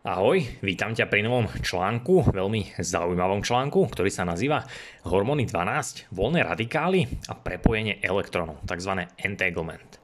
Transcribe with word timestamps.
Ahoj, 0.00 0.64
vítam 0.64 0.96
ťa 0.96 1.12
pri 1.12 1.20
novom 1.20 1.44
článku, 1.60 2.32
veľmi 2.32 2.72
zaujímavom 2.80 3.44
článku, 3.44 3.84
ktorý 3.92 4.08
sa 4.08 4.24
nazýva 4.24 4.64
Hormóny 5.04 5.44
12, 5.44 6.08
voľné 6.08 6.40
radikály 6.40 7.04
a 7.28 7.36
prepojenie 7.36 8.00
elektrónov, 8.00 8.64
tzv. 8.64 9.04
entanglement. 9.20 10.00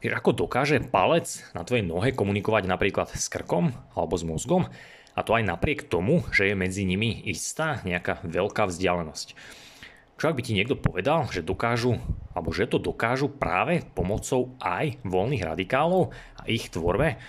Vieš, 0.00 0.16
ako 0.16 0.48
dokáže 0.48 0.80
palec 0.88 1.28
na 1.52 1.68
tvojej 1.68 1.84
nohe 1.84 2.16
komunikovať 2.16 2.64
napríklad 2.64 3.12
s 3.12 3.28
krkom 3.28 3.76
alebo 3.92 4.16
s 4.16 4.24
mozgom 4.24 4.72
a 5.12 5.20
to 5.20 5.36
aj 5.36 5.44
napriek 5.44 5.92
tomu, 5.92 6.24
že 6.32 6.48
je 6.48 6.56
medzi 6.56 6.88
nimi 6.88 7.20
istá 7.28 7.84
nejaká 7.84 8.24
veľká 8.24 8.72
vzdialenosť. 8.72 9.36
Čo 10.16 10.32
ak 10.32 10.36
by 10.40 10.42
ti 10.48 10.56
niekto 10.56 10.80
povedal, 10.80 11.28
že 11.28 11.44
dokážu, 11.44 12.00
alebo 12.32 12.56
že 12.56 12.64
to 12.64 12.80
dokážu 12.80 13.28
práve 13.28 13.84
pomocou 13.92 14.56
aj 14.64 14.96
voľných 15.04 15.44
radikálov 15.44 16.08
a 16.40 16.48
ich 16.48 16.72
tvorbe, 16.72 17.20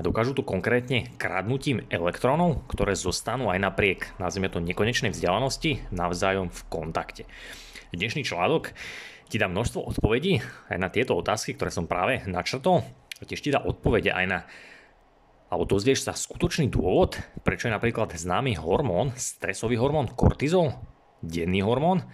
a 0.00 0.04
dokážu 0.04 0.32
to 0.32 0.40
konkrétne 0.40 1.12
kradnutím 1.20 1.84
elektrónov, 1.92 2.64
ktoré 2.72 2.96
zostanú 2.96 3.52
aj 3.52 3.60
napriek, 3.60 4.16
nazvime 4.16 4.48
to, 4.48 4.56
nekonečnej 4.56 5.12
vzdialenosti 5.12 5.92
navzájom 5.92 6.48
v 6.48 6.60
kontakte. 6.72 7.28
Dnešný 7.92 8.24
článok 8.24 8.72
ti 9.28 9.36
dá 9.36 9.44
množstvo 9.44 9.92
odpovedí 9.92 10.40
aj 10.72 10.78
na 10.80 10.88
tieto 10.88 11.20
otázky, 11.20 11.52
ktoré 11.52 11.68
som 11.68 11.84
práve 11.84 12.24
načrtol. 12.24 12.80
Tiež 13.20 13.44
ti 13.44 13.52
dá 13.52 13.60
odpovede 13.60 14.08
aj 14.08 14.24
na 14.24 14.38
alebo 15.52 15.68
dozvieš 15.68 16.08
sa 16.08 16.16
skutočný 16.16 16.72
dôvod, 16.72 17.20
prečo 17.44 17.68
je 17.68 17.74
napríklad 17.74 18.16
známy 18.16 18.56
hormón, 18.56 19.12
stresový 19.20 19.76
hormón 19.76 20.08
kortizol, 20.14 20.78
denný 21.20 21.60
hormón, 21.66 22.06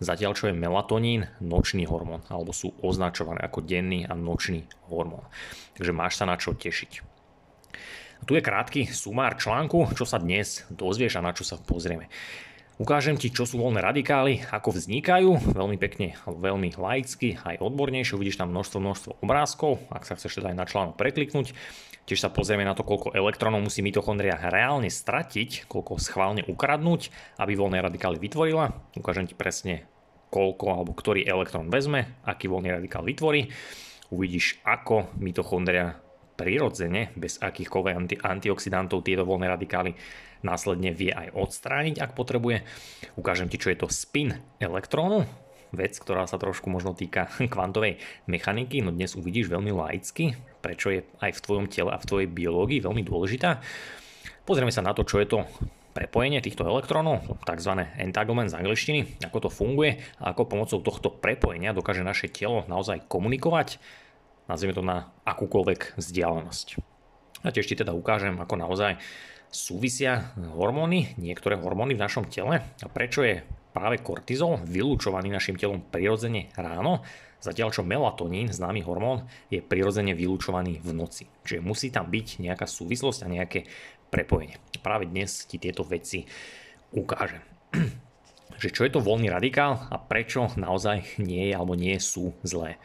zatiaľ 0.00 0.32
čo 0.32 0.48
je 0.50 0.56
melatonín 0.56 1.28
nočný 1.38 1.84
hormón, 1.84 2.24
alebo 2.32 2.50
sú 2.56 2.72
označované 2.80 3.44
ako 3.44 3.60
denný 3.60 4.08
a 4.08 4.16
nočný 4.16 4.64
hormón. 4.88 5.28
Takže 5.76 5.92
máš 5.92 6.16
sa 6.16 6.24
na 6.24 6.40
čo 6.40 6.56
tešiť. 6.56 7.11
Tu 8.22 8.38
je 8.38 8.42
krátky 8.42 8.86
sumár 8.86 9.34
článku, 9.34 9.98
čo 9.98 10.06
sa 10.06 10.22
dnes 10.22 10.62
dozvieš 10.70 11.18
a 11.18 11.24
na 11.26 11.34
čo 11.34 11.42
sa 11.42 11.58
pozrieme. 11.58 12.06
Ukážem 12.78 13.18
ti, 13.18 13.34
čo 13.34 13.42
sú 13.42 13.58
voľné 13.58 13.82
radikály, 13.82 14.46
ako 14.46 14.78
vznikajú, 14.78 15.50
veľmi 15.50 15.74
pekne, 15.74 16.14
veľmi 16.30 16.78
laicky, 16.78 17.34
aj 17.42 17.58
odbornejšie, 17.58 18.14
uvidíš 18.14 18.38
tam 18.38 18.54
množstvo, 18.54 18.78
množstvo 18.78 19.10
obrázkov, 19.26 19.82
ak 19.90 20.06
sa 20.06 20.14
chceš 20.14 20.38
teda 20.38 20.54
aj 20.54 20.56
na 20.56 20.66
článok 20.70 20.94
prekliknúť. 20.94 21.50
Tiež 22.06 22.22
sa 22.22 22.30
pozrieme 22.30 22.62
na 22.62 22.78
to, 22.78 22.86
koľko 22.86 23.10
elektrónov 23.10 23.62
musí 23.66 23.82
mitochondria 23.82 24.38
reálne 24.38 24.90
stratiť, 24.90 25.66
koľko 25.66 25.98
schválne 25.98 26.46
ukradnúť, 26.46 27.10
aby 27.42 27.58
voľné 27.58 27.82
radikály 27.82 28.22
vytvorila. 28.22 28.70
Ukážem 28.94 29.26
ti 29.26 29.34
presne, 29.34 29.86
koľko 30.30 30.78
alebo 30.78 30.94
ktorý 30.94 31.26
elektrón 31.26 31.74
vezme, 31.74 32.22
aký 32.22 32.46
voľný 32.46 32.70
radikál 32.70 33.02
vytvorí. 33.02 33.50
Uvidíš, 34.14 34.62
ako 34.62 35.10
mitochondria 35.18 35.98
prirodzene, 36.42 37.14
bez 37.14 37.38
akýchkoľvek 37.38 37.94
anti- 37.94 38.18
antioxidantov 38.18 39.06
tieto 39.06 39.22
voľné 39.22 39.46
radikály 39.46 39.94
následne 40.42 40.90
vie 40.90 41.14
aj 41.14 41.30
odstrániť, 41.38 42.02
ak 42.02 42.18
potrebuje. 42.18 42.66
Ukážem 43.14 43.46
ti, 43.46 43.62
čo 43.62 43.70
je 43.70 43.78
to 43.78 43.86
spin 43.86 44.34
elektrónu, 44.58 45.22
vec, 45.70 45.94
ktorá 45.94 46.26
sa 46.26 46.42
trošku 46.42 46.66
možno 46.66 46.98
týka 46.98 47.30
kvantovej 47.54 48.02
mechaniky, 48.26 48.82
no 48.82 48.90
dnes 48.90 49.14
uvidíš 49.14 49.46
veľmi 49.46 49.70
laicky, 49.70 50.34
prečo 50.58 50.90
je 50.90 51.06
aj 51.22 51.30
v 51.38 51.42
tvojom 51.46 51.66
tele 51.70 51.94
a 51.94 52.02
v 52.02 52.08
tvojej 52.10 52.28
biológii 52.28 52.82
veľmi 52.82 53.06
dôležitá. 53.06 53.62
Pozrieme 54.42 54.74
sa 54.74 54.82
na 54.82 54.90
to, 54.90 55.06
čo 55.06 55.22
je 55.22 55.30
to 55.30 55.38
prepojenie 55.92 56.40
týchto 56.40 56.64
elektrónov, 56.64 57.38
tzv. 57.44 57.72
entanglement 58.00 58.48
z 58.48 58.58
angličtiny, 58.58 59.00
ako 59.28 59.46
to 59.46 59.50
funguje 59.52 60.00
a 60.18 60.32
ako 60.32 60.48
pomocou 60.48 60.80
tohto 60.80 61.12
prepojenia 61.12 61.76
dokáže 61.76 62.00
naše 62.00 62.32
telo 62.32 62.64
naozaj 62.66 63.06
komunikovať 63.06 63.76
nazvime 64.52 64.76
to 64.76 64.84
na 64.84 65.08
akúkoľvek 65.24 65.96
vzdialenosť. 65.96 66.76
A 67.42 67.48
tiež 67.48 67.72
ti 67.72 67.74
teda 67.74 67.96
ukážem, 67.96 68.36
ako 68.36 68.60
naozaj 68.60 69.00
súvisia 69.48 70.36
hormóny, 70.36 71.16
niektoré 71.16 71.56
hormóny 71.56 71.96
v 71.96 72.04
našom 72.04 72.28
tele 72.28 72.60
a 72.60 72.86
prečo 72.92 73.24
je 73.24 73.40
práve 73.72 74.04
kortizol 74.04 74.60
vylúčovaný 74.68 75.32
našim 75.32 75.56
telom 75.56 75.80
prirodzene 75.80 76.52
ráno, 76.54 77.00
zatiaľ 77.40 77.72
čo 77.72 77.82
melatonín, 77.82 78.52
známy 78.52 78.84
hormón, 78.84 79.24
je 79.48 79.64
prirodzene 79.64 80.12
vylúčovaný 80.12 80.84
v 80.84 80.92
noci. 80.92 81.24
Čiže 81.48 81.64
musí 81.64 81.88
tam 81.88 82.12
byť 82.12 82.44
nejaká 82.44 82.68
súvislosť 82.68 83.24
a 83.24 83.32
nejaké 83.32 83.64
prepojenie. 84.12 84.60
Práve 84.84 85.08
dnes 85.08 85.48
ti 85.48 85.56
tieto 85.56 85.82
veci 85.82 86.28
ukážem. 86.92 87.40
že 88.62 88.68
čo 88.70 88.84
je 88.84 88.92
to 88.92 89.02
voľný 89.02 89.32
radikál 89.32 89.88
a 89.90 89.96
prečo 89.98 90.52
naozaj 90.54 91.18
nie 91.18 91.50
je 91.50 91.54
alebo 91.56 91.74
nie 91.74 91.96
sú 91.98 92.36
zlé 92.44 92.78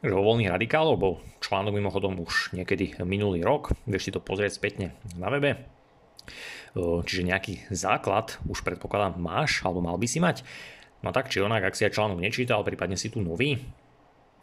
že 0.00 0.16
o 0.16 0.24
voľných 0.24 0.52
radikálov 0.52 0.96
bol 0.96 1.14
článok 1.44 1.76
mimochodom 1.76 2.16
už 2.24 2.56
niekedy 2.56 2.96
minulý 3.04 3.44
rok, 3.44 3.76
vieš 3.84 4.08
si 4.08 4.14
to 4.16 4.20
pozrieť 4.20 4.56
spätne 4.56 4.96
na 5.20 5.28
webe. 5.28 5.60
Čiže 6.78 7.26
nejaký 7.26 7.54
základ 7.74 8.38
už 8.46 8.62
predpokladám 8.62 9.18
máš, 9.18 9.60
alebo 9.66 9.84
mal 9.84 9.98
by 10.00 10.06
si 10.08 10.22
mať. 10.22 10.46
No 11.04 11.10
tak 11.10 11.32
či 11.32 11.42
onak, 11.42 11.64
ak 11.64 11.76
si 11.76 11.84
aj 11.88 11.96
článok 11.96 12.20
nečítal, 12.20 12.62
prípadne 12.62 12.94
si 12.94 13.10
tu 13.10 13.24
nový, 13.24 13.60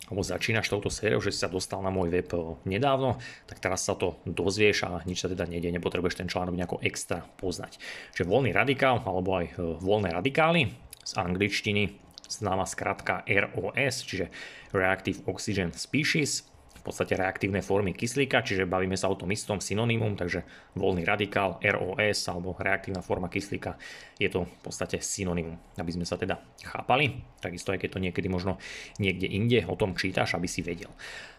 alebo 0.08 0.24
začínaš 0.24 0.72
touto 0.72 0.88
sériou, 0.88 1.20
že 1.20 1.36
si 1.36 1.40
sa 1.42 1.52
dostal 1.52 1.84
na 1.84 1.92
môj 1.92 2.08
web 2.14 2.30
nedávno, 2.64 3.20
tak 3.44 3.60
teraz 3.60 3.84
sa 3.84 3.98
to 3.98 4.16
dozvieš 4.24 4.88
a 4.88 5.04
nič 5.04 5.26
sa 5.26 5.28
teda 5.28 5.44
nedie, 5.50 5.68
nepotrebuješ 5.74 6.22
ten 6.22 6.32
článok 6.32 6.56
nejako 6.56 6.78
extra 6.86 7.28
poznať. 7.40 7.76
Čiže 8.16 8.30
voľný 8.30 8.56
radikál, 8.56 9.04
alebo 9.04 9.36
aj 9.42 9.60
voľné 9.84 10.16
radikály 10.16 10.72
z 11.04 11.12
angličtiny 11.18 12.07
známa 12.28 12.68
skratka 12.68 13.24
ROS, 13.26 14.04
čiže 14.04 14.30
Reactive 14.76 15.24
Oxygen 15.26 15.72
Species, 15.74 16.46
v 16.78 16.82
podstate 16.86 17.20
reaktívne 17.20 17.60
formy 17.60 17.92
kyslíka, 17.92 18.46
čiže 18.46 18.70
bavíme 18.70 18.96
sa 18.96 19.12
o 19.12 19.20
tom 19.20 19.28
istom 19.34 19.60
synonymum, 19.60 20.16
takže 20.16 20.48
voľný 20.80 21.04
radikál 21.04 21.60
ROS 21.60 22.32
alebo 22.32 22.56
reaktívna 22.56 23.04
forma 23.04 23.28
kyslíka 23.28 23.76
je 24.16 24.32
to 24.32 24.48
v 24.48 24.60
podstate 24.64 25.04
synonymum, 25.04 25.60
aby 25.76 25.92
sme 25.92 26.08
sa 26.08 26.16
teda 26.16 26.40
chápali, 26.64 27.28
takisto 27.44 27.76
aj 27.76 27.84
keď 27.84 27.90
to 27.92 28.00
niekedy 28.00 28.28
možno 28.32 28.56
niekde 29.04 29.28
inde 29.28 29.68
o 29.68 29.76
tom 29.76 30.00
čítaš, 30.00 30.40
aby 30.40 30.48
si 30.48 30.64
vedel. 30.64 30.88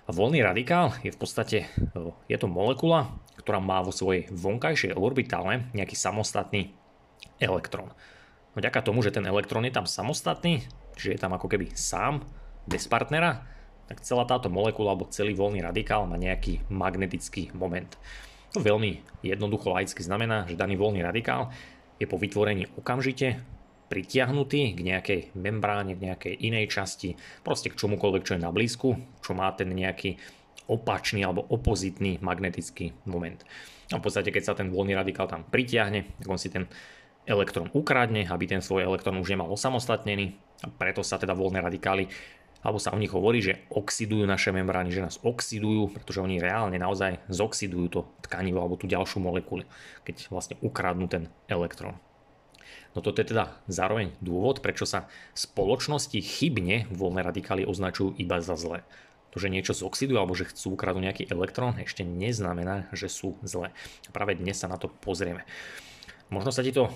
Voľný 0.08 0.44
radikál 0.44 0.92
je 1.00 1.12
v 1.12 1.20
podstate 1.20 1.58
je 2.28 2.36
to 2.36 2.48
molekula, 2.48 3.08
ktorá 3.40 3.60
má 3.60 3.80
vo 3.80 3.92
svojej 3.92 4.28
vonkajšej 4.28 4.96
orbitále 4.96 5.68
nejaký 5.72 5.96
samostatný 5.96 6.76
elektrón. 7.40 7.94
Vďaka 8.58 8.82
tomu, 8.82 9.04
že 9.06 9.14
ten 9.14 9.22
elektrón 9.22 9.62
je 9.68 9.72
tam 9.72 9.86
samostatný, 9.86 10.66
čiže 10.98 11.14
je 11.14 11.22
tam 11.22 11.32
ako 11.38 11.46
keby 11.46 11.70
sám, 11.78 12.26
bez 12.68 12.84
partnera, 12.90 13.46
tak 13.88 14.04
celá 14.04 14.28
táto 14.28 14.52
molekula 14.52 14.92
alebo 14.92 15.08
celý 15.08 15.32
voľný 15.32 15.64
radikál 15.64 16.04
má 16.04 16.20
nejaký 16.20 16.68
magnetický 16.68 17.56
moment. 17.56 17.88
To 18.52 18.60
veľmi 18.60 19.22
jednoducho 19.24 19.72
laicky 19.72 20.04
znamená, 20.04 20.44
že 20.44 20.60
daný 20.60 20.76
voľný 20.76 21.00
radikál 21.00 21.48
je 21.96 22.04
po 22.04 22.20
vytvorení 22.20 22.68
okamžite 22.76 23.40
pritiahnutý 23.88 24.76
k 24.76 24.80
nejakej 24.84 25.20
membráne, 25.32 25.96
k 25.96 26.12
nejakej 26.12 26.34
inej 26.44 26.68
časti, 26.68 27.16
proste 27.40 27.72
k 27.72 27.78
čomukoľvek, 27.80 28.22
čo 28.24 28.36
je 28.36 28.44
na 28.44 28.52
blízku, 28.52 29.00
čo 29.24 29.32
má 29.32 29.48
ten 29.56 29.72
nejaký 29.72 30.20
opačný 30.68 31.24
alebo 31.24 31.48
opozitný 31.48 32.20
magnetický 32.20 32.92
moment. 33.08 33.40
A 33.88 33.96
v 33.96 34.04
podstate, 34.04 34.28
keď 34.28 34.42
sa 34.44 34.52
ten 34.52 34.68
voľný 34.68 34.92
radikál 34.92 35.24
tam 35.24 35.48
pritiahne, 35.48 36.04
tak 36.20 36.28
on 36.28 36.36
si 36.36 36.52
ten 36.52 36.68
elektrón 37.28 37.68
ukradne, 37.76 38.24
aby 38.24 38.48
ten 38.48 38.64
svoj 38.64 38.88
elektrón 38.88 39.20
už 39.20 39.36
nemal 39.36 39.52
osamostatnený 39.52 40.34
a 40.64 40.72
preto 40.72 41.04
sa 41.04 41.20
teda 41.20 41.36
voľné 41.36 41.60
radikály 41.60 42.08
alebo 42.58 42.82
sa 42.82 42.90
o 42.90 42.98
nich 42.98 43.14
hovorí, 43.14 43.38
že 43.38 43.62
oxidujú 43.70 44.26
naše 44.26 44.50
membrány, 44.50 44.90
že 44.90 45.04
nás 45.04 45.22
oxidujú, 45.22 45.94
pretože 45.94 46.18
oni 46.18 46.42
reálne 46.42 46.74
naozaj 46.74 47.22
zoxidujú 47.30 47.86
to 47.86 48.00
tkanivo 48.26 48.58
alebo 48.58 48.74
tú 48.74 48.90
ďalšiu 48.90 49.22
molekulu, 49.22 49.62
keď 50.02 50.26
vlastne 50.26 50.58
ukradnú 50.58 51.06
ten 51.06 51.30
elektrón. 51.46 51.94
No 52.96 53.04
toto 53.04 53.22
je 53.22 53.30
teda 53.30 53.54
zároveň 53.70 54.10
dôvod, 54.18 54.58
prečo 54.58 54.88
sa 54.88 55.06
spoločnosti 55.38 56.18
chybne 56.18 56.90
voľné 56.90 57.22
radikály 57.22 57.62
označujú 57.62 58.18
iba 58.18 58.42
za 58.42 58.58
zlé. 58.58 58.82
To, 59.30 59.38
že 59.38 59.52
niečo 59.52 59.76
zoxidujú 59.76 60.18
alebo 60.18 60.34
že 60.34 60.48
chcú 60.48 60.74
ukradnúť 60.74 61.04
nejaký 61.04 61.24
elektrón, 61.30 61.78
ešte 61.78 62.02
neznamená, 62.02 62.88
že 62.96 63.06
sú 63.12 63.36
zlé. 63.44 63.76
A 64.08 64.10
práve 64.10 64.34
dnes 64.34 64.58
sa 64.58 64.66
na 64.66 64.80
to 64.80 64.88
pozrieme. 64.88 65.46
Možno 66.28 66.52
sa 66.52 66.60
ti 66.60 66.76
to, 66.76 66.92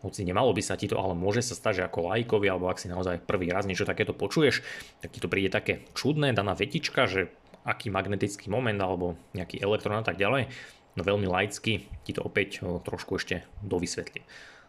hoci 0.00 0.24
nemalo 0.24 0.54
by 0.54 0.62
sa 0.64 0.78
ti 0.78 0.88
to, 0.88 0.96
ale 0.96 1.12
môže 1.12 1.42
sa 1.44 1.58
stať, 1.58 1.82
že 1.82 1.86
ako 1.88 2.12
lajkovi, 2.12 2.46
alebo 2.48 2.70
ak 2.70 2.80
si 2.80 2.88
naozaj 2.88 3.24
prvý 3.26 3.50
raz 3.52 3.68
niečo 3.68 3.84
takéto 3.88 4.16
počuješ, 4.16 4.62
tak 5.02 5.12
ti 5.12 5.20
to 5.20 5.28
príde 5.28 5.52
také 5.52 5.84
čudné, 5.92 6.32
daná 6.32 6.54
vetička, 6.56 7.04
že 7.10 7.28
aký 7.66 7.90
magnetický 7.90 8.46
moment 8.46 8.78
alebo 8.78 9.18
nejaký 9.34 9.58
elektrón 9.58 10.00
a 10.00 10.06
tak 10.06 10.16
ďalej. 10.16 10.48
No 10.96 11.04
veľmi 11.04 11.28
laicky 11.28 11.90
ti 12.06 12.12
to 12.14 12.24
opäť 12.24 12.62
trošku 12.62 13.20
ešte 13.20 13.44
dovysvetlí. 13.60 14.24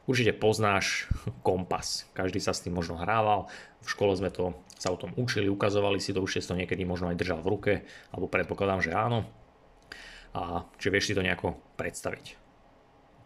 Určite 0.07 0.35
poznáš 0.35 1.07
kompas. 1.43 2.07
Každý 2.15 2.39
sa 2.39 2.55
s 2.55 2.63
tým 2.63 2.75
možno 2.75 2.99
hrával. 2.99 3.51
V 3.83 3.87
škole 3.91 4.15
sme 4.15 4.31
to 4.31 4.55
sa 4.79 4.91
o 4.91 4.99
tom 4.99 5.11
učili, 5.15 5.51
ukazovali 5.51 5.99
si 5.99 6.15
to, 6.15 6.23
už 6.23 6.39
si 6.39 6.43
to 6.43 6.55
niekedy 6.55 6.83
možno 6.83 7.11
aj 7.11 7.19
držal 7.19 7.39
v 7.43 7.51
ruke, 7.51 7.73
alebo 8.11 8.31
predpokladám, 8.31 8.83
že 8.83 8.91
áno. 8.95 9.27
A 10.35 10.63
či 10.79 10.91
vieš 10.91 11.11
si 11.11 11.15
to 11.15 11.23
nejako 11.23 11.59
predstaviť 11.75 12.46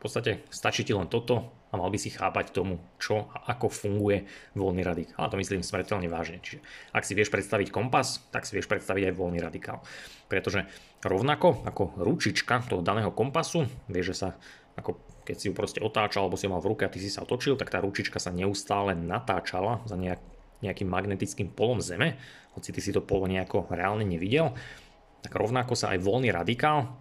podstate 0.01 0.31
stačí 0.49 0.81
ti 0.81 0.97
len 0.97 1.05
toto 1.05 1.53
a 1.71 1.77
mal 1.77 1.87
by 1.87 1.99
si 2.01 2.09
chápať 2.11 2.51
tomu, 2.51 2.81
čo 2.97 3.29
a 3.31 3.53
ako 3.53 3.71
funguje 3.71 4.25
voľný 4.57 4.81
radikál. 4.81 5.25
A 5.25 5.31
to 5.31 5.39
myslím 5.39 5.63
smrteľne 5.63 6.09
vážne. 6.09 6.41
Čiže 6.41 6.59
ak 6.91 7.05
si 7.05 7.13
vieš 7.13 7.31
predstaviť 7.31 7.69
kompas, 7.69 8.25
tak 8.33 8.43
si 8.43 8.57
vieš 8.57 8.67
predstaviť 8.67 9.11
aj 9.11 9.15
voľný 9.15 9.39
radikál. 9.39 9.79
Pretože 10.27 10.67
rovnako 11.05 11.63
ako 11.63 12.01
ručička 12.01 12.65
toho 12.67 12.83
daného 12.83 13.13
kompasu, 13.13 13.69
vieš, 13.87 14.11
že 14.11 14.17
sa 14.17 14.29
ako 14.75 14.97
keď 15.21 15.35
si 15.37 15.47
ju 15.47 15.53
proste 15.53 15.79
otáčal, 15.79 16.25
alebo 16.25 16.35
si 16.39 16.49
ju 16.49 16.51
mal 16.51 16.63
v 16.63 16.73
ruke 16.73 16.83
a 16.83 16.91
ty 16.91 16.97
si 16.97 17.13
sa 17.13 17.21
otočil, 17.21 17.53
tak 17.53 17.69
tá 17.69 17.77
ručička 17.77 18.17
sa 18.17 18.33
neustále 18.33 18.97
natáčala 18.97 19.85
za 19.85 19.93
nejak, 19.93 20.17
nejakým 20.65 20.89
magnetickým 20.89 21.53
polom 21.53 21.77
Zeme, 21.77 22.17
hoci 22.57 22.73
ty 22.73 22.81
si 22.81 22.89
to 22.89 23.05
polo 23.05 23.29
nejako 23.29 23.69
reálne 23.69 24.03
nevidel, 24.03 24.57
tak 25.21 25.31
rovnako 25.37 25.77
sa 25.77 25.93
aj 25.93 26.01
voľný 26.01 26.33
radikál 26.33 26.97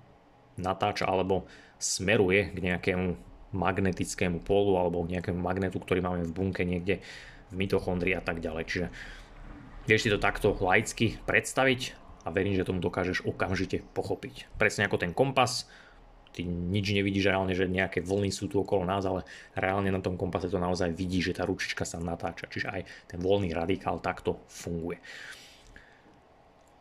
natáča 0.61 1.09
alebo 1.09 1.49
smeruje 1.81 2.53
k 2.53 2.59
nejakému 2.61 3.17
magnetickému 3.51 4.47
polu 4.47 4.79
alebo 4.79 5.03
k 5.03 5.19
nejakému 5.19 5.41
magnetu, 5.41 5.83
ktorý 5.83 6.05
máme 6.05 6.23
v 6.29 6.37
bunke 6.37 6.63
niekde 6.63 7.03
v 7.51 7.55
mitochondrii 7.57 8.15
a 8.15 8.23
tak 8.23 8.39
ďalej. 8.39 8.65
Čiže 8.69 8.87
vieš 9.91 10.07
si 10.07 10.13
to 10.13 10.23
takto 10.23 10.55
laicky 10.63 11.19
predstaviť 11.27 11.99
a 12.23 12.31
verím, 12.31 12.55
že 12.55 12.69
tomu 12.69 12.79
dokážeš 12.79 13.27
okamžite 13.27 13.83
pochopiť. 13.97 14.47
Presne 14.55 14.87
ako 14.87 15.03
ten 15.03 15.11
kompas, 15.11 15.67
ty 16.31 16.47
nič 16.47 16.95
nevidíš 16.95 17.27
reálne, 17.27 17.57
že 17.57 17.67
nejaké 17.67 18.05
vlny 18.05 18.31
sú 18.31 18.47
tu 18.47 18.63
okolo 18.63 18.87
nás, 18.87 19.03
ale 19.03 19.27
reálne 19.59 19.91
na 19.91 19.99
tom 19.99 20.15
kompase 20.15 20.47
to 20.47 20.63
naozaj 20.63 20.95
vidí, 20.95 21.19
že 21.19 21.35
tá 21.35 21.43
ručička 21.43 21.83
sa 21.83 21.99
natáča. 21.99 22.47
Čiže 22.47 22.69
aj 22.71 22.83
ten 23.11 23.19
voľný 23.19 23.51
radikál 23.51 23.99
takto 23.99 24.47
funguje. 24.47 25.03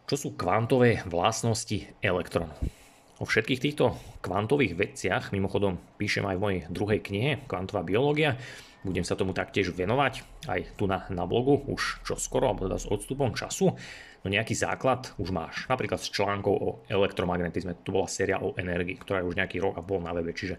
Čo 0.06 0.16
sú 0.18 0.30
kvantové 0.34 1.02
vlastnosti 1.06 1.86
elektrónu? 2.02 2.79
O 3.20 3.28
všetkých 3.28 3.60
týchto 3.60 4.00
kvantových 4.24 4.80
veciach, 4.80 5.36
mimochodom 5.36 5.76
píšem 6.00 6.24
aj 6.24 6.36
v 6.40 6.44
mojej 6.44 6.62
druhej 6.72 7.00
knihe 7.04 7.32
Kvantová 7.52 7.84
biológia, 7.84 8.40
budem 8.80 9.04
sa 9.04 9.20
tomu 9.20 9.36
taktiež 9.36 9.76
venovať 9.76 10.24
aj 10.48 10.80
tu 10.80 10.88
na, 10.88 11.04
na 11.12 11.28
blogu 11.28 11.60
už 11.68 12.08
čo 12.08 12.16
skoro, 12.16 12.48
alebo 12.48 12.72
teda 12.72 12.80
s 12.80 12.88
odstupom 12.88 13.36
času. 13.36 13.76
No 14.24 14.28
nejaký 14.32 14.56
základ 14.56 15.12
už 15.20 15.36
máš, 15.36 15.68
napríklad 15.68 16.00
s 16.00 16.08
článkou 16.16 16.56
o 16.56 16.70
elektromagnetizme, 16.88 17.84
to 17.84 17.92
bola 17.92 18.08
séria 18.08 18.40
o 18.40 18.56
energii, 18.56 18.96
ktorá 18.96 19.20
je 19.20 19.30
už 19.32 19.36
nejaký 19.36 19.60
rok 19.60 19.76
a 19.76 19.84
pol 19.84 20.00
na 20.00 20.16
webe, 20.16 20.32
čiže 20.32 20.56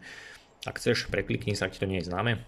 ak 0.69 0.77
chceš, 0.77 1.09
preklikni 1.09 1.57
sa, 1.57 1.65
ak 1.69 1.73
ti 1.73 1.81
to 1.81 1.89
nie 1.89 2.05
je 2.05 2.13
známe. 2.13 2.45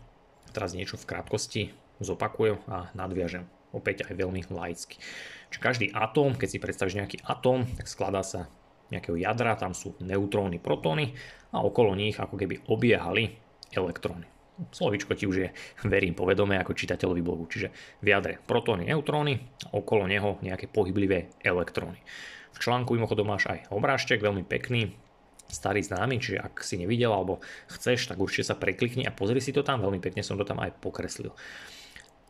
Teraz 0.52 0.76
niečo 0.76 1.00
v 1.00 1.08
krátkosti 1.08 1.72
zopakujem 2.04 2.60
a 2.68 2.92
nadviažem. 2.92 3.48
Opäť 3.72 4.04
aj 4.04 4.20
veľmi 4.20 4.44
laicky. 4.52 5.00
Čiže 5.48 5.64
každý 5.64 5.86
atóm, 5.96 6.36
keď 6.36 6.48
si 6.52 6.60
predstavíš 6.60 7.00
nejaký 7.00 7.24
atóm, 7.24 7.64
tak 7.64 7.88
skladá 7.88 8.20
sa 8.20 8.52
nejakého 8.92 9.16
jadra, 9.16 9.56
tam 9.56 9.72
sú 9.72 9.96
neutróny, 10.04 10.60
protóny 10.60 11.16
a 11.56 11.64
okolo 11.64 11.96
nich 11.96 12.20
ako 12.20 12.36
keby 12.36 12.68
obiehali 12.68 13.32
elektróny. 13.72 14.28
Slovičko 14.70 15.16
ti 15.16 15.24
už 15.24 15.36
je, 15.40 15.48
verím, 15.92 16.12
povedomé 16.12 16.60
ako 16.60 16.76
čitateľovi 16.76 17.22
blogu. 17.24 17.48
Čiže 17.48 17.68
v 18.04 18.06
jadre 18.06 18.36
protóny, 18.44 18.86
neutróny 18.92 19.40
okolo 19.72 20.04
neho 20.04 20.36
nejaké 20.44 20.68
pohyblivé 20.68 21.32
elektróny. 21.40 21.98
V 22.52 22.58
článku 22.60 22.92
mimochodom 22.92 23.32
máš 23.32 23.48
aj 23.48 23.72
obrážtek, 23.72 24.20
veľmi 24.20 24.44
pekný, 24.44 24.92
starý 25.48 25.84
známy, 25.84 26.16
čiže 26.20 26.38
ak 26.40 26.64
si 26.64 26.80
nevidel 26.80 27.12
alebo 27.12 27.40
chceš, 27.68 28.08
tak 28.08 28.20
určite 28.20 28.52
sa 28.52 28.56
preklikni 28.56 29.04
a 29.04 29.12
pozri 29.12 29.40
si 29.40 29.52
to 29.52 29.60
tam, 29.60 29.84
veľmi 29.84 30.00
pekne 30.00 30.24
som 30.24 30.40
to 30.40 30.48
tam 30.48 30.60
aj 30.60 30.72
pokreslil. 30.80 31.32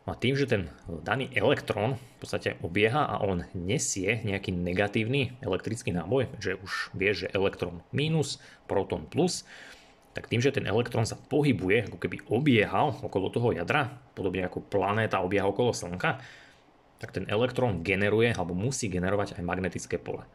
A 0.03 0.19
tým, 0.19 0.35
že 0.35 0.43
ten 0.43 0.67
daný 0.83 1.31
elektrón 1.31 1.95
v 1.95 2.15
podstate 2.19 2.59
obieha 2.59 3.07
a 3.07 3.23
on 3.23 3.47
nesie 3.55 4.19
nejaký 4.27 4.51
negatívny 4.51 5.39
elektrický 5.39 5.95
náboj, 5.95 6.27
že 6.43 6.59
už 6.59 6.91
vieš, 6.91 7.23
že 7.23 7.31
elektrón 7.31 7.79
mínus, 7.95 8.43
protón 8.67 9.07
plus, 9.07 9.47
tak 10.11 10.27
tým, 10.27 10.43
že 10.43 10.51
ten 10.51 10.67
elektrón 10.67 11.07
sa 11.07 11.15
pohybuje, 11.15 11.87
ako 11.87 11.97
keby 12.03 12.19
obiehal 12.27 12.99
okolo 12.99 13.31
toho 13.31 13.55
jadra, 13.55 13.95
podobne 14.11 14.43
ako 14.43 14.61
planéta 14.67 15.23
obieha 15.23 15.47
okolo 15.47 15.71
Slnka, 15.71 16.19
tak 16.99 17.15
ten 17.15 17.23
elektrón 17.31 17.79
generuje 17.81 18.35
alebo 18.35 18.51
musí 18.51 18.91
generovať 18.91 19.39
aj 19.39 19.43
magnetické 19.47 19.95
pole. 19.97 20.27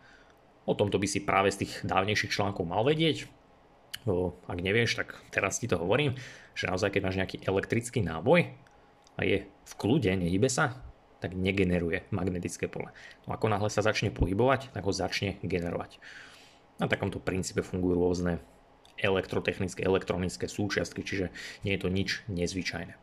O 0.64 0.72
tomto 0.72 0.96
by 0.96 1.06
si 1.08 1.24
práve 1.24 1.52
z 1.52 1.64
tých 1.64 1.72
dávnejších 1.84 2.32
článkov 2.32 2.64
mal 2.64 2.84
vedieť. 2.88 3.28
Ak 4.48 4.58
nevieš, 4.64 4.96
tak 4.96 5.16
teraz 5.28 5.60
ti 5.60 5.68
to 5.68 5.76
hovorím, 5.76 6.16
že 6.56 6.68
naozaj 6.68 6.92
keď 6.92 7.02
máš 7.04 7.16
nejaký 7.20 7.36
elektrický 7.44 8.00
náboj, 8.00 8.48
a 9.18 9.26
je 9.26 9.44
v 9.44 9.72
kľude, 9.74 10.14
nehybe 10.14 10.46
sa, 10.46 10.78
tak 11.18 11.34
negeneruje 11.34 12.06
magnetické 12.14 12.70
pole. 12.70 12.94
No 13.26 13.34
ako 13.34 13.50
náhle 13.50 13.68
sa 13.68 13.82
začne 13.82 14.14
pohybovať, 14.14 14.70
tak 14.70 14.86
ho 14.86 14.94
začne 14.94 15.42
generovať. 15.42 15.98
Na 16.78 16.86
takomto 16.86 17.18
princípe 17.18 17.66
fungujú 17.66 17.98
rôzne 17.98 18.38
elektrotechnické, 18.98 19.82
elektronické 19.82 20.46
súčiastky, 20.46 21.02
čiže 21.02 21.34
nie 21.66 21.74
je 21.74 21.82
to 21.82 21.88
nič 21.90 22.22
nezvyčajné. 22.30 22.94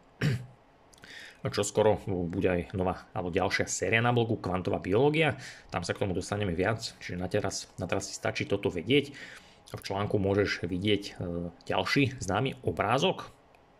No 1.45 1.53
čo 1.53 1.61
skoro 1.61 2.01
bude 2.25 2.49
aj 2.49 2.61
nová 2.73 3.05
alebo 3.13 3.29
ďalšia 3.29 3.69
séria 3.69 4.01
na 4.01 4.09
blogu 4.09 4.33
Kvantová 4.41 4.81
biológia, 4.81 5.37
tam 5.69 5.85
sa 5.85 5.93
k 5.93 6.01
tomu 6.01 6.17
dostaneme 6.17 6.57
viac, 6.57 6.97
čiže 6.97 7.21
na 7.21 7.29
teraz, 7.29 7.69
na 7.77 7.85
teraz 7.85 8.09
si 8.09 8.17
stačí 8.17 8.49
toto 8.49 8.73
vedieť. 8.73 9.13
V 9.69 9.81
článku 9.81 10.17
môžeš 10.17 10.65
vidieť 10.65 11.03
e, 11.05 11.11
ďalší 11.69 12.17
známy 12.17 12.65
obrázok, 12.65 13.34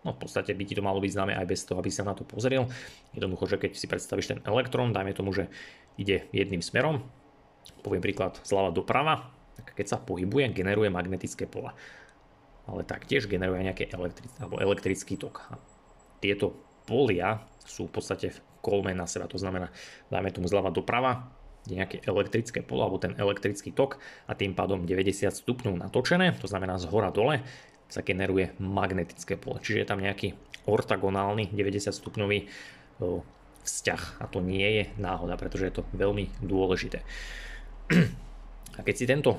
No 0.06 0.13
v 0.13 0.22
podstate 0.22 0.54
by 0.54 0.63
ti 0.69 0.78
to 0.78 0.86
malo 0.86 1.02
byť 1.02 1.12
známe 1.18 1.34
aj 1.34 1.50
bez 1.50 1.66
toho, 1.66 1.81
aby 1.81 1.90
sa 1.90 2.06
na 2.06 2.13
to 2.13 2.22
pozrel. 2.22 2.69
Jednoducho, 3.18 3.50
že 3.50 3.57
keď 3.57 3.72
si 3.74 3.90
predstavíš 3.90 4.38
ten 4.38 4.40
elektrón, 4.46 4.94
dajme 4.94 5.18
tomu, 5.18 5.34
že 5.34 5.50
ide 5.98 6.30
jedným 6.30 6.62
smerom, 6.62 7.02
poviem 7.81 8.06
príklad 8.06 8.38
zľava 8.46 8.69
doprava, 8.69 9.34
tak 9.57 9.74
keď 9.74 9.86
sa 9.90 9.98
pohybuje, 9.98 10.54
generuje 10.54 10.94
magnetické 10.94 11.50
pola. 11.50 11.74
Ale 12.69 12.86
taktiež 12.86 13.25
generuje 13.25 13.66
nejaký 13.66 13.90
elektrický, 13.90 14.38
alebo 14.38 14.62
elektrický 14.62 15.13
tok. 15.18 15.42
A 15.50 15.57
tieto 16.22 16.54
polia 16.86 17.42
sú 17.66 17.90
v 17.90 17.98
podstate 17.98 18.30
kolme 18.62 18.94
na 18.94 19.10
seba, 19.10 19.25
to 19.25 19.42
znamená, 19.42 19.74
dajme 20.13 20.30
tomu 20.30 20.46
zľava 20.46 20.69
doprava, 20.69 21.34
nejaké 21.66 22.06
elektrické 22.06 22.62
pole 22.62 22.86
alebo 22.86 23.02
ten 23.02 23.18
elektrický 23.18 23.74
tok 23.74 23.98
a 24.30 24.38
tým 24.38 24.54
pádom 24.54 24.86
90 24.86 25.34
stupňov 25.34 25.81
natočené, 25.81 26.38
to 26.38 26.46
znamená 26.46 26.78
z 26.78 26.86
hora 26.90 27.10
dole, 27.10 27.42
sa 27.90 28.02
generuje 28.02 28.54
magnetické 28.58 29.38
pole. 29.38 29.62
Čiže 29.62 29.86
je 29.86 29.90
tam 29.90 30.02
nejaký 30.02 30.34
ortogonálny 30.66 31.54
90 31.54 31.94
stupňový 31.94 32.40
vzťah 33.66 34.02
a 34.22 34.26
to 34.30 34.42
nie 34.42 34.66
je 34.82 34.84
náhoda, 35.02 35.38
pretože 35.38 35.70
je 35.70 35.76
to 35.82 35.88
veľmi 35.94 36.30
dôležité. 36.42 37.02
A 38.76 38.82
keď 38.82 38.96
si 38.96 39.06
tento 39.06 39.38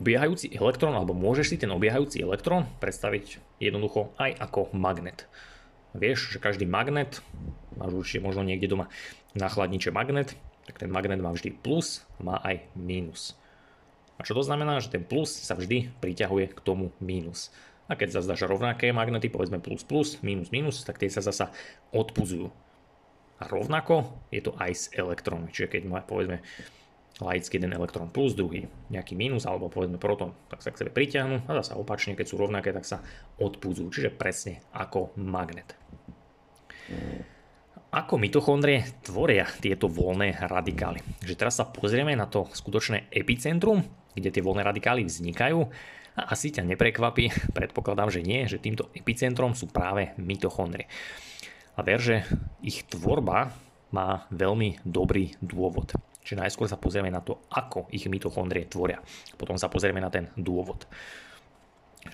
obiehajúci 0.00 0.50
elektrón, 0.50 0.98
alebo 0.98 1.14
môžeš 1.14 1.54
si 1.54 1.56
ten 1.60 1.70
obiehajúci 1.70 2.18
elektrón 2.18 2.66
predstaviť 2.82 3.38
jednoducho 3.62 4.10
aj 4.18 4.34
ako 4.42 4.74
magnet. 4.74 5.30
Vieš, 5.94 6.34
že 6.34 6.42
každý 6.42 6.66
magnet, 6.66 7.22
máš 7.78 7.94
určite 7.94 8.26
možno 8.26 8.42
niekde 8.42 8.66
doma 8.66 8.90
na 9.38 9.46
chladniče 9.46 9.94
magnet, 9.94 10.34
tak 10.66 10.82
ten 10.82 10.90
magnet 10.90 11.22
má 11.22 11.30
vždy 11.30 11.54
plus 11.54 12.02
má 12.18 12.42
aj 12.42 12.66
mínus. 12.74 13.38
A 14.18 14.26
čo 14.26 14.34
to 14.34 14.42
znamená? 14.42 14.82
Že 14.82 14.98
ten 14.98 15.04
plus 15.06 15.30
sa 15.30 15.54
vždy 15.54 15.90
priťahuje 16.02 16.54
k 16.54 16.60
tomu 16.62 16.90
mínus. 16.98 17.54
A 17.84 18.00
keď 18.00 18.20
zazdáš 18.20 18.48
rovnaké 18.48 18.88
magnety, 18.96 19.28
povedzme 19.28 19.60
plus 19.60 19.84
plus, 19.84 20.16
minus 20.24 20.48
minus, 20.48 20.80
tak 20.88 20.96
tie 20.96 21.12
sa 21.12 21.20
zasa 21.20 21.52
odpuzujú. 21.92 22.48
A 23.40 23.44
rovnako 23.50 24.24
je 24.32 24.40
to 24.40 24.56
aj 24.56 24.72
s 24.72 24.84
elektrónmi. 24.94 25.52
Čiže 25.52 25.68
keď 25.68 25.82
má 25.84 26.00
povedzme 26.00 26.40
laicky 27.22 27.60
jeden 27.60 27.76
elektrón 27.76 28.10
plus, 28.10 28.34
druhý 28.34 28.66
nejaký 28.90 29.14
minus, 29.14 29.46
alebo 29.46 29.70
povedzme 29.70 30.00
proton, 30.00 30.34
tak 30.50 30.64
sa 30.64 30.72
k 30.72 30.80
sebe 30.82 30.90
pritiahnu 30.90 31.46
a 31.46 31.50
zase 31.62 31.78
opačne, 31.78 32.18
keď 32.18 32.26
sú 32.26 32.40
rovnaké, 32.40 32.74
tak 32.74 32.88
sa 32.88 33.04
odpúdzujú. 33.38 33.88
Čiže 33.90 34.10
presne 34.16 34.64
ako 34.74 35.14
magnet. 35.20 35.76
Ako 37.94 38.18
mitochondrie 38.18 38.82
tvoria 39.06 39.46
tieto 39.62 39.86
voľné 39.86 40.34
radikály? 40.50 40.98
Že 41.22 41.38
teraz 41.38 41.62
sa 41.62 41.70
pozrieme 41.70 42.18
na 42.18 42.26
to 42.26 42.50
skutočné 42.50 43.06
epicentrum, 43.14 43.86
kde 44.18 44.34
tie 44.34 44.42
voľné 44.42 44.66
radikály 44.66 45.06
vznikajú 45.06 45.70
asi 46.14 46.54
ťa 46.54 46.62
neprekvapí, 46.62 47.30
predpokladám, 47.58 48.10
že 48.10 48.22
nie, 48.22 48.46
že 48.46 48.62
týmto 48.62 48.90
epicentrom 48.94 49.52
sú 49.58 49.70
práve 49.70 50.14
mitochondrie. 50.18 50.86
A 51.74 51.82
ver, 51.82 51.98
že 51.98 52.16
ich 52.62 52.86
tvorba 52.86 53.50
má 53.90 54.26
veľmi 54.30 54.82
dobrý 54.86 55.34
dôvod. 55.42 55.94
Čiže 56.24 56.40
najskôr 56.40 56.66
sa 56.70 56.80
pozrieme 56.80 57.12
na 57.12 57.20
to, 57.20 57.42
ako 57.52 57.90
ich 57.92 58.08
mitochondrie 58.08 58.64
tvoria. 58.64 59.02
Potom 59.36 59.60
sa 59.60 59.68
pozrieme 59.68 60.00
na 60.00 60.08
ten 60.08 60.30
dôvod. 60.38 60.88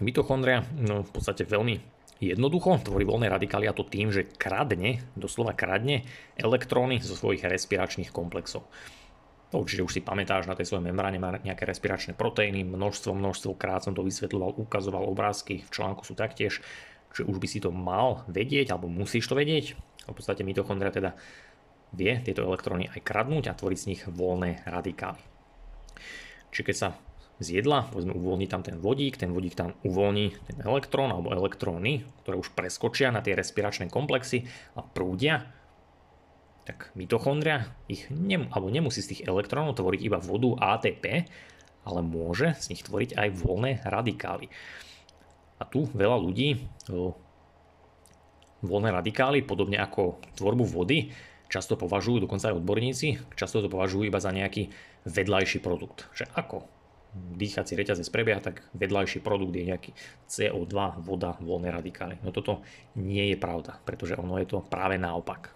Mitochondria 0.02 0.66
no, 0.74 1.06
v 1.06 1.10
podstate 1.12 1.46
veľmi 1.46 1.78
jednoducho 2.20 2.84
tvorí 2.84 3.08
voľné 3.08 3.32
radikály 3.32 3.64
a 3.66 3.76
to 3.76 3.86
tým, 3.86 4.12
že 4.12 4.28
kradne, 4.36 5.00
doslova 5.16 5.56
kradne 5.56 6.04
elektróny 6.36 7.00
zo 7.00 7.16
svojich 7.16 7.46
respiračných 7.46 8.12
komplexov. 8.12 8.66
No, 9.50 9.66
určite 9.66 9.82
už 9.82 9.98
si 9.98 10.00
pamätáš, 10.00 10.46
na 10.46 10.54
tej 10.54 10.70
svojej 10.70 10.86
membráne 10.86 11.18
má 11.18 11.34
nejaké 11.34 11.66
respiračné 11.66 12.14
proteíny, 12.14 12.62
množstvo, 12.62 13.10
množstvo 13.10 13.58
krát 13.58 13.82
som 13.82 13.98
to 13.98 14.06
vysvetľoval, 14.06 14.54
ukazoval 14.62 15.10
obrázky, 15.10 15.66
v 15.66 15.70
článku 15.74 16.06
sú 16.06 16.14
taktiež, 16.14 16.62
že 17.10 17.26
už 17.26 17.42
by 17.42 17.48
si 17.50 17.58
to 17.58 17.74
mal 17.74 18.22
vedieť, 18.30 18.70
alebo 18.70 18.86
musíš 18.86 19.26
to 19.26 19.34
vedieť. 19.34 19.74
V 20.06 20.14
podstate 20.14 20.46
mitochondria 20.46 20.94
teda 20.94 21.18
vie 21.90 22.22
tieto 22.22 22.46
elektróny 22.46 22.94
aj 22.94 23.02
kradnúť 23.02 23.50
a 23.50 23.58
tvoriť 23.58 23.78
z 23.78 23.88
nich 23.90 24.02
voľné 24.06 24.62
radikály. 24.70 25.18
Čiže 26.54 26.66
keď 26.66 26.76
sa 26.78 26.88
z 27.40 27.58
jedla, 27.58 27.88
povedzme 27.88 28.14
uvoľní 28.14 28.46
tam 28.46 28.62
ten 28.62 28.78
vodík, 28.78 29.16
ten 29.16 29.32
vodík 29.32 29.56
tam 29.56 29.74
uvoľní 29.82 30.26
ten 30.46 30.58
elektrón 30.60 31.10
alebo 31.10 31.32
elektróny, 31.32 32.04
ktoré 32.22 32.36
už 32.36 32.52
preskočia 32.52 33.08
na 33.10 33.24
tie 33.24 33.32
respiračné 33.32 33.88
komplexy 33.88 34.44
a 34.76 34.84
prúdia, 34.84 35.48
tak 36.64 36.92
mitochondria 36.94 37.72
ich 37.90 38.06
nem, 38.12 38.46
alebo 38.52 38.70
nemusí 38.70 39.00
z 39.00 39.16
tých 39.16 39.22
elektrónov 39.26 39.78
tvoriť 39.78 40.00
iba 40.00 40.18
vodu 40.20 40.54
ATP, 40.60 41.26
ale 41.84 42.00
môže 42.04 42.54
z 42.60 42.76
nich 42.76 42.82
tvoriť 42.84 43.16
aj 43.16 43.28
voľné 43.40 43.72
radikály. 43.82 44.52
A 45.60 45.68
tu 45.68 45.88
veľa 45.92 46.16
ľudí 46.20 46.64
voľné 48.60 48.88
radikály, 48.92 49.44
podobne 49.44 49.80
ako 49.80 50.20
tvorbu 50.36 50.64
vody, 50.68 51.12
často 51.48 51.74
považujú, 51.74 52.24
dokonca 52.24 52.52
aj 52.52 52.60
odborníci, 52.60 53.34
často 53.34 53.64
to 53.64 53.72
považujú 53.72 54.06
iba 54.06 54.20
za 54.20 54.30
nejaký 54.30 54.70
vedľajší 55.08 55.58
produkt. 55.64 56.06
Že 56.14 56.30
ako 56.36 56.56
dýchací 57.12 57.74
reťazec 57.74 58.06
prebieha, 58.14 58.38
tak 58.38 58.62
vedľajší 58.76 59.18
produkt 59.24 59.56
je 59.58 59.66
nejaký 59.66 59.90
CO2, 60.30 61.02
voda, 61.02 61.34
voľné 61.42 61.74
radikály. 61.74 62.22
No 62.22 62.30
toto 62.30 62.62
nie 62.94 63.34
je 63.34 63.36
pravda, 63.40 63.82
pretože 63.82 64.14
ono 64.14 64.38
je 64.38 64.46
to 64.46 64.62
práve 64.62 64.94
naopak. 64.94 65.50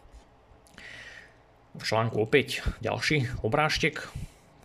V 1.74 1.82
článku 1.82 2.22
opäť 2.22 2.62
ďalší 2.86 3.42
obrážtek. 3.42 4.06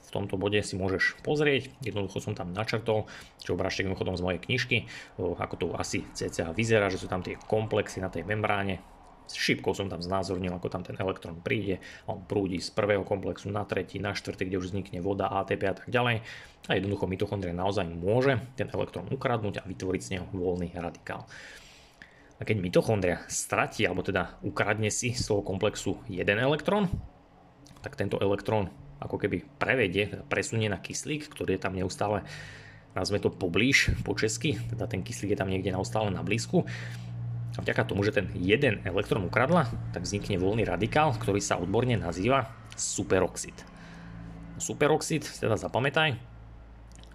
V 0.05 0.09
tomto 0.13 0.37
bode 0.37 0.61
si 0.61 0.77
môžeš 0.77 1.17
pozrieť, 1.25 1.73
jednoducho 1.81 2.21
som 2.21 2.37
tam 2.37 2.53
načrtol, 2.53 3.09
čo 3.41 3.57
obrážtek 3.57 3.89
mimochodom 3.89 4.13
z 4.17 4.25
mojej 4.25 4.41
knižky, 4.41 4.77
ako 5.17 5.55
to 5.57 5.65
asi 5.73 6.05
cca 6.13 6.53
vyzerá, 6.53 6.89
že 6.89 7.01
sú 7.01 7.09
tam 7.09 7.25
tie 7.25 7.37
komplexy 7.49 8.01
na 8.01 8.09
tej 8.13 8.25
membráne, 8.25 8.81
s 9.29 9.37
šípkou 9.37 9.77
som 9.77 9.85
tam 9.85 10.01
znázornil, 10.01 10.49
ako 10.49 10.73
tam 10.73 10.81
ten 10.81 10.97
elektrón 10.97 11.37
príde 11.37 11.77
on 12.09 12.25
prúdi 12.25 12.57
z 12.57 12.73
prvého 12.73 13.05
komplexu 13.05 13.53
na 13.53 13.61
tretí, 13.61 14.01
na 14.01 14.17
štvrtý, 14.17 14.49
kde 14.49 14.57
už 14.57 14.73
vznikne 14.73 15.05
voda, 15.05 15.29
ATP 15.29 15.61
a 15.69 15.75
tak 15.77 15.87
ďalej. 15.93 16.25
A 16.65 16.71
jednoducho 16.73 17.05
mitochondria 17.05 17.53
naozaj 17.53 17.85
môže 17.93 18.41
ten 18.57 18.65
elektrón 18.73 19.05
ukradnúť 19.13 19.61
a 19.61 19.67
vytvoriť 19.69 20.01
z 20.01 20.11
neho 20.17 20.25
voľný 20.33 20.73
radikál. 20.73 21.29
A 22.39 22.47
keď 22.47 22.55
mitochondria 22.63 23.27
stratí, 23.27 23.83
alebo 23.83 23.99
teda 23.99 24.39
ukradne 24.39 24.87
si 24.87 25.11
z 25.11 25.27
toho 25.27 25.43
komplexu 25.43 25.99
jeden 26.07 26.39
elektrón, 26.39 26.87
tak 27.83 27.99
tento 27.99 28.15
elektrón 28.23 28.71
ako 28.99 29.15
keby 29.19 29.43
prevedie, 29.59 30.23
presunie 30.27 30.67
na 30.71 30.79
kyslík, 30.79 31.27
ktorý 31.31 31.55
je 31.55 31.63
tam 31.63 31.75
neustále, 31.75 32.23
nazveme 32.95 33.23
to 33.23 33.31
poblíž 33.31 33.91
po 34.03 34.15
česky, 34.15 34.59
teda 34.71 34.87
ten 34.87 35.03
kyslík 35.03 35.35
je 35.35 35.39
tam 35.39 35.51
niekde 35.51 35.71
neustále 35.71 36.11
na 36.11 36.23
blízku 36.23 36.67
a 37.55 37.59
vďaka 37.59 37.91
tomu, 37.91 38.07
že 38.07 38.15
ten 38.15 38.31
jeden 38.39 38.79
elektrón 38.87 39.27
ukradla, 39.27 39.67
tak 39.91 40.07
vznikne 40.07 40.39
voľný 40.39 40.63
radikál, 40.63 41.11
ktorý 41.15 41.43
sa 41.43 41.59
odborne 41.59 41.99
nazýva 41.99 42.47
superoxid. 42.79 43.55
Superoxid, 44.59 45.27
teda 45.27 45.59
zapamätaj, 45.59 46.15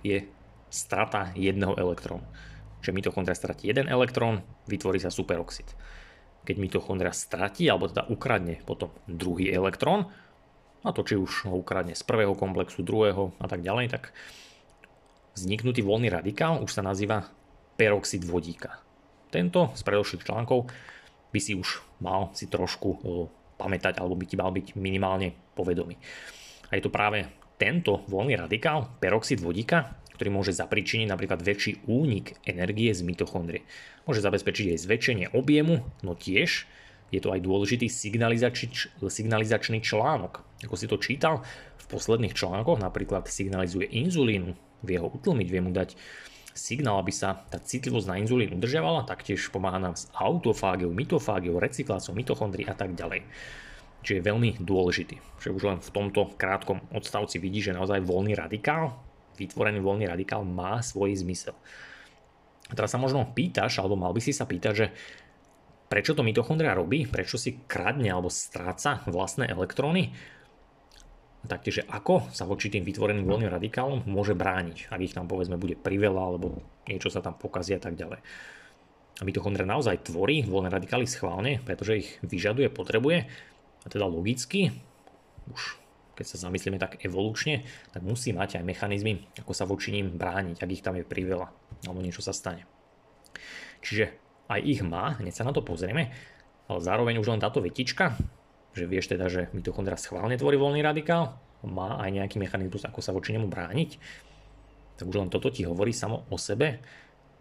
je 0.04 0.28
strata 0.68 1.32
jedného 1.32 1.76
elektrónu. 1.80 2.24
Čiže 2.84 2.92
mitochondria 2.92 3.32
stratí 3.32 3.72
jeden 3.72 3.88
elektrón, 3.88 4.44
vytvorí 4.68 5.00
sa 5.00 5.08
superoxid. 5.08 5.72
Keď 6.44 6.60
mitochondria 6.60 7.16
stratí, 7.16 7.64
alebo 7.64 7.88
teda 7.88 8.04
ukradne 8.12 8.60
potom 8.60 8.92
druhý 9.08 9.48
elektrón, 9.48 10.12
a 10.84 10.92
to 10.92 11.00
či 11.00 11.16
už 11.16 11.48
ho 11.48 11.56
ukradne 11.56 11.96
z 11.96 12.04
prvého 12.04 12.36
komplexu, 12.36 12.84
druhého 12.84 13.32
a 13.40 13.48
tak 13.48 13.64
ďalej, 13.64 13.88
tak 13.88 14.12
vzniknutý 15.32 15.80
voľný 15.80 16.12
radikál 16.12 16.60
už 16.60 16.76
sa 16.76 16.84
nazýva 16.84 17.24
peroxid 17.80 18.20
vodíka. 18.28 18.84
Tento 19.32 19.72
z 19.72 19.80
predošlých 19.80 20.28
článkov 20.28 20.68
by 21.32 21.40
si 21.40 21.56
už 21.56 21.80
mal 22.04 22.36
si 22.36 22.52
trošku 22.52 22.88
e, 22.92 22.98
pamätať 23.56 23.96
alebo 23.96 24.12
by 24.12 24.28
ti 24.28 24.36
mal 24.36 24.52
byť 24.52 24.76
minimálne 24.76 25.32
povedomý. 25.56 25.96
A 26.68 26.76
je 26.76 26.84
to 26.84 26.92
práve 26.92 27.24
tento 27.56 28.04
voľný 28.06 28.36
radikál, 28.36 28.92
peroxid 29.00 29.40
vodíka, 29.40 30.03
ktorý 30.14 30.30
môže 30.30 30.54
zapričiniť 30.54 31.10
napríklad 31.10 31.42
väčší 31.42 31.84
únik 31.90 32.38
energie 32.46 32.94
z 32.94 33.02
mitochondrie. 33.02 33.66
Môže 34.06 34.22
zabezpečiť 34.22 34.74
aj 34.74 34.82
zväčšenie 34.86 35.26
objemu, 35.34 35.82
no 36.06 36.14
tiež 36.14 36.70
je 37.10 37.20
to 37.22 37.34
aj 37.34 37.42
dôležitý 37.42 37.86
signalizač- 37.90 38.90
signalizačný 38.98 39.82
článok. 39.82 40.42
Ako 40.66 40.74
si 40.78 40.86
to 40.86 40.98
čítal, 40.98 41.42
v 41.78 41.86
posledných 41.90 42.32
článkoch 42.32 42.80
napríklad 42.80 43.28
signalizuje 43.28 43.90
inzulínu, 43.90 44.56
vie 44.86 44.98
ho 44.98 45.12
utlmiť, 45.12 45.48
vie 45.50 45.62
mu 45.62 45.70
dať 45.74 45.98
signál, 46.54 47.02
aby 47.02 47.10
sa 47.10 47.44
tá 47.50 47.58
citlivosť 47.58 48.06
na 48.08 48.16
inzulín 48.22 48.54
udržiavala, 48.54 49.04
taktiež 49.04 49.50
pomáha 49.50 49.82
nám 49.82 49.98
s 49.98 50.06
autofágiou, 50.14 50.94
mitofágiou, 50.94 51.58
recykláciou 51.58 52.14
mitochondrií 52.14 52.64
a 52.70 52.78
tak 52.78 52.94
ďalej. 52.94 53.26
Čiže 54.06 54.16
je 54.20 54.28
veľmi 54.30 54.50
dôležitý. 54.62 55.16
Že 55.42 55.48
už 55.50 55.62
len 55.64 55.78
v 55.82 55.90
tomto 55.90 56.36
krátkom 56.36 56.78
odstavci 56.94 57.42
vidí, 57.42 57.64
že 57.64 57.74
naozaj 57.74 58.04
voľný 58.04 58.36
radikál, 58.36 58.94
vytvorený 59.34 59.82
voľný 59.82 60.06
radikál 60.08 60.46
má 60.46 60.80
svoj 60.80 61.18
zmysel. 61.20 61.54
A 62.70 62.72
teraz 62.72 62.94
sa 62.94 62.98
možno 62.98 63.28
pýtaš, 63.30 63.82
alebo 63.82 63.98
mal 63.98 64.14
by 64.16 64.20
si 64.24 64.32
sa 64.32 64.48
pýtať, 64.48 64.72
že 64.72 64.86
prečo 65.88 66.16
to 66.16 66.24
mitochondria 66.24 66.72
robí, 66.72 67.04
prečo 67.04 67.36
si 67.36 67.60
kradne 67.68 68.08
alebo 68.08 68.32
stráca 68.32 69.04
vlastné 69.04 69.52
elektróny, 69.52 70.10
taktiež 71.44 71.84
ako 71.84 72.32
sa 72.32 72.48
voči 72.48 72.72
tým 72.72 72.82
vytvoreným 72.88 73.28
voľným 73.28 73.52
radikálom 73.52 74.00
môže 74.08 74.32
brániť, 74.32 74.88
ak 74.88 75.00
ich 75.04 75.12
tam 75.12 75.28
povedzme 75.28 75.60
bude 75.60 75.76
priveľa 75.76 76.22
alebo 76.24 76.64
niečo 76.88 77.12
sa 77.12 77.20
tam 77.20 77.36
pokazí 77.36 77.76
a 77.76 77.80
tak 77.82 78.00
ďalej. 78.00 78.20
A 79.14 79.22
mitochondria 79.22 79.68
naozaj 79.68 80.08
tvorí 80.08 80.42
voľné 80.42 80.72
radikály 80.72 81.06
schválne, 81.06 81.62
pretože 81.62 82.00
ich 82.00 82.08
vyžaduje, 82.24 82.72
potrebuje 82.72 83.28
a 83.84 83.86
teda 83.86 84.08
logicky, 84.08 84.72
už 85.52 85.83
keď 86.14 86.26
sa 86.26 86.48
zamyslíme 86.48 86.78
tak 86.78 87.02
evolučne, 87.02 87.66
tak 87.90 88.02
musí 88.06 88.30
mať 88.30 88.62
aj 88.62 88.64
mechanizmy, 88.64 89.26
ako 89.42 89.52
sa 89.52 89.66
voči 89.66 89.90
ním 89.90 90.14
brániť, 90.14 90.62
ak 90.62 90.70
ich 90.70 90.82
tam 90.82 90.94
je 90.98 91.04
priveľa 91.04 91.50
alebo 91.84 92.00
niečo 92.00 92.22
sa 92.22 92.32
stane. 92.32 92.64
Čiže 93.84 94.14
aj 94.48 94.60
ich 94.62 94.80
má, 94.80 95.18
hneď 95.20 95.34
sa 95.34 95.44
na 95.44 95.52
to 95.52 95.60
pozrieme, 95.60 96.14
ale 96.70 96.80
zároveň 96.80 97.20
už 97.20 97.28
len 97.34 97.42
táto 97.42 97.60
vetička 97.60 98.16
že 98.74 98.90
vieš 98.90 99.14
teda, 99.14 99.30
že 99.30 99.48
mitochondria 99.54 99.94
schválne 99.94 100.34
tvorí 100.34 100.58
voľný 100.58 100.82
radikál, 100.82 101.38
má 101.64 101.96
aj 102.02 102.10
nejaký 102.12 102.36
mechanizmus, 102.36 102.84
ako 102.84 103.00
sa 103.00 103.14
voči 103.14 103.32
nemu 103.32 103.48
brániť, 103.48 103.90
tak 105.00 105.06
už 105.08 105.16
len 105.16 105.32
toto 105.32 105.48
ti 105.48 105.64
hovorí 105.64 105.94
samo 105.94 106.28
o 106.28 106.36
sebe, 106.36 106.82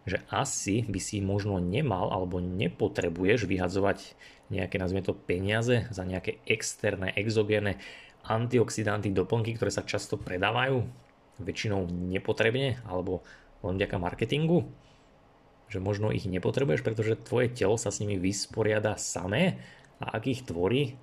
že 0.08 0.24
asi 0.32 0.86
by 0.88 1.00
si 1.02 1.20
možno 1.20 1.60
nemal 1.60 2.14
alebo 2.14 2.40
nepotrebuješ 2.40 3.50
vyhadzovať 3.50 4.16
nejaké, 4.54 4.76
nazvime 4.80 5.04
to, 5.04 5.18
peniaze 5.18 5.90
za 5.90 6.04
nejaké 6.06 6.40
externé, 6.48 7.12
exogénne 7.18 7.82
antioxidanty, 8.24 9.12
doplnky, 9.12 9.56
ktoré 9.60 9.72
sa 9.72 9.84
často 9.84 10.16
predávajú, 10.16 10.88
väčšinou 11.42 11.90
nepotrebne 11.90 12.80
alebo 12.88 13.26
len 13.64 13.80
vďaka 13.80 13.98
marketingu, 14.00 14.68
že 15.72 15.82
možno 15.82 16.14
ich 16.14 16.28
nepotrebuješ, 16.30 16.86
pretože 16.86 17.20
tvoje 17.20 17.50
telo 17.50 17.80
sa 17.80 17.90
s 17.90 18.00
nimi 18.04 18.20
vysporiada 18.20 18.96
samé 19.00 19.58
a 19.98 20.14
ak 20.16 20.24
ich 20.30 20.42
tvorí, 20.46 21.00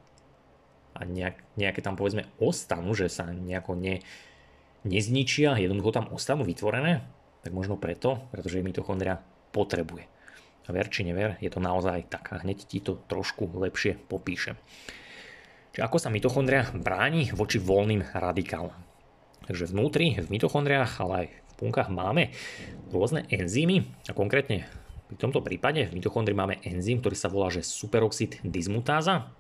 a 0.91 1.07
nejak, 1.07 1.39
nejaké 1.55 1.81
tam 1.81 1.95
povedzme 1.95 2.27
ostanú, 2.43 2.93
že 2.93 3.07
sa 3.09 3.31
nejako 3.31 3.79
ne, 3.79 4.03
nezničia, 4.85 5.57
jednoducho 5.57 5.97
tam 5.97 6.11
ostanú 6.11 6.43
vytvorené, 6.45 7.07
tak 7.41 7.57
možno 7.57 7.81
preto, 7.81 8.21
pretože 8.35 8.61
mitochondria 8.61 9.23
potrebuje. 9.55 10.05
A 10.69 10.71
ver 10.71 10.87
či 10.93 11.03
never, 11.03 11.41
je 11.41 11.51
to 11.51 11.59
naozaj 11.59 12.07
tak 12.11 12.31
a 12.31 12.43
hneď 12.43 12.69
ti 12.69 12.79
to 12.79 13.01
trošku 13.09 13.49
lepšie 13.49 13.97
popíšem. 14.07 14.61
Čiže 15.71 15.87
ako 15.87 15.97
sa 16.03 16.11
mitochondria 16.11 16.67
bráni 16.75 17.31
voči 17.31 17.63
voľným 17.63 18.03
radikálom. 18.11 18.75
Takže 19.47 19.71
vnútri, 19.71 20.19
v 20.19 20.29
mitochondriách, 20.31 20.93
ale 21.03 21.15
aj 21.15 21.27
v 21.31 21.53
bunkách 21.63 21.91
máme 21.91 22.31
rôzne 22.91 23.27
enzymy 23.31 23.87
a 24.07 24.13
konkrétne 24.15 24.67
v 25.11 25.19
tomto 25.19 25.43
prípade 25.43 25.91
v 25.91 25.99
mitochondrii 25.99 26.39
máme 26.39 26.63
enzym, 26.63 27.03
ktorý 27.03 27.19
sa 27.19 27.27
volá 27.27 27.51
že 27.51 27.67
superoxid 27.67 28.39
dismutáza 28.47 29.35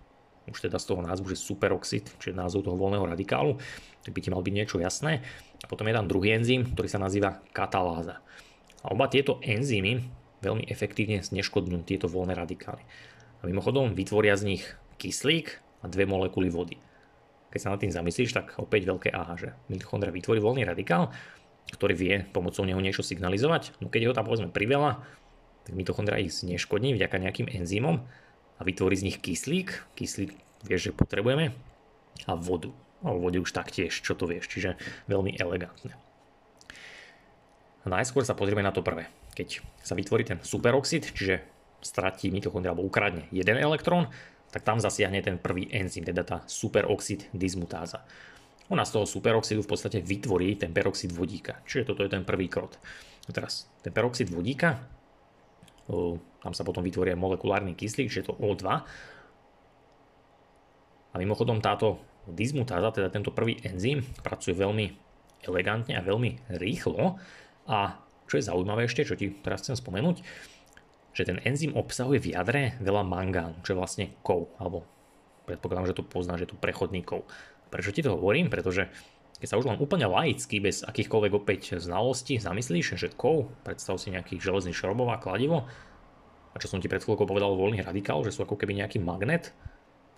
už 0.50 0.66
teda 0.66 0.82
z 0.82 0.86
toho 0.90 1.00
názvu, 1.00 1.30
že 1.32 1.38
superoxid, 1.38 2.10
čiže 2.18 2.34
názov 2.34 2.66
toho 2.66 2.74
voľného 2.74 3.06
radikálu, 3.06 3.60
tak 4.02 4.10
by 4.10 4.20
ti 4.20 4.32
mal 4.34 4.42
byť 4.42 4.54
niečo 4.54 4.76
jasné. 4.82 5.22
A 5.62 5.66
potom 5.70 5.86
je 5.86 5.94
tam 5.94 6.10
druhý 6.10 6.34
enzym, 6.34 6.66
ktorý 6.74 6.88
sa 6.90 6.98
nazýva 6.98 7.38
kataláza. 7.54 8.18
A 8.82 8.90
oba 8.90 9.06
tieto 9.06 9.38
enzymy 9.44 10.10
veľmi 10.42 10.66
efektívne 10.66 11.22
zneškodňujú 11.22 11.86
tieto 11.86 12.10
voľné 12.10 12.34
radikály. 12.34 12.82
A 13.40 13.42
mimochodom 13.46 13.94
vytvoria 13.94 14.34
z 14.34 14.56
nich 14.56 14.64
kyslík 14.98 15.60
a 15.80 15.84
dve 15.88 16.04
molekuly 16.04 16.52
vody. 16.52 16.76
Keď 17.50 17.60
sa 17.60 17.72
nad 17.74 17.80
tým 17.82 17.90
zamyslíš, 17.90 18.30
tak 18.30 18.54
opäť 18.62 18.86
veľké 18.86 19.10
aha, 19.10 19.34
že 19.34 19.48
mitochondria 19.66 20.14
vytvorí 20.14 20.38
voľný 20.38 20.62
radikál, 20.62 21.10
ktorý 21.74 21.94
vie 21.98 22.14
pomocou 22.30 22.62
neho 22.62 22.78
niečo 22.78 23.02
signalizovať. 23.02 23.74
No 23.82 23.90
keď 23.90 24.10
ho 24.10 24.16
tam 24.16 24.26
povedzme 24.26 24.54
priveľa, 24.54 25.02
tak 25.66 25.72
mitochondria 25.74 26.22
ich 26.22 26.34
zneškodní 26.34 26.94
vďaka 26.94 27.16
nejakým 27.18 27.50
enzymom 27.50 28.06
a 28.56 28.60
vytvorí 28.62 28.94
z 28.94 29.06
nich 29.10 29.18
kyslík. 29.18 29.98
Kyslík 29.98 30.30
vieš, 30.62 30.90
že 30.90 30.96
potrebujeme. 30.96 31.52
A 32.28 32.32
vodu. 32.36 32.70
A 33.00 33.16
o 33.16 33.18
vode 33.18 33.40
už 33.40 33.50
taktiež, 33.50 33.96
čo 33.96 34.12
to 34.12 34.28
vieš. 34.28 34.46
Čiže 34.52 34.76
veľmi 35.08 35.40
elegantné. 35.40 35.96
A 37.80 37.86
najskôr 37.88 38.28
sa 38.28 38.36
pozrieme 38.36 38.60
na 38.60 38.76
to 38.76 38.84
prvé. 38.84 39.08
Keď 39.32 39.64
sa 39.80 39.96
vytvorí 39.96 40.28
ten 40.28 40.36
superoxid, 40.44 41.16
čiže 41.16 41.40
stratí 41.80 42.28
mitochondria 42.28 42.76
alebo 42.76 42.84
ukradne 42.84 43.24
jeden 43.32 43.56
elektrón, 43.56 44.12
tak 44.50 44.66
tam 44.66 44.82
zasiahne 44.82 45.22
ten 45.22 45.38
prvý 45.38 45.70
enzym, 45.70 46.02
teda 46.02 46.22
tá 46.26 46.38
superoxid 46.46 47.30
dismutáza. 47.34 48.02
ona 48.70 48.86
z 48.86 48.94
toho 48.94 49.06
superoxidu 49.06 49.66
v 49.66 49.70
podstate 49.74 49.98
vytvorí 49.98 50.54
ten 50.54 50.70
peroxid 50.70 51.10
vodíka. 51.10 51.58
Čiže 51.66 51.90
toto 51.90 52.06
je 52.06 52.10
ten 52.10 52.22
prvý 52.22 52.46
krok. 52.46 52.78
A 53.26 53.30
teraz 53.34 53.66
ten 53.82 53.90
peroxid 53.90 54.30
vodíka, 54.30 54.78
tam 56.40 56.54
sa 56.54 56.62
potom 56.62 56.86
vytvorí 56.86 57.10
molekulárny 57.18 57.74
kyslík, 57.74 58.06
čiže 58.06 58.30
to 58.30 58.38
O2. 58.38 58.62
A 61.10 61.14
mimochodom 61.18 61.58
táto 61.58 61.98
dismutáza, 62.30 62.94
teda 62.94 63.10
tento 63.10 63.34
prvý 63.34 63.58
enzym, 63.66 64.06
pracuje 64.22 64.54
veľmi 64.54 64.86
elegantne 65.50 65.98
a 65.98 66.06
veľmi 66.06 66.54
rýchlo. 66.62 67.18
A 67.66 67.98
čo 68.30 68.38
je 68.38 68.46
zaujímavé 68.46 68.86
ešte, 68.86 69.02
čo 69.02 69.18
ti 69.18 69.34
teraz 69.42 69.66
chcem 69.66 69.74
spomenúť, 69.74 70.22
že 71.10 71.26
ten 71.26 71.42
enzym 71.42 71.74
obsahuje 71.74 72.22
v 72.22 72.30
jadre 72.34 72.62
veľa 72.78 73.02
mangánu, 73.02 73.58
čo 73.66 73.74
je 73.74 73.80
vlastne 73.80 74.06
kov, 74.22 74.50
alebo 74.56 74.86
predpokladám, 75.50 75.90
že 75.90 75.98
to 75.98 76.06
pozná, 76.06 76.38
že 76.38 76.46
je 76.46 76.52
to 76.54 76.62
prechodný 76.62 77.02
kov. 77.02 77.26
Prečo 77.70 77.90
ti 77.90 78.02
to 78.02 78.14
hovorím? 78.14 78.50
Pretože 78.50 78.90
keď 79.40 79.48
sa 79.48 79.58
už 79.58 79.66
len 79.72 79.80
úplne 79.80 80.06
laicky, 80.06 80.60
bez 80.60 80.84
akýchkoľvek 80.84 81.32
opäť 81.32 81.60
znalostí 81.80 82.36
zamyslíš, 82.36 83.00
že 83.00 83.08
kov, 83.10 83.48
predstav 83.64 83.96
si 83.96 84.12
nejaký 84.12 84.36
železný 84.36 84.76
šrobov 84.76 85.08
a 85.10 85.18
kladivo, 85.18 85.66
a 86.50 86.56
čo 86.58 86.66
som 86.66 86.82
ti 86.82 86.90
pred 86.90 87.00
chvíľkou 87.00 87.24
povedal 87.24 87.54
voľný 87.54 87.80
radikál, 87.80 88.20
že 88.26 88.34
sú 88.34 88.42
ako 88.42 88.58
keby 88.58 88.82
nejaký 88.82 88.98
magnet, 88.98 89.54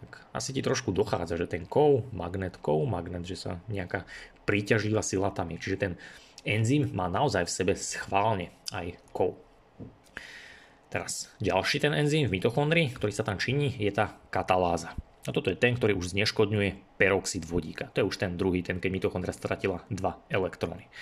tak 0.03 0.27
asi 0.35 0.51
ti 0.51 0.65
trošku 0.65 0.91
dochádza, 0.91 1.39
že 1.39 1.47
ten 1.47 1.69
kov, 1.69 2.11
magnet, 2.11 2.59
kov, 2.59 2.83
magnet, 2.89 3.23
že 3.23 3.39
sa 3.39 3.63
nejaká 3.71 4.03
príťažlivá 4.43 5.05
sila 5.05 5.31
tam 5.31 5.55
je. 5.55 5.63
Čiže 5.63 5.79
ten 5.79 5.93
enzym 6.43 6.91
má 6.91 7.07
naozaj 7.07 7.47
v 7.47 7.55
sebe 7.55 7.73
schválne 7.79 8.51
aj 8.75 8.99
kov. 9.15 9.39
Teraz 10.93 11.33
ďalší 11.41 11.89
ten 11.89 11.97
enzym 11.97 12.29
v 12.29 12.37
mitochondrii, 12.37 12.93
ktorý 12.93 13.17
sa 13.17 13.25
tam 13.25 13.41
činí, 13.41 13.73
je 13.81 13.89
tá 13.89 14.13
kataláza. 14.29 14.93
A 15.25 15.33
toto 15.33 15.49
je 15.49 15.57
ten, 15.57 15.73
ktorý 15.73 15.97
už 15.97 16.13
zneškodňuje 16.13 17.01
peroxid 17.01 17.49
vodíka. 17.49 17.89
To 17.97 18.05
je 18.05 18.09
už 18.13 18.21
ten 18.21 18.37
druhý, 18.37 18.61
ten 18.61 18.77
keď 18.77 18.91
mitochondria 18.93 19.33
stratila 19.33 19.81
dva 19.89 20.21
elektróny. 20.29 20.93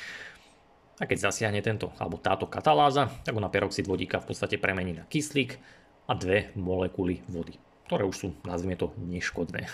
A 1.02 1.10
keď 1.10 1.32
zasiahne 1.32 1.58
tento, 1.58 1.90
alebo 1.98 2.22
táto 2.22 2.46
kataláza, 2.46 3.10
tak 3.26 3.34
ona 3.34 3.50
peroxid 3.50 3.90
vodíka 3.90 4.22
v 4.22 4.30
podstate 4.30 4.62
premení 4.62 4.94
na 4.94 5.08
kyslík 5.10 5.58
a 6.06 6.14
dve 6.14 6.54
molekuly 6.54 7.26
vody 7.26 7.58
ktoré 7.90 8.06
už 8.06 8.16
sú, 8.22 8.28
nazvime 8.46 8.78
to, 8.78 8.94
neškodné. 9.02 9.66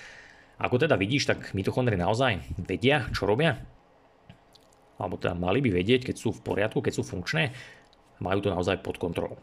Ako 0.64 0.80
teda 0.80 0.96
vidíš, 0.96 1.28
tak 1.28 1.52
mitochondrie 1.52 2.00
naozaj 2.00 2.40
vedia, 2.64 3.04
čo 3.12 3.28
robia? 3.28 3.60
Alebo 4.96 5.20
teda 5.20 5.36
mali 5.36 5.60
by 5.60 5.76
vedieť, 5.76 6.08
keď 6.08 6.16
sú 6.16 6.32
v 6.32 6.40
poriadku, 6.40 6.80
keď 6.80 6.96
sú 6.96 7.04
funkčné, 7.04 7.52
majú 8.24 8.40
to 8.40 8.48
naozaj 8.48 8.80
pod 8.80 8.96
kontrolou. 8.96 9.36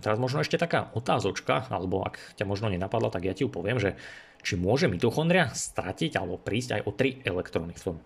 Teraz 0.00 0.20
možno 0.20 0.44
ešte 0.44 0.60
taká 0.60 0.92
otázočka, 0.92 1.68
alebo 1.72 2.04
ak 2.04 2.20
ťa 2.36 2.44
možno 2.44 2.68
nenapadla, 2.68 3.08
tak 3.08 3.24
ja 3.24 3.32
ti 3.32 3.44
ju 3.44 3.50
poviem, 3.50 3.80
že 3.80 3.96
či 4.44 4.54
môže 4.54 4.86
mitochondria 4.86 5.50
stratiť 5.50 6.20
alebo 6.20 6.38
prísť 6.38 6.78
aj 6.78 6.82
o 6.84 6.90
3 6.92 7.26
elektróny 7.26 7.72
v 7.74 7.82
tom, 7.82 7.96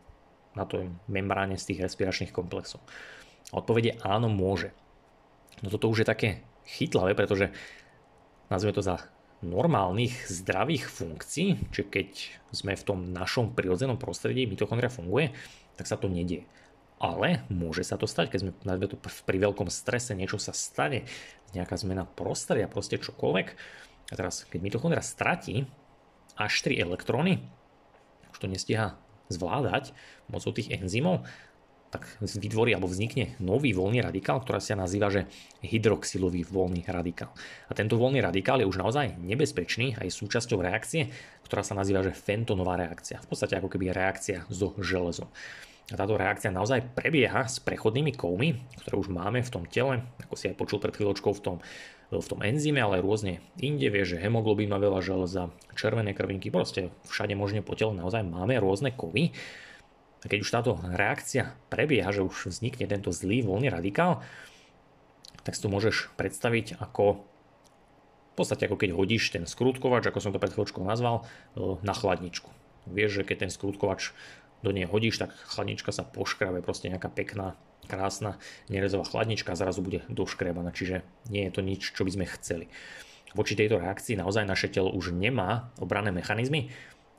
na 0.55 0.65
tom 0.65 0.97
membráne 1.11 1.59
z 1.59 1.75
tých 1.75 1.83
respiračných 1.85 2.33
komplexov. 2.33 2.81
A 3.51 3.59
odpovede 3.59 3.99
áno, 4.07 4.31
môže. 4.31 4.71
No 5.61 5.69
toto 5.69 5.91
už 5.91 6.07
je 6.07 6.09
také 6.09 6.29
chytlavé, 6.65 7.19
pretože 7.19 7.51
nazvime 8.49 8.73
to 8.73 8.87
za 8.87 9.03
normálnych 9.41 10.29
zdravých 10.29 10.85
funkcií, 10.89 11.73
čiže 11.73 11.85
keď 11.89 12.09
sme 12.53 12.73
v 12.77 12.87
tom 12.87 12.99
našom 13.09 13.57
prirodzenom 13.57 13.97
prostredí, 13.97 14.45
mitochondria 14.45 14.93
funguje, 14.93 15.33
tak 15.81 15.89
sa 15.89 15.97
to 15.97 16.13
nedie. 16.13 16.45
Ale 17.01 17.49
môže 17.49 17.81
sa 17.81 17.97
to 17.97 18.05
stať, 18.05 18.29
keď 18.29 18.39
sme 18.45 18.53
nazvime 18.61 18.93
to 18.93 19.01
pri 19.01 19.39
veľkom 19.41 19.73
strese, 19.73 20.13
niečo 20.13 20.37
sa 20.37 20.53
stane, 20.53 21.09
nejaká 21.57 21.81
zmena 21.81 22.05
prostredia, 22.05 22.69
proste 22.69 23.01
čokoľvek. 23.01 23.49
A 24.11 24.13
teraz, 24.13 24.45
keď 24.45 24.61
mitochondria 24.61 25.01
stratí 25.01 25.65
až 26.37 26.53
3 26.61 26.77
elektróny, 26.77 27.41
už 28.37 28.39
to 28.39 28.47
nestíha 28.53 29.01
zvládať 29.33 29.97
mocou 30.29 30.53
tých 30.53 30.77
enzymov, 30.77 31.25
tak 31.91 32.07
vytvorí 32.23 32.71
alebo 32.71 32.87
vznikne 32.87 33.35
nový 33.43 33.75
voľný 33.75 33.99
radikál, 33.99 34.39
ktorá 34.39 34.63
sa 34.63 34.79
nazýva, 34.79 35.11
že 35.11 35.27
hydroxylový 35.67 36.47
voľný 36.47 36.87
radikál. 36.87 37.35
A 37.67 37.75
tento 37.75 37.99
voľný 37.99 38.23
radikál 38.23 38.63
je 38.63 38.71
už 38.71 38.79
naozaj 38.79 39.19
nebezpečný 39.19 39.99
aj 39.99 40.07
súčasťou 40.07 40.63
reakcie, 40.63 41.11
ktorá 41.43 41.67
sa 41.67 41.75
nazýva, 41.75 42.07
že 42.07 42.15
fentonová 42.15 42.79
reakcia. 42.79 43.19
V 43.27 43.35
podstate 43.35 43.59
ako 43.59 43.67
keby 43.67 43.91
reakcia 43.91 44.47
so 44.47 44.71
železom. 44.79 45.27
Táto 45.91 46.15
reakcia 46.15 46.55
naozaj 46.55 46.95
prebieha 46.95 47.51
s 47.51 47.59
prechodnými 47.59 48.15
kovmi, 48.15 48.55
ktoré 48.85 48.95
už 48.95 49.11
máme 49.11 49.43
v 49.43 49.51
tom 49.51 49.67
tele, 49.67 50.07
ako 50.23 50.35
si 50.39 50.47
aj 50.47 50.55
počul 50.55 50.79
pred 50.79 50.95
chvíľočkou 50.95 51.35
v 51.35 51.43
tom, 51.43 51.57
v 52.11 52.27
tom 52.27 52.41
enzyme, 52.43 52.79
ale 52.79 53.03
rôzne 53.03 53.43
inde, 53.59 53.91
vie, 53.91 54.03
že 54.07 54.19
hemoglobín 54.19 54.71
má 54.71 54.79
veľa 54.79 55.03
železa, 55.03 55.51
červené 55.75 56.15
krvinky, 56.15 56.51
proste 56.51 56.95
všade 57.07 57.35
možne 57.35 57.63
po 57.63 57.75
tele 57.79 57.95
naozaj 57.95 58.27
máme 58.27 58.59
rôzne 58.59 58.95
kovy. 58.95 59.35
A 60.21 60.29
keď 60.29 60.39
už 60.43 60.51
táto 60.53 60.73
reakcia 60.85 61.55
prebieha, 61.73 62.13
že 62.13 62.27
už 62.27 62.53
vznikne 62.53 62.87
tento 62.91 63.09
zlý 63.15 63.47
voľný 63.47 63.73
radikál, 63.73 64.21
tak 65.43 65.57
si 65.57 65.63
to 65.65 65.73
môžeš 65.73 66.13
predstaviť 66.21 66.79
ako 66.83 67.25
v 68.31 68.35
podstate 68.39 68.71
ako 68.71 68.77
keď 68.79 68.91
hodíš 68.95 69.35
ten 69.35 69.45
skrutkovač, 69.45 70.07
ako 70.07 70.23
som 70.23 70.33
to 70.33 70.41
pred 70.41 70.55
chvíľočkou 70.55 70.87
nazval, 70.87 71.27
e, 71.57 71.77
na 71.83 71.93
chladničku. 71.93 72.49
Vieš, 72.89 73.23
že 73.23 73.27
keď 73.27 73.37
ten 73.49 73.51
skrutkovač 73.53 74.17
do 74.61 74.71
nej 74.71 74.85
hodíš, 74.85 75.21
tak 75.21 75.33
chladnička 75.33 75.91
sa 75.93 76.05
poškrabe, 76.05 76.61
proste 76.61 76.93
nejaká 76.93 77.09
pekná, 77.09 77.57
krásna 77.91 78.39
nerezová 78.71 79.03
chladnička 79.03 79.59
zrazu 79.59 79.83
bude 79.83 80.07
doškrebaná, 80.07 80.71
čiže 80.71 81.03
nie 81.33 81.49
je 81.49 81.53
to 81.53 81.61
nič, 81.65 81.83
čo 81.97 82.07
by 82.07 82.11
sme 82.15 82.27
chceli. 82.39 82.67
Voči 83.35 83.55
tejto 83.55 83.79
reakcii 83.79 84.19
naozaj 84.19 84.47
naše 84.47 84.71
telo 84.71 84.91
už 84.91 85.15
nemá 85.15 85.71
obranné 85.79 86.11
mechanizmy 86.11 86.71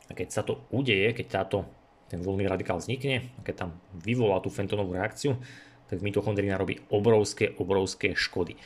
a 0.08 0.16
keď 0.16 0.28
sa 0.32 0.42
to 0.44 0.64
udeje, 0.72 1.16
keď 1.16 1.28
táto 1.44 1.68
ten 2.12 2.20
voľný 2.20 2.44
radikál 2.44 2.76
vznikne 2.84 3.32
a 3.40 3.42
keď 3.48 3.56
tam 3.56 3.70
vyvolá 3.96 4.44
tú 4.44 4.52
fentonovú 4.52 5.00
reakciu, 5.00 5.40
tak 5.88 6.04
v 6.04 6.12
mitochondrii 6.12 6.52
narobí 6.52 6.84
obrovské, 6.92 7.56
obrovské 7.56 8.12
škody. 8.12 8.60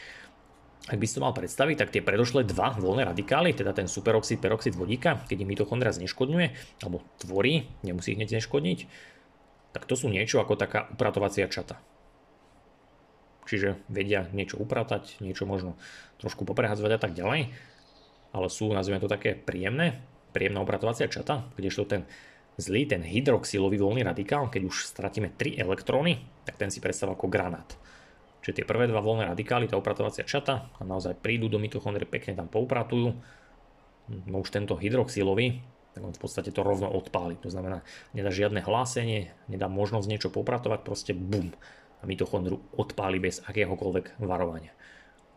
Ak 0.86 1.02
by 1.02 1.08
si 1.10 1.18
mal 1.18 1.34
predstaviť, 1.34 1.76
tak 1.82 1.90
tie 1.90 2.06
predošlé 2.06 2.46
dva 2.46 2.78
voľné 2.78 3.10
radikály, 3.10 3.58
teda 3.58 3.74
ten 3.74 3.90
superoxid, 3.90 4.38
peroxid 4.38 4.78
vodíka, 4.78 5.18
keď 5.26 5.42
ich 5.42 5.50
mitochondria 5.50 5.90
zneškodňuje, 5.90 6.48
alebo 6.86 7.02
tvorí, 7.18 7.66
nemusí 7.82 8.14
ich 8.14 8.22
hneď 8.22 8.38
zneškodniť, 8.38 8.80
tak 9.74 9.90
to 9.90 9.98
sú 9.98 10.14
niečo 10.14 10.38
ako 10.38 10.54
taká 10.54 10.86
upratovacia 10.94 11.50
čata. 11.50 11.82
Čiže 13.50 13.82
vedia 13.90 14.30
niečo 14.30 14.62
upratať, 14.62 15.22
niečo 15.26 15.50
možno 15.50 15.74
trošku 16.22 16.46
poprehadzovať 16.46 16.92
a 16.94 17.00
tak 17.02 17.18
ďalej, 17.18 17.50
ale 18.34 18.48
sú, 18.54 18.70
nazvime 18.70 19.02
to 19.02 19.10
také 19.10 19.34
príjemné, 19.34 20.06
príjemná 20.38 20.62
upratovacia 20.62 21.10
čata, 21.10 21.50
kdežto 21.58 21.90
ten 21.90 22.02
zlý, 22.62 22.86
ten 22.86 23.02
hydroxylový 23.02 23.82
voľný 23.82 24.06
radikál, 24.06 24.54
keď 24.54 24.70
už 24.70 24.86
stratíme 24.86 25.34
3 25.34 25.58
elektróny, 25.60 26.46
tak 26.46 26.62
ten 26.62 26.70
si 26.70 26.78
predstav 26.78 27.10
ako 27.10 27.26
granát. 27.26 27.74
Čiže 28.46 28.62
tie 28.62 28.70
prvé 28.70 28.86
dva 28.86 29.02
voľné 29.02 29.34
radikály, 29.34 29.66
tá 29.66 29.74
upratovacia 29.74 30.22
čata, 30.22 30.70
naozaj 30.78 31.18
prídu 31.18 31.50
do 31.50 31.58
mitochondrie, 31.58 32.06
pekne 32.06 32.38
tam 32.38 32.46
poupratujú. 32.46 33.18
No 34.30 34.46
už 34.46 34.54
tento 34.54 34.78
hydroxylový, 34.78 35.66
tak 35.98 36.06
on 36.06 36.14
v 36.14 36.22
podstate 36.22 36.54
to 36.54 36.62
rovno 36.62 36.86
odpáli. 36.94 37.42
To 37.42 37.50
znamená, 37.50 37.82
nedá 38.14 38.30
žiadne 38.30 38.62
hlásenie, 38.62 39.34
nedá 39.50 39.66
možnosť 39.66 40.06
niečo 40.06 40.30
poupratovať, 40.30 40.86
proste 40.86 41.18
bum. 41.18 41.58
A 42.00 42.06
mitochondru 42.06 42.62
odpáli 42.78 43.18
bez 43.18 43.42
akéhokoľvek 43.50 44.22
varovania. 44.22 44.78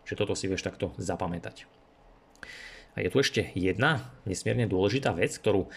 Čiže 0.04 0.20
toto 0.20 0.36
si 0.36 0.44
vieš 0.44 0.68
takto 0.68 0.92
zapamätať. 1.00 1.64
A 2.92 3.00
je 3.00 3.08
tu 3.08 3.24
ešte 3.24 3.56
jedna 3.56 4.12
nesmierne 4.28 4.68
dôležitá 4.68 5.16
vec, 5.16 5.32
ktorú 5.32 5.72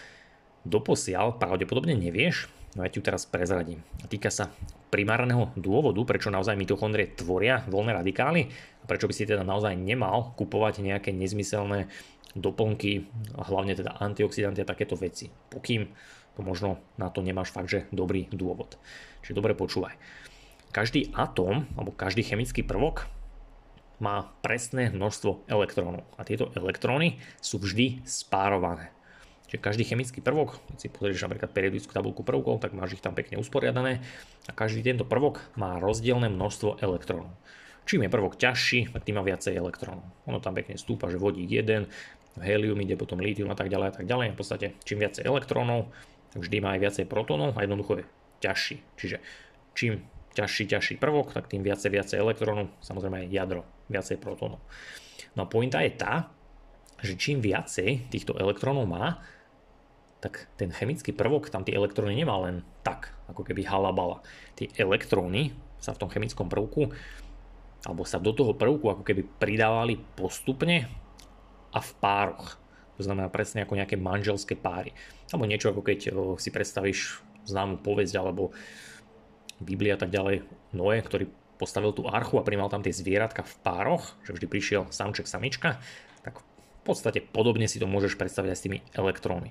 doposiaľ 0.67 1.39
pravdepodobne 1.39 1.95
nevieš, 1.95 2.51
no 2.75 2.83
ja 2.85 2.89
ti 2.91 2.99
ju 2.99 3.03
teraz 3.03 3.27
prezradím. 3.27 3.83
Týka 4.07 4.31
sa 4.31 4.51
primárneho 4.91 5.55
dôvodu, 5.55 5.99
prečo 6.03 6.33
naozaj 6.33 6.59
mitochondrie 6.59 7.15
tvoria 7.15 7.63
voľné 7.67 7.95
radikály 7.95 8.51
a 8.81 8.83
prečo 8.87 9.07
by 9.07 9.13
si 9.15 9.27
teda 9.27 9.47
naozaj 9.47 9.75
nemal 9.75 10.35
kupovať 10.35 10.83
nejaké 10.83 11.15
nezmyselné 11.15 11.87
doplnky, 12.35 13.07
hlavne 13.35 13.75
teda 13.75 13.99
antioxidanty 13.99 14.63
a 14.63 14.69
takéto 14.69 14.95
veci, 14.95 15.27
pokým 15.51 15.91
to 16.31 16.47
možno 16.47 16.79
na 16.95 17.11
to 17.11 17.19
nemáš 17.19 17.51
fakt, 17.51 17.67
že 17.67 17.91
dobrý 17.91 18.31
dôvod. 18.31 18.79
Čiže 19.23 19.35
dobre 19.35 19.51
počúvaj. 19.51 19.99
Každý 20.71 21.11
atóm 21.11 21.67
alebo 21.75 21.91
každý 21.91 22.23
chemický 22.23 22.63
prvok 22.63 23.11
má 23.99 24.31
presné 24.41 24.89
množstvo 24.89 25.45
elektrónov 25.51 26.07
a 26.15 26.23
tieto 26.23 26.49
elektróny 26.55 27.19
sú 27.43 27.59
vždy 27.59 28.01
spárované. 28.07 28.89
Čiže 29.51 29.59
každý 29.59 29.83
chemický 29.83 30.23
prvok, 30.23 30.63
keď 30.71 30.77
si 30.79 30.87
pozrieš 30.87 31.27
napríklad 31.27 31.51
periodickú 31.51 31.91
tabulku 31.91 32.23
prvkov, 32.23 32.63
tak 32.63 32.71
máš 32.71 32.95
ich 32.95 33.03
tam 33.03 33.11
pekne 33.11 33.35
usporiadané 33.35 33.99
a 34.47 34.51
každý 34.55 34.79
tento 34.79 35.03
prvok 35.03 35.43
má 35.59 35.75
rozdielne 35.75 36.31
množstvo 36.31 36.79
elektrónov. 36.79 37.35
Čím 37.83 38.07
je 38.07 38.15
prvok 38.15 38.39
ťažší, 38.39 38.95
tým 39.03 39.19
má 39.19 39.23
viacej 39.27 39.51
elektrónov. 39.51 40.07
Ono 40.23 40.39
tam 40.39 40.55
pekne 40.55 40.79
stúpa, 40.79 41.11
že 41.11 41.19
vodík 41.19 41.51
1, 41.51 41.83
helium 42.39 42.79
ide 42.79 42.95
potom 42.95 43.19
lítium 43.19 43.51
a 43.51 43.57
tak 43.59 43.67
ďalej 43.67 43.87
a 43.91 43.93
tak 43.99 44.05
ďalej. 44.07 44.27
V 44.31 44.37
podstate 44.39 44.67
čím 44.87 45.03
viacej 45.03 45.27
elektrónov, 45.27 45.91
vždy 46.31 46.57
má 46.63 46.79
aj 46.79 46.87
viacej 46.87 47.05
protónov 47.11 47.51
a 47.51 47.59
jednoducho 47.59 47.99
je 47.99 48.05
ťažší. 48.39 48.75
Čiže 48.95 49.17
čím 49.75 49.99
ťažší, 50.31 50.63
ťažší 50.71 50.95
prvok, 50.95 51.35
tak 51.35 51.51
tým 51.51 51.59
viacej, 51.59 51.91
viacej 51.91 52.17
elektrónov, 52.23 52.71
samozrejme 52.79 53.27
aj 53.27 53.35
jadro, 53.35 53.67
viacej 53.91 54.15
protónov. 54.15 54.63
No 55.35 55.43
a 55.43 55.51
pointa 55.51 55.83
je 55.83 55.91
tá, 55.91 56.31
že 57.03 57.19
čím 57.19 57.43
viacej 57.43 58.07
týchto 58.07 58.39
elektrónov 58.39 58.87
má, 58.87 59.19
tak 60.21 60.45
ten 60.53 60.69
chemický 60.69 61.11
prvok 61.11 61.49
tam 61.49 61.65
tie 61.65 61.73
elektróny 61.73 62.13
nemá 62.13 62.37
len 62.45 62.61
tak, 62.85 63.09
ako 63.25 63.41
keby 63.41 63.65
halabala. 63.65 64.21
Tie 64.53 64.69
elektróny 64.77 65.57
sa 65.81 65.97
v 65.97 66.05
tom 66.05 66.13
chemickom 66.13 66.45
prvku 66.45 66.93
alebo 67.81 68.05
sa 68.05 68.21
do 68.21 68.29
toho 68.29 68.53
prvku 68.53 68.93
ako 68.93 69.01
keby 69.01 69.25
pridávali 69.41 69.97
postupne 70.13 70.85
a 71.73 71.79
v 71.81 71.91
pároch. 71.97 72.61
To 72.95 73.01
znamená 73.01 73.33
presne 73.33 73.65
ako 73.65 73.81
nejaké 73.81 73.97
manželské 73.97 74.53
páry. 74.53 74.93
Alebo 75.33 75.49
niečo 75.49 75.73
ako 75.73 75.81
keď 75.81 76.13
si 76.37 76.53
predstavíš 76.53 77.25
známu 77.49 77.81
povesť 77.81 78.13
alebo 78.21 78.53
Biblia 79.57 79.97
a 79.97 80.01
tak 80.05 80.13
ďalej. 80.13 80.45
Noé, 80.77 81.01
ktorý 81.01 81.25
postavil 81.57 81.97
tú 81.97 82.05
archu 82.05 82.37
a 82.37 82.45
primal 82.45 82.69
tam 82.69 82.85
tie 82.85 82.93
zvieratka 82.93 83.41
v 83.41 83.57
pároch, 83.65 84.13
že 84.21 84.37
vždy 84.37 84.45
prišiel 84.45 84.81
samček, 84.93 85.25
samička, 85.25 85.81
tak 86.21 86.45
v 86.45 86.81
podstate 86.85 87.25
podobne 87.25 87.65
si 87.65 87.81
to 87.81 87.89
môžeš 87.89 88.21
predstaviť 88.21 88.49
aj 88.53 88.57
s 88.57 88.65
tými 88.69 88.77
elektrónmi 88.93 89.49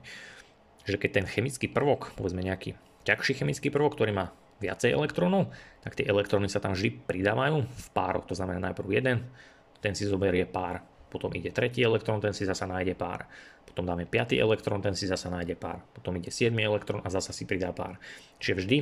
že 0.90 1.00
keď 1.00 1.10
ten 1.22 1.26
chemický 1.26 1.66
prvok, 1.70 2.14
povedzme 2.18 2.42
nejaký 2.42 2.74
ťažší 3.06 3.42
chemický 3.42 3.72
prvok, 3.72 3.96
ktorý 3.96 4.12
má 4.12 4.26
viacej 4.60 4.92
elektrónov, 4.92 5.48
tak 5.80 5.96
tie 5.96 6.04
elektróny 6.04 6.50
sa 6.52 6.60
tam 6.60 6.76
vždy 6.76 7.08
pridávajú 7.08 7.64
v 7.64 7.86
pároch. 7.96 8.28
To 8.28 8.36
znamená 8.36 8.70
najprv 8.70 8.88
jeden, 8.92 9.24
ten 9.80 9.96
si 9.96 10.04
zoberie 10.04 10.44
pár, 10.44 10.84
potom 11.10 11.32
ide 11.34 11.50
tretí 11.50 11.82
elektrón, 11.82 12.22
ten 12.22 12.30
si 12.30 12.46
zasa 12.46 12.70
nájde 12.70 12.94
pár. 12.94 13.26
Potom 13.66 13.82
dáme 13.82 14.06
piatý 14.06 14.38
elektrón, 14.38 14.78
ten 14.78 14.94
si 14.94 15.10
zasa 15.10 15.26
nájde 15.26 15.58
pár. 15.58 15.82
Potom 15.90 16.14
ide 16.14 16.30
7 16.30 16.54
elektrón 16.54 17.02
a 17.02 17.08
zasa 17.10 17.34
si 17.34 17.46
pridá 17.46 17.74
pár. 17.74 17.98
Čiže 18.38 18.54
vždy, 18.62 18.78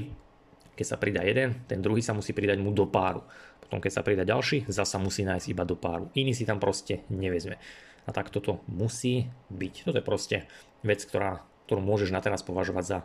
keď 0.77 0.87
sa 0.87 0.97
pridá 1.01 1.25
jeden, 1.25 1.65
ten 1.65 1.81
druhý 1.81 2.05
sa 2.05 2.13
musí 2.13 2.37
pridať 2.37 2.61
mu 2.61 2.71
do 2.77 2.85
páru. 2.85 3.25
Potom 3.65 3.81
keď 3.81 3.93
sa 4.01 4.03
pridá 4.05 4.25
ďalší, 4.29 4.69
zasa 4.69 5.01
musí 5.01 5.25
nájsť 5.25 5.47
iba 5.53 5.65
do 5.65 5.77
páru. 5.77 6.13
Iný 6.17 6.37
si 6.37 6.45
tam 6.45 6.61
proste 6.61 7.05
nevezme. 7.09 7.57
A 8.05 8.11
tak 8.13 8.33
toto 8.33 8.65
musí 8.69 9.29
byť. 9.53 9.89
Toto 9.89 10.01
je 10.01 10.05
proste 10.05 10.37
vec, 10.85 11.05
ktorá 11.05 11.45
ktorú 11.69 11.85
môžeš 11.85 12.09
na 12.09 12.25
teraz 12.25 12.41
považovať 12.41 12.85
za 12.89 12.99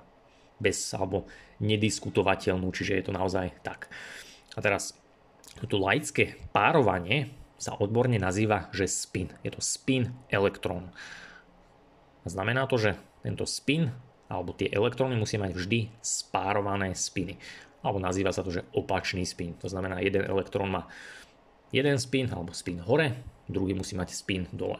bez 0.64 0.96
alebo 0.96 1.28
nediskutovateľnú, 1.60 2.72
čiže 2.72 2.96
je 2.96 3.04
to 3.04 3.12
naozaj 3.12 3.52
tak. 3.68 3.92
A 4.56 4.64
teraz 4.64 4.96
toto 5.60 5.76
laické 5.76 6.40
párovanie 6.56 7.36
sa 7.60 7.76
odborne 7.76 8.16
nazýva, 8.16 8.72
že 8.72 8.88
spin. 8.88 9.32
Je 9.44 9.52
to 9.52 9.60
spin 9.60 10.16
elektrón. 10.32 10.92
Znamená 12.24 12.68
to, 12.72 12.80
že 12.80 12.92
tento 13.24 13.44
spin 13.44 13.92
alebo 14.32 14.56
tie 14.56 14.72
elektróny 14.72 15.20
musí 15.20 15.36
mať 15.36 15.52
vždy 15.54 15.80
spárované 16.00 16.96
spiny. 16.96 17.38
Alebo 17.84 18.00
nazýva 18.00 18.32
sa 18.32 18.42
to, 18.42 18.56
že 18.56 18.66
opačný 18.72 19.28
spin. 19.28 19.60
To 19.60 19.68
znamená, 19.68 20.00
jeden 20.00 20.24
elektrón 20.24 20.72
má 20.72 20.88
jeden 21.76 22.00
spin 22.00 22.32
alebo 22.32 22.56
spin 22.56 22.80
hore, 22.80 23.20
druhý 23.52 23.76
musí 23.76 23.94
mať 24.00 24.16
spin 24.16 24.48
dole. 24.56 24.80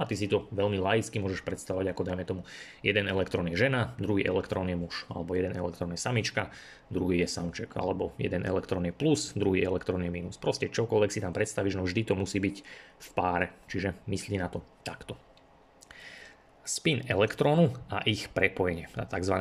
A 0.00 0.08
ty 0.08 0.16
si 0.16 0.24
to 0.24 0.48
veľmi 0.50 0.80
laicky 0.80 1.20
môžeš 1.20 1.44
predstavovať 1.44 1.92
ako 1.92 2.02
dajme 2.02 2.24
tomu 2.24 2.42
jeden 2.80 3.06
elektrón 3.12 3.44
je 3.52 3.60
žena, 3.60 3.92
druhý 4.00 4.24
elektrón 4.24 4.64
je 4.72 4.76
muž, 4.76 5.04
alebo 5.12 5.36
jeden 5.36 5.52
elektrón 5.52 5.92
je 5.92 6.00
samička, 6.00 6.48
druhý 6.88 7.20
je 7.22 7.28
samček, 7.28 7.76
alebo 7.76 8.16
jeden 8.16 8.42
elektrón 8.48 8.88
je 8.88 8.94
plus, 8.96 9.36
druhý 9.36 9.60
elektrón 9.60 10.00
je 10.00 10.08
minus. 10.08 10.40
Proste 10.40 10.72
čokoľvek 10.72 11.10
si 11.12 11.20
tam 11.20 11.36
predstavíš, 11.36 11.76
no 11.76 11.84
vždy 11.84 12.08
to 12.08 12.14
musí 12.16 12.40
byť 12.40 12.56
v 12.98 13.08
páre, 13.12 13.52
čiže 13.68 13.92
myslí 14.08 14.40
na 14.40 14.48
to 14.48 14.64
takto. 14.80 15.14
Spin 16.64 17.04
elektrónu 17.04 17.74
a 17.92 18.00
ich 18.08 18.32
prepojenie, 18.32 18.88
tzv. 18.94 19.36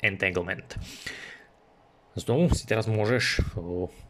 entanglement. 0.00 0.78
Znovu 2.16 2.48
si 2.56 2.64
teraz 2.64 2.88
môžeš 2.88 3.44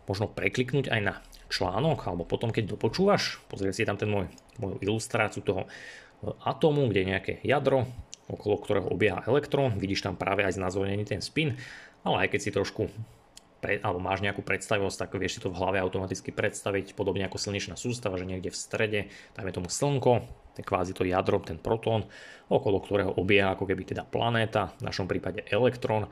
možno 0.06 0.30
prekliknúť 0.30 0.94
aj 0.94 1.00
na 1.02 1.14
článok, 1.50 2.06
alebo 2.06 2.22
potom 2.22 2.54
keď 2.54 2.78
dopočúvaš, 2.78 3.42
pozrieť 3.50 3.74
si 3.74 3.82
tam 3.82 3.98
ten 3.98 4.06
môj, 4.06 4.30
moju 4.62 4.76
ilustráciu 4.82 5.42
toho 5.44 5.68
atómu, 6.42 6.88
kde 6.88 7.00
je 7.02 7.10
nejaké 7.12 7.32
jadro, 7.44 7.84
okolo 8.26 8.58
ktorého 8.58 8.88
obieha 8.90 9.22
elektrón, 9.28 9.78
vidíš 9.78 10.02
tam 10.06 10.18
práve 10.18 10.42
aj 10.42 10.58
znázornený 10.58 11.06
ten 11.06 11.22
spin, 11.22 11.54
ale 12.02 12.26
aj 12.26 12.28
keď 12.34 12.40
si 12.42 12.50
trošku 12.50 12.82
pre, 13.62 13.80
alebo 13.80 14.02
máš 14.02 14.20
nejakú 14.20 14.44
predstavivosť, 14.44 15.06
tak 15.06 15.16
vieš 15.16 15.38
si 15.38 15.40
to 15.40 15.48
v 15.48 15.58
hlave 15.58 15.80
automaticky 15.80 16.34
predstaviť, 16.34 16.92
podobne 16.92 17.24
ako 17.24 17.40
slnečná 17.40 17.78
sústava, 17.78 18.20
že 18.20 18.28
niekde 18.28 18.52
v 18.52 18.58
strede, 18.58 19.00
dajme 19.32 19.52
tomu 19.54 19.68
slnko, 19.72 20.26
to 20.56 20.60
kvázi 20.64 20.92
to 20.92 21.04
jadro, 21.04 21.40
ten 21.40 21.60
protón, 21.60 22.08
okolo 22.48 22.80
ktorého 22.80 23.16
obieha 23.16 23.52
ako 23.56 23.64
keby 23.68 23.82
teda 23.88 24.04
planéta, 24.04 24.76
v 24.80 24.86
našom 24.88 25.08
prípade 25.08 25.44
elektrón, 25.48 26.08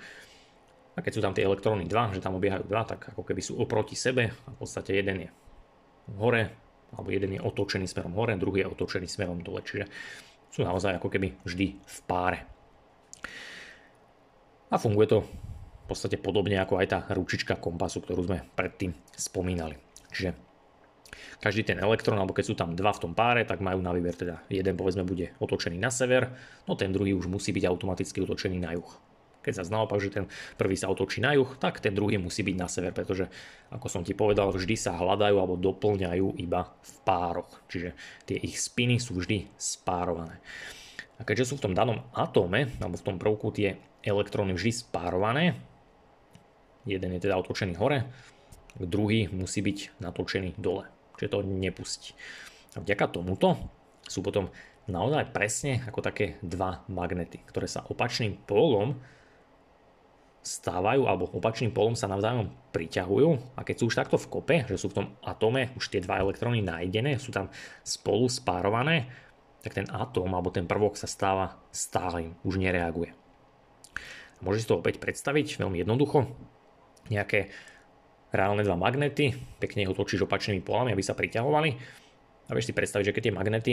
a 0.95 1.03
keď 1.03 1.13
sú 1.13 1.21
tam 1.21 1.35
tie 1.35 1.43
elektróny 1.43 1.91
2, 1.91 2.15
že 2.15 2.23
tam 2.23 2.39
obiehajú 2.39 2.71
2, 2.71 2.91
tak 2.95 3.01
ako 3.11 3.27
keby 3.27 3.43
sú 3.43 3.59
oproti 3.59 3.99
sebe 3.99 4.31
a 4.31 4.49
v 4.55 4.57
podstate 4.63 4.95
jeden 4.95 5.27
je 5.27 5.29
hore, 6.15 6.55
alebo 6.95 7.11
jeden 7.11 7.37
je 7.37 7.41
otočený 7.43 7.87
smerom 7.91 8.15
hore, 8.15 8.39
druhý 8.39 8.65
je 8.65 8.71
otočený 8.71 9.07
smerom 9.11 9.43
dole, 9.43 9.61
čiže 9.67 9.85
sú 10.55 10.63
naozaj 10.63 11.03
ako 11.03 11.11
keby 11.11 11.35
vždy 11.43 11.67
v 11.75 11.99
páre. 12.07 12.47
A 14.71 14.79
funguje 14.79 15.07
to 15.11 15.19
v 15.85 15.87
podstate 15.87 16.17
podobne 16.17 16.57
ako 16.63 16.81
aj 16.81 16.87
tá 16.89 16.99
ručička 17.13 17.61
kompasu, 17.61 18.01
ktorú 18.01 18.25
sme 18.25 18.47
predtým 18.57 18.95
spomínali. 19.15 19.77
Čiže 20.15 20.31
každý 21.39 21.75
ten 21.75 21.79
elektrón, 21.79 22.17
alebo 22.17 22.33
keď 22.33 22.45
sú 22.47 22.55
tam 22.57 22.73
dva 22.73 22.95
v 22.95 23.03
tom 23.05 23.13
páre, 23.13 23.45
tak 23.45 23.61
majú 23.61 23.85
na 23.85 23.93
výber 23.93 24.17
teda 24.17 24.41
jeden 24.49 24.75
povedzme 24.75 25.05
bude 25.05 25.37
otočený 25.39 25.77
na 25.77 25.93
sever, 25.93 26.33
no 26.65 26.75
ten 26.75 26.89
druhý 26.89 27.13
už 27.13 27.29
musí 27.29 27.53
byť 27.53 27.65
automaticky 27.69 28.25
otočený 28.25 28.59
na 28.65 28.73
juh. 28.73 29.14
Keď 29.45 29.61
sa 29.61 29.69
naopak, 29.69 30.01
že 30.01 30.09
ten 30.09 30.25
prvý 30.57 30.73
sa 30.75 30.89
otočí 30.89 31.21
na 31.21 31.37
juh, 31.37 31.49
tak 31.61 31.85
ten 31.85 31.93
druhý 31.93 32.17
musí 32.17 32.41
byť 32.41 32.57
na 32.57 32.65
sever, 32.65 32.97
pretože 32.97 33.29
ako 33.69 33.87
som 33.93 34.01
ti 34.01 34.17
povedal, 34.17 34.49
vždy 34.49 34.73
sa 34.73 34.97
hľadajú 34.97 35.37
alebo 35.37 35.61
doplňajú 35.61 36.41
iba 36.41 36.65
v 36.65 36.93
pároch. 37.05 37.53
Čiže 37.69 37.93
tie 38.25 38.41
ich 38.41 38.57
spiny 38.57 38.97
sú 38.97 39.21
vždy 39.21 39.53
spárované. 39.61 40.41
A 41.21 41.23
keďže 41.23 41.53
sú 41.53 41.55
v 41.61 41.71
tom 41.71 41.77
danom 41.77 42.03
atóme, 42.17 42.73
alebo 42.81 42.97
v 42.97 43.07
tom 43.07 43.17
prvku 43.21 43.53
tie 43.53 43.77
elektróny 44.03 44.57
vždy 44.57 44.73
spárované, 44.73 45.55
jeden 46.89 47.13
je 47.15 47.21
teda 47.23 47.39
otočený 47.39 47.77
hore, 47.77 48.09
druhý 48.81 49.31
musí 49.31 49.63
byť 49.63 50.03
natočený 50.03 50.59
dole. 50.59 50.89
Čiže 51.21 51.31
to 51.31 51.47
nepustí. 51.47 52.11
A 52.75 52.83
vďaka 52.83 53.15
tomuto 53.15 53.55
sú 54.03 54.21
potom 54.21 54.51
naozaj 54.91 55.33
presne 55.33 55.81
ako 55.87 56.03
také 56.05 56.37
dva 56.45 56.85
magnety, 56.91 57.41
ktoré 57.47 57.71
sa 57.71 57.87
opačným 57.87 58.37
polom 58.45 58.99
stávajú 60.45 61.09
alebo 61.09 61.33
opačným 61.33 61.73
polom 61.73 61.97
sa 61.97 62.05
navzájom 62.05 62.53
priťahujú 62.77 63.57
a 63.57 63.65
keď 63.65 63.75
sú 63.81 63.85
už 63.89 63.97
takto 63.97 64.21
v 64.21 64.29
kope, 64.29 64.57
že 64.69 64.77
sú 64.77 64.93
v 64.93 64.97
tom 65.01 65.07
atome 65.25 65.73
už 65.81 65.89
tie 65.89 66.05
dva 66.05 66.21
elektróny 66.21 66.61
nájdené, 66.61 67.17
sú 67.17 67.33
tam 67.33 67.49
spolu 67.81 68.29
spárované, 68.29 69.09
tak 69.65 69.81
ten 69.81 69.89
atóm 69.89 70.29
alebo 70.37 70.53
ten 70.53 70.69
prvok 70.69 71.01
sa 71.01 71.09
stáva 71.09 71.57
stálym, 71.73 72.37
už 72.45 72.61
nereaguje. 72.61 73.17
Môžeš 74.45 74.61
si 74.61 74.69
to 74.69 74.77
opäť 74.85 75.01
predstaviť 75.01 75.57
veľmi 75.57 75.81
jednoducho. 75.81 76.29
Nejaké 77.09 77.49
reálne 78.29 78.61
dva 78.61 78.77
magnety, 78.77 79.33
pekne 79.57 79.89
ho 79.89 79.97
točíš 79.97 80.29
opačnými 80.29 80.61
polami, 80.61 80.93
aby 80.93 81.01
sa 81.01 81.17
priťahovali. 81.17 81.71
A 82.45 82.51
vieš 82.53 82.69
si 82.69 82.77
predstaviť, 82.77 83.09
že 83.09 83.15
keď 83.17 83.23
tie 83.25 83.39
magnety 83.41 83.73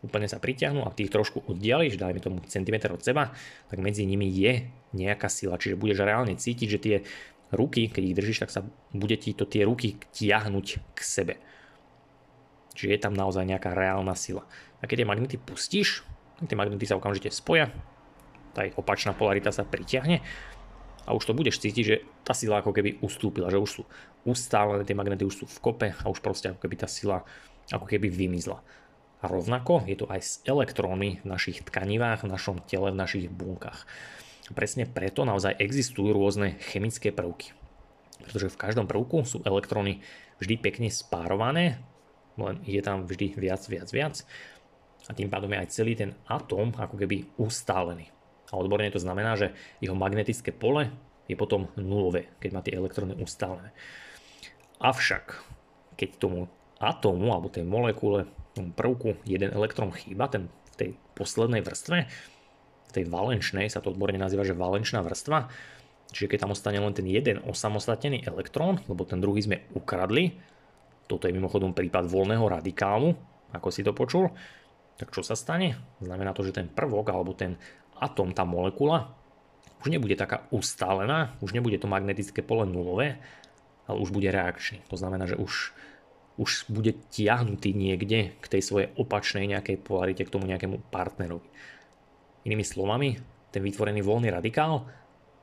úplne 0.00 0.26
sa 0.26 0.40
pritiahnu 0.40 0.84
a 0.84 0.92
ty 0.92 1.04
ich 1.06 1.12
trošku 1.12 1.44
oddiališ, 1.44 2.00
dajme 2.00 2.20
tomu 2.24 2.40
centimetr 2.48 2.88
od 2.92 3.04
seba, 3.04 3.36
tak 3.68 3.78
medzi 3.84 4.08
nimi 4.08 4.28
je 4.32 4.64
nejaká 4.96 5.28
sila. 5.28 5.60
Čiže 5.60 5.76
budeš 5.76 6.04
reálne 6.04 6.36
cítiť, 6.36 6.68
že 6.68 6.78
tie 6.80 6.96
ruky, 7.52 7.92
keď 7.92 8.02
ich 8.02 8.16
držíš, 8.16 8.40
tak 8.46 8.50
sa 8.54 8.64
bude 8.94 9.16
ti 9.20 9.36
to 9.36 9.44
tie 9.44 9.66
ruky 9.66 10.00
tiahnuť 10.00 10.66
k 10.96 11.00
sebe. 11.00 11.34
Čiže 12.72 12.96
je 12.96 13.00
tam 13.02 13.12
naozaj 13.12 13.44
nejaká 13.44 13.76
reálna 13.76 14.16
sila. 14.16 14.46
A 14.80 14.88
keď 14.88 15.04
tie 15.04 15.10
magnety 15.10 15.36
pustíš, 15.36 16.00
tie 16.40 16.56
magnety 16.56 16.88
sa 16.88 16.96
okamžite 16.96 17.28
spoja, 17.28 17.68
tá 18.56 18.64
ich 18.64 18.74
opačná 18.74 19.12
polarita 19.12 19.52
sa 19.52 19.68
pritiahne 19.68 20.24
a 21.04 21.10
už 21.12 21.28
to 21.28 21.36
budeš 21.36 21.60
cítiť, 21.60 21.84
že 21.84 21.96
tá 22.24 22.32
sila 22.32 22.64
ako 22.64 22.72
keby 22.72 23.02
ustúpila, 23.04 23.50
že 23.52 23.60
už 23.60 23.70
sú 23.70 23.82
ustálené, 24.24 24.86
tie 24.86 24.96
magnety 24.96 25.26
už 25.26 25.42
sú 25.42 25.44
v 25.44 25.58
kope 25.60 25.88
a 25.92 26.04
už 26.08 26.24
proste 26.24 26.50
ako 26.50 26.62
keby 26.64 26.76
tá 26.80 26.88
sila 26.88 27.22
ako 27.70 27.86
keby 27.86 28.10
vymizla. 28.10 28.62
A 29.20 29.28
rovnako 29.28 29.84
je 29.84 29.96
to 30.00 30.08
aj 30.08 30.20
s 30.20 30.32
elektrónmi 30.48 31.20
v 31.20 31.26
našich 31.28 31.60
tkanivách, 31.60 32.24
v 32.24 32.32
našom 32.32 32.56
tele, 32.64 32.88
v 32.88 33.00
našich 33.00 33.26
bunkách. 33.28 33.84
Presne 34.50 34.88
preto 34.88 35.22
naozaj 35.22 35.60
existujú 35.60 36.10
rôzne 36.10 36.58
chemické 36.72 37.14
prvky. 37.14 37.54
Pretože 38.24 38.50
v 38.50 38.60
každom 38.60 38.88
prvku 38.88 39.22
sú 39.28 39.44
elektróny 39.44 40.02
vždy 40.40 40.54
pekne 40.58 40.88
spárované, 40.88 41.78
len 42.40 42.58
je 42.64 42.80
tam 42.80 43.04
vždy 43.04 43.36
viac, 43.36 43.62
viac, 43.68 43.88
viac. 43.92 44.16
A 45.08 45.14
tým 45.14 45.28
pádom 45.28 45.52
je 45.52 45.60
aj 45.60 45.72
celý 45.72 45.92
ten 45.94 46.16
atóm 46.26 46.72
ako 46.74 46.96
keby 46.96 47.28
ustálený. 47.36 48.08
A 48.50 48.58
odborne 48.58 48.90
to 48.90 48.98
znamená, 48.98 49.38
že 49.38 49.54
jeho 49.78 49.94
magnetické 49.94 50.50
pole 50.50 50.90
je 51.30 51.38
potom 51.38 51.70
nulové, 51.78 52.34
keď 52.42 52.50
má 52.50 52.60
tie 52.64 52.74
elektróny 52.74 53.14
ustálené. 53.22 53.70
Avšak, 54.82 55.38
keď 55.94 56.08
tomu 56.18 56.50
atómu 56.80 57.30
alebo 57.30 57.52
tej 57.52 57.62
molekule 57.62 58.26
prvku 58.54 59.20
jeden 59.26 59.54
elektrón 59.54 59.94
chýba, 59.94 60.26
ten 60.26 60.48
v 60.48 60.74
tej 60.76 60.90
poslednej 61.14 61.62
vrstve, 61.62 61.98
v 62.90 62.92
tej 62.92 63.04
valenčnej, 63.06 63.70
sa 63.70 63.78
to 63.78 63.94
odborne 63.94 64.18
nazýva, 64.18 64.42
že 64.42 64.56
valenčná 64.56 65.04
vrstva, 65.06 65.46
čiže 66.10 66.26
keď 66.26 66.38
tam 66.46 66.54
ostane 66.54 66.82
len 66.82 66.90
ten 66.90 67.06
jeden 67.06 67.38
osamostatnený 67.46 68.26
elektrón, 68.26 68.82
lebo 68.90 69.06
ten 69.06 69.22
druhý 69.22 69.46
sme 69.46 69.62
ukradli, 69.78 70.34
toto 71.06 71.26
je 71.26 71.34
mimochodom 71.34 71.74
prípad 71.74 72.06
voľného 72.06 72.46
radikálu, 72.46 73.14
ako 73.50 73.68
si 73.70 73.82
to 73.82 73.94
počul, 73.94 74.30
tak 74.98 75.10
čo 75.10 75.22
sa 75.26 75.34
stane? 75.34 75.78
Znamená 76.02 76.34
to, 76.34 76.46
že 76.46 76.54
ten 76.54 76.70
prvok 76.70 77.10
alebo 77.10 77.34
ten 77.34 77.58
atom, 77.98 78.30
tá 78.34 78.46
molekula, 78.46 79.14
už 79.80 79.88
nebude 79.88 80.12
taká 80.12 80.44
ustálená, 80.52 81.34
už 81.40 81.56
nebude 81.56 81.80
to 81.80 81.88
magnetické 81.88 82.44
pole 82.44 82.68
nulové, 82.68 83.16
ale 83.88 83.96
už 83.98 84.12
bude 84.12 84.28
reakčný. 84.28 84.84
To 84.92 84.96
znamená, 85.00 85.24
že 85.24 85.40
už, 85.40 85.72
už 86.38 86.70
bude 86.70 86.94
tiahnutý 87.10 87.74
niekde 87.74 88.36
k 88.38 88.46
tej 88.46 88.62
svojej 88.62 88.88
opačnej 88.94 89.48
nejakej 89.50 89.82
polarite, 89.82 90.22
k 90.24 90.32
tomu 90.32 90.46
nejakému 90.46 90.78
partnerovi. 90.92 91.46
Inými 92.46 92.64
slovami, 92.64 93.20
ten 93.50 93.60
vytvorený 93.60 94.00
voľný 94.00 94.30
radikál 94.30 94.86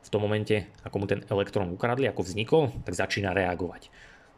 v 0.01 0.09
tom 0.09 0.23
momente, 0.23 0.71
ako 0.87 0.95
mu 1.03 1.05
ten 1.05 1.21
elektrón 1.27 1.69
ukradli, 1.75 2.07
ako 2.07 2.23
vznikol, 2.23 2.71
tak 2.87 2.95
začína 2.95 3.35
reagovať. 3.35 3.91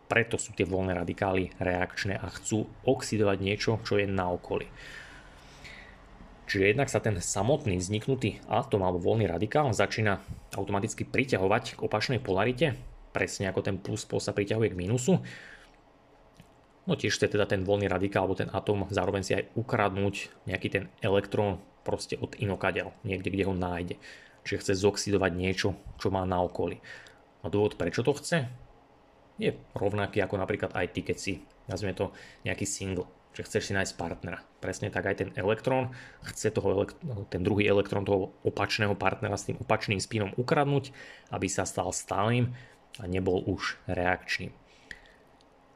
Preto 0.09 0.41
sú 0.41 0.57
tie 0.57 0.65
voľné 0.65 0.97
radikály 0.97 1.53
reakčné 1.62 2.17
a 2.17 2.33
chcú 2.33 2.65
oxidovať 2.81 3.38
niečo, 3.38 3.77
čo 3.85 4.01
je 4.01 4.09
na 4.09 4.33
okolí. 4.33 4.65
Čiže 6.49 6.73
jednak 6.73 6.89
sa 6.89 6.97
ten 6.97 7.13
samotný 7.21 7.77
vzniknutý 7.77 8.41
atom 8.49 8.81
alebo 8.81 8.97
voľný 8.97 9.29
radikál 9.29 9.69
začína 9.69 10.17
automaticky 10.57 11.05
priťahovať 11.05 11.77
k 11.77 11.83
opačnej 11.85 12.17
polarite, 12.17 12.73
presne 13.13 13.53
ako 13.53 13.62
ten 13.62 13.77
plus 13.77 14.01
pol 14.09 14.17
sa 14.17 14.33
priťahuje 14.33 14.73
k 14.73 14.79
mínusu. 14.81 15.21
No 16.89 16.97
tiež 16.97 17.21
chce 17.21 17.30
teda 17.30 17.45
ten 17.45 17.62
voľný 17.62 17.86
radikál 17.86 18.25
alebo 18.25 18.34
ten 18.34 18.49
atom 18.49 18.89
zároveň 18.89 19.21
si 19.21 19.38
aj 19.38 19.54
ukradnúť 19.54 20.49
nejaký 20.49 20.67
ten 20.73 20.84
elektrón 21.06 21.62
proste 21.86 22.17
od 22.17 22.34
inokadiaľ, 22.41 22.97
niekde, 23.06 23.30
kde 23.30 23.45
ho 23.45 23.54
nájde. 23.54 23.95
Čiže 24.41 24.60
chce 24.65 24.73
zoxidovať 24.82 25.32
niečo, 25.38 25.78
čo 26.02 26.10
má 26.10 26.25
na 26.25 26.41
okolí. 26.41 26.82
A 27.45 27.54
dôvod, 27.54 27.78
prečo 27.78 28.02
to 28.02 28.17
chce, 28.17 28.49
je 29.38 29.54
rovnaký 29.78 30.19
ako 30.25 30.36
napríklad 30.41 30.73
aj 30.73 30.88
ty, 30.89 31.06
keď 31.06 31.17
si, 31.21 31.34
nazvime 31.69 31.93
to, 31.93 32.10
nejaký 32.41 32.65
single 32.65 33.06
že 33.39 33.45
chceš 33.45 33.69
si 33.69 33.73
nájsť 33.78 33.93
partnera. 33.95 34.43
Presne 34.60 34.89
tak 34.89 35.06
aj 35.06 35.15
ten 35.23 35.30
elektrón 35.38 35.93
chce 36.28 36.49
toho, 36.52 36.89
ten 37.30 37.39
druhý 37.45 37.69
elektrón 37.69 38.04
toho 38.04 38.34
opačného 38.43 38.97
partnera 38.97 39.38
s 39.38 39.47
tým 39.47 39.56
opačným 39.62 40.02
spínom 40.02 40.34
ukradnúť, 40.36 40.91
aby 41.32 41.47
sa 41.47 41.63
stal 41.63 41.93
stálym 41.93 42.52
a 42.97 43.06
nebol 43.06 43.39
už 43.45 43.78
reakčným. 43.86 44.52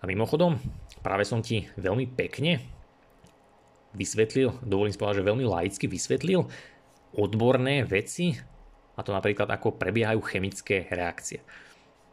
A 0.03 0.07
mimochodom, 0.07 0.59
práve 0.99 1.23
som 1.23 1.39
ti 1.39 1.63
veľmi 1.79 2.11
pekne 2.11 2.59
vysvetlil, 3.95 4.59
dovolím 4.59 4.91
spovedať, 4.91 5.23
že 5.23 5.29
veľmi 5.31 5.45
laicky 5.47 5.85
vysvetlil 5.87 6.43
odborné 7.15 7.87
veci, 7.87 8.35
a 8.93 9.01
to 9.01 9.15
napríklad 9.15 9.47
ako 9.47 9.79
prebiehajú 9.79 10.19
chemické 10.27 10.91
reakcie. 10.91 11.39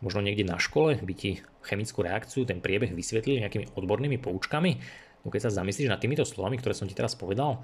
Možno 0.00 0.24
niekde 0.24 0.48
na 0.48 0.56
škole 0.56 0.96
by 0.96 1.14
ti 1.18 1.42
chemickú 1.66 2.00
reakciu, 2.00 2.48
ten 2.48 2.62
priebeh 2.62 2.94
vysvetlili 2.94 3.44
nejakými 3.44 3.76
odbornými 3.76 4.16
poučkami, 4.16 4.80
No 5.24 5.28
keď 5.28 5.48
sa 5.48 5.60
zamyslíš 5.62 5.92
nad 5.92 6.00
týmito 6.00 6.24
slovami, 6.24 6.56
ktoré 6.56 6.72
som 6.72 6.88
ti 6.88 6.96
teraz 6.96 7.12
povedal, 7.12 7.60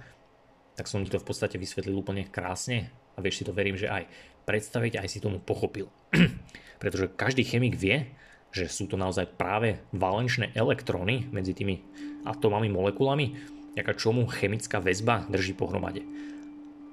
tak 0.76 0.84
som 0.84 1.00
ti 1.00 1.08
to 1.08 1.20
v 1.20 1.28
podstate 1.28 1.56
vysvetlil 1.56 1.96
úplne 1.96 2.28
krásne 2.28 2.92
a 3.16 3.24
vieš 3.24 3.40
si 3.40 3.44
to 3.48 3.56
verím, 3.56 3.80
že 3.80 3.88
aj 3.88 4.04
predstaviť, 4.44 5.00
aj 5.00 5.08
si 5.08 5.24
tomu 5.24 5.40
pochopil. 5.40 5.88
Pretože 6.82 7.08
každý 7.16 7.48
chemik 7.48 7.80
vie, 7.80 8.12
že 8.56 8.72
sú 8.72 8.88
to 8.88 8.96
naozaj 8.96 9.36
práve 9.36 9.84
valenčné 9.92 10.56
elektróny 10.56 11.28
medzi 11.28 11.52
tými 11.52 11.84
atomami, 12.24 12.72
molekulami, 12.72 13.36
ďaká 13.76 13.92
čomu 13.92 14.24
chemická 14.24 14.80
väzba 14.80 15.28
drží 15.28 15.52
pohromade. 15.52 16.00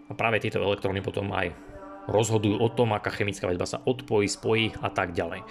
A 0.08 0.12
práve 0.12 0.43
tieto 0.43 0.60
elektróny 0.60 0.99
potom 0.99 1.32
aj 1.32 1.56
rozhodujú 2.12 2.60
o 2.60 2.67
tom, 2.67 2.91
aká 2.91 3.15
chemická 3.15 3.47
väzba 3.47 3.63
sa 3.63 3.80
odpojí, 3.80 4.28
spojí 4.28 4.76
a 4.84 4.91
tak 4.91 5.15
ďalej. 5.15 5.47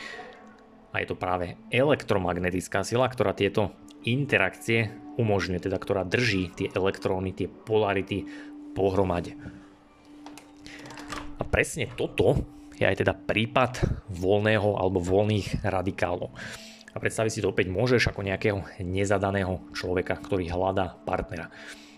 A 0.92 1.00
je 1.00 1.08
to 1.08 1.16
práve 1.16 1.56
elektromagnetická 1.72 2.84
sila, 2.84 3.08
ktorá 3.08 3.32
tieto 3.32 3.72
interakcie 4.04 4.92
umožňuje, 5.16 5.64
teda 5.64 5.80
ktorá 5.80 6.04
drží 6.04 6.52
tie 6.52 6.68
elektróny, 6.68 7.32
tie 7.32 7.48
polarity 7.48 8.28
pohromade. 8.76 9.32
A 11.40 11.42
presne 11.48 11.88
toto 11.96 12.44
je 12.82 12.90
aj 12.90 13.00
teda 13.06 13.14
prípad 13.14 13.72
voľného 14.10 14.74
alebo 14.74 14.98
voľných 14.98 15.62
radikálov. 15.62 16.34
A 16.92 17.00
predstaviť 17.00 17.32
si 17.32 17.40
to 17.40 17.54
opäť 17.54 17.72
môžeš 17.72 18.12
ako 18.12 18.26
nejakého 18.26 18.58
nezadaného 18.82 19.72
človeka, 19.72 20.18
ktorý 20.18 20.50
hľadá 20.50 20.98
partnera. 21.06 21.48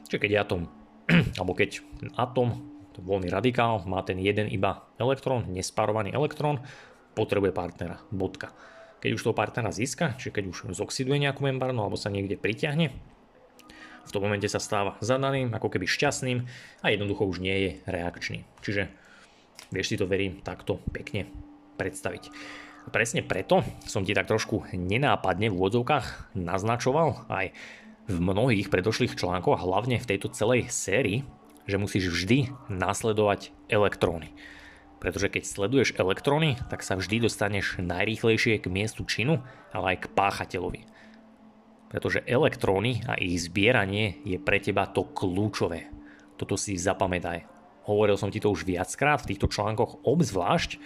Čiže 0.06 0.20
keď 0.22 0.32
atom, 0.46 0.70
alebo 1.40 1.52
keď 1.56 1.82
atom, 2.14 2.70
to 2.94 3.02
voľný 3.02 3.26
radikál, 3.26 3.82
má 3.90 4.06
ten 4.06 4.22
jeden 4.22 4.46
iba 4.46 4.86
elektrón, 5.02 5.50
nespárovaný 5.50 6.14
elektrón, 6.14 6.62
potrebuje 7.18 7.50
partnera. 7.50 7.98
Bodka. 8.14 8.54
Keď 9.02 9.10
už 9.18 9.24
toho 9.26 9.34
partnera 9.34 9.74
získa, 9.74 10.14
čiže 10.14 10.30
keď 10.30 10.44
už 10.46 10.58
zoxiduje 10.78 11.18
nejakú 11.18 11.42
membránu 11.42 11.82
alebo 11.82 11.98
sa 11.98 12.12
niekde 12.12 12.38
priťahne, 12.38 12.94
v 14.04 14.12
tom 14.12 14.22
momente 14.22 14.46
sa 14.46 14.60
stáva 14.60 15.00
zadaným, 15.00 15.50
ako 15.56 15.72
keby 15.74 15.88
šťastným 15.88 16.38
a 16.84 16.86
jednoducho 16.92 17.24
už 17.24 17.40
nie 17.40 17.56
je 17.56 17.70
reakčný. 17.88 18.44
Čiže 18.60 18.92
vieš 19.74 19.90
si 19.90 19.96
to 19.98 20.06
verím 20.06 20.38
takto 20.46 20.78
pekne 20.94 21.26
predstaviť. 21.74 22.30
Presne 22.94 23.26
preto 23.26 23.66
som 23.88 24.06
ti 24.06 24.14
tak 24.14 24.30
trošku 24.30 24.70
nenápadne 24.70 25.50
v 25.50 25.56
úvodzovkách 25.56 26.36
naznačoval 26.38 27.26
aj 27.26 27.50
v 28.06 28.16
mnohých 28.20 28.70
predošlých 28.70 29.18
článkoch, 29.18 29.58
hlavne 29.58 29.98
v 29.98 30.08
tejto 30.08 30.30
celej 30.30 30.70
sérii, 30.70 31.26
že 31.64 31.80
musíš 31.80 32.12
vždy 32.12 32.52
nasledovať 32.70 33.50
elektróny 33.72 34.30
pretože 35.04 35.28
keď 35.28 35.44
sleduješ 35.44 35.92
elektróny, 36.00 36.56
tak 36.72 36.80
sa 36.80 36.96
vždy 36.96 37.28
dostaneš 37.28 37.76
najrýchlejšie 37.76 38.56
k 38.56 38.72
miestu 38.72 39.04
činu, 39.04 39.44
ale 39.68 39.92
aj 39.92 40.08
k 40.08 40.12
páchateľovi. 40.16 40.88
Pretože 41.92 42.24
elektróny 42.24 43.04
a 43.04 43.20
ich 43.20 43.36
zbieranie 43.36 44.24
je 44.24 44.40
pre 44.40 44.56
teba 44.64 44.88
to 44.88 45.04
kľúčové. 45.04 45.92
Toto 46.40 46.56
si 46.56 46.80
zapamätaj. 46.80 47.53
Hovoril 47.84 48.16
som 48.16 48.32
ti 48.32 48.40
to 48.40 48.48
už 48.48 48.64
viackrát 48.64 49.20
v 49.20 49.34
týchto 49.34 49.52
článkoch 49.52 50.04
obzvlášť 50.08 50.80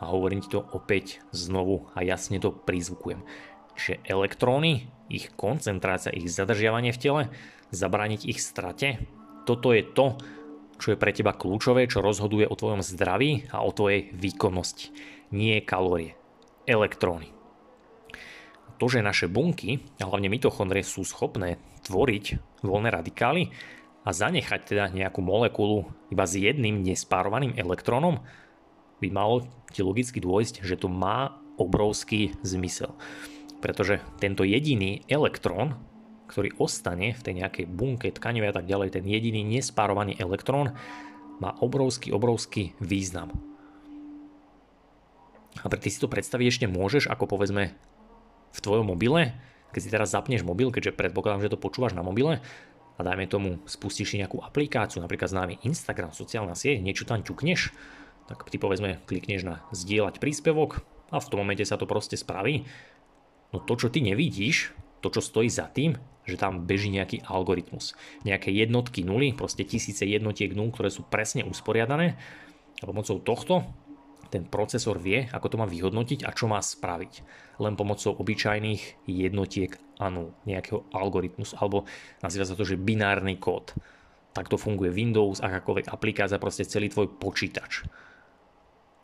a 0.00 0.08
hovorím 0.08 0.40
ti 0.40 0.52
to 0.52 0.64
opäť 0.72 1.20
znovu 1.30 1.88
a 1.92 2.00
jasne 2.00 2.40
to 2.40 2.52
prizvukujem. 2.52 3.20
Že 3.76 4.00
elektróny, 4.06 4.88
ich 5.12 5.32
koncentrácia, 5.36 6.14
ich 6.14 6.32
zadržiavanie 6.32 6.96
v 6.96 7.00
tele, 7.00 7.22
zabrániť 7.74 8.24
ich 8.24 8.40
strate, 8.40 9.04
toto 9.44 9.76
je 9.76 9.84
to, 9.84 10.16
čo 10.80 10.94
je 10.94 11.00
pre 11.00 11.12
teba 11.12 11.36
kľúčové, 11.36 11.86
čo 11.86 12.00
rozhoduje 12.00 12.48
o 12.48 12.58
tvojom 12.58 12.80
zdraví 12.80 13.46
a 13.52 13.62
o 13.62 13.70
tvojej 13.70 14.10
výkonnosti. 14.16 14.90
Nie 15.30 15.60
kalórie, 15.60 16.16
elektróny. 16.64 17.30
To, 18.82 18.90
že 18.90 19.06
naše 19.06 19.30
bunky, 19.30 19.84
a 20.02 20.10
hlavne 20.10 20.32
mitochondrie, 20.32 20.82
sú 20.82 21.06
schopné 21.06 21.62
tvoriť 21.86 22.58
voľné 22.66 22.90
radikály 22.90 23.54
a 24.04 24.10
zanechať 24.12 24.60
teda 24.68 24.92
nejakú 24.92 25.24
molekulu 25.24 25.88
iba 26.12 26.24
s 26.28 26.36
jedným 26.36 26.84
nespárovaným 26.84 27.56
elektrónom, 27.56 28.20
by 29.00 29.08
malo 29.10 29.48
ti 29.72 29.80
logicky 29.80 30.20
dôjsť, 30.20 30.62
že 30.62 30.76
to 30.76 30.92
má 30.92 31.40
obrovský 31.56 32.36
zmysel. 32.44 32.92
Pretože 33.64 34.04
tento 34.20 34.44
jediný 34.44 35.02
elektrón 35.08 35.80
ktorý 36.34 36.56
ostane 36.58 37.12
v 37.12 37.22
tej 37.22 37.34
nejakej 37.44 37.66
bunke, 37.68 38.08
tkanive 38.08 38.48
a 38.48 38.56
tak 38.56 38.66
ďalej, 38.66 38.96
ten 38.96 39.04
jediný 39.04 39.44
nespárovaný 39.44 40.16
elektrón 40.16 40.72
má 41.38 41.52
obrovský, 41.60 42.10
obrovský 42.10 42.72
význam. 42.80 43.30
A 45.62 45.70
pre 45.70 45.78
ty 45.78 45.92
si 45.92 46.02
to 46.02 46.10
predstaviť 46.10 46.46
ešte 46.50 46.66
môžeš, 46.66 47.06
ako 47.06 47.30
povedzme 47.30 47.76
v 48.50 48.58
tvojom 48.58 48.88
mobile, 48.88 49.36
keď 49.70 49.80
si 49.80 49.92
teraz 49.94 50.10
zapneš 50.10 50.46
mobil, 50.46 50.70
keďže 50.70 50.94
predpokladám, 50.94 51.46
že 51.46 51.52
to 51.54 51.60
počúvaš 51.60 51.94
na 51.94 52.02
mobile, 52.02 52.42
a 52.94 53.00
dajme 53.02 53.26
tomu, 53.26 53.58
spustíš 53.66 54.14
si 54.14 54.20
nejakú 54.22 54.38
aplikáciu, 54.38 55.02
napríklad 55.02 55.30
známy 55.30 55.54
Instagram, 55.66 56.14
sociálna 56.14 56.54
sieť, 56.54 56.78
niečo 56.78 57.08
tam 57.08 57.26
ťukneš, 57.26 57.74
tak 58.30 58.46
ty 58.48 58.56
povedzme 58.56 59.02
klikneš 59.04 59.42
na 59.44 59.60
zdieľať 59.74 60.22
príspevok 60.22 60.80
a 61.10 61.18
v 61.18 61.28
tom 61.28 61.42
momente 61.42 61.66
sa 61.66 61.76
to 61.76 61.90
proste 61.90 62.16
spraví. 62.16 62.64
No 63.52 63.58
to, 63.62 63.74
čo 63.74 63.90
ty 63.90 64.00
nevidíš, 64.00 64.72
to, 65.04 65.12
čo 65.12 65.20
stojí 65.20 65.52
za 65.52 65.68
tým, 65.68 65.98
že 66.24 66.40
tam 66.40 66.64
beží 66.64 66.88
nejaký 66.88 67.28
algoritmus. 67.28 67.92
Nejaké 68.24 68.48
jednotky 68.48 69.04
nuly, 69.04 69.36
proste 69.36 69.68
tisíce 69.68 70.08
jednotiek 70.08 70.56
nul, 70.56 70.72
ktoré 70.72 70.88
sú 70.88 71.04
presne 71.04 71.44
usporiadané 71.44 72.16
a 72.80 72.84
pomocou 72.88 73.20
tohto 73.20 73.68
ten 74.34 74.50
procesor 74.50 74.98
vie, 74.98 75.30
ako 75.30 75.46
to 75.46 75.60
má 75.62 75.66
vyhodnotiť 75.70 76.26
a 76.26 76.34
čo 76.34 76.50
má 76.50 76.58
spraviť. 76.58 77.22
Len 77.62 77.78
pomocou 77.78 78.18
obyčajných 78.18 79.06
jednotiek 79.06 79.78
a 80.02 80.10
nul, 80.10 80.34
nejakého 80.42 80.90
algoritmus, 80.90 81.54
alebo 81.54 81.86
nazýva 82.18 82.42
sa 82.42 82.58
to, 82.58 82.66
že 82.66 82.74
binárny 82.74 83.38
kód. 83.38 83.70
Takto 84.34 84.58
funguje 84.58 84.90
Windows, 84.90 85.38
akákoľvek 85.38 85.86
aplikácia, 85.86 86.42
proste 86.42 86.66
celý 86.66 86.90
tvoj 86.90 87.14
počítač. 87.14 87.86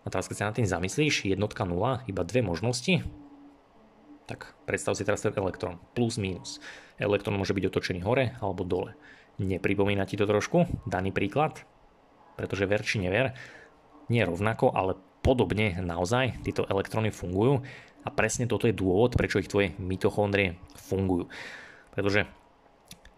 A 0.02 0.10
teraz 0.10 0.26
keď 0.26 0.36
sa 0.42 0.48
nad 0.50 0.58
tým 0.58 0.66
zamyslíš, 0.66 1.30
jednotka 1.30 1.62
nula, 1.62 2.02
iba 2.10 2.26
dve 2.26 2.42
možnosti, 2.42 3.06
tak 4.26 4.58
predstav 4.66 4.98
si 4.98 5.06
teraz 5.06 5.22
ten 5.22 5.30
elektrón, 5.38 5.78
plus 5.94 6.18
minus. 6.18 6.58
Elektrón 6.98 7.38
môže 7.38 7.54
byť 7.54 7.70
otočený 7.70 8.02
hore 8.02 8.34
alebo 8.42 8.66
dole. 8.66 8.98
Nepripomína 9.38 10.10
ti 10.10 10.18
to 10.18 10.26
trošku? 10.26 10.66
Daný 10.90 11.14
príklad? 11.14 11.62
Pretože 12.34 12.66
ver 12.66 12.82
či 12.82 12.98
never, 12.98 13.30
nie 14.10 14.26
rovnako, 14.26 14.74
ale 14.74 14.98
podobne 15.20 15.76
naozaj 15.80 16.40
tieto 16.44 16.64
elektróny 16.66 17.12
fungujú 17.12 17.60
a 18.04 18.08
presne 18.08 18.48
toto 18.48 18.64
je 18.64 18.76
dôvod, 18.76 19.16
prečo 19.16 19.40
ich 19.40 19.48
tvoje 19.48 19.76
mitochondrie 19.76 20.56
fungujú. 20.76 21.28
Pretože 21.92 22.28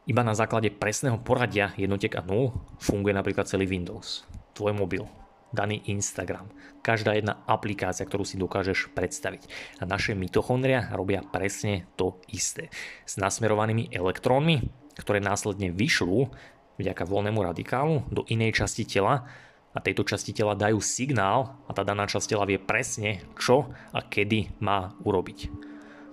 Iba 0.02 0.26
na 0.26 0.34
základe 0.34 0.66
presného 0.74 1.22
poradia 1.22 1.70
jednotiek 1.78 2.10
a 2.18 2.26
nul 2.26 2.50
funguje 2.82 3.14
napríklad 3.14 3.46
celý 3.46 3.70
Windows, 3.70 4.26
tvoj 4.50 4.74
mobil, 4.74 5.06
daný 5.54 5.78
Instagram, 5.86 6.50
každá 6.82 7.14
jedna 7.14 7.38
aplikácia, 7.46 8.02
ktorú 8.02 8.26
si 8.26 8.34
dokážeš 8.34 8.90
predstaviť. 8.98 9.46
A 9.78 9.86
naše 9.86 10.18
mitochondria 10.18 10.90
robia 10.90 11.22
presne 11.22 11.86
to 11.94 12.18
isté. 12.26 12.66
S 13.06 13.14
nasmerovanými 13.14 13.94
elektrónmi, 13.94 14.66
ktoré 14.98 15.22
následne 15.22 15.70
vyšľú 15.70 16.34
vďaka 16.82 17.06
voľnému 17.06 17.38
radikálu 17.38 18.02
do 18.10 18.26
inej 18.26 18.58
časti 18.58 18.82
tela 18.82 19.30
a 19.72 19.78
tejto 19.80 20.04
časti 20.04 20.36
tela 20.36 20.52
dajú 20.52 20.78
signál 20.84 21.56
a 21.64 21.72
tá 21.72 21.80
daná 21.80 22.04
časť 22.04 22.36
tela 22.36 22.44
vie 22.44 22.60
presne, 22.60 23.24
čo 23.40 23.72
a 23.92 24.00
kedy 24.04 24.60
má 24.60 24.92
urobiť. 25.00 25.48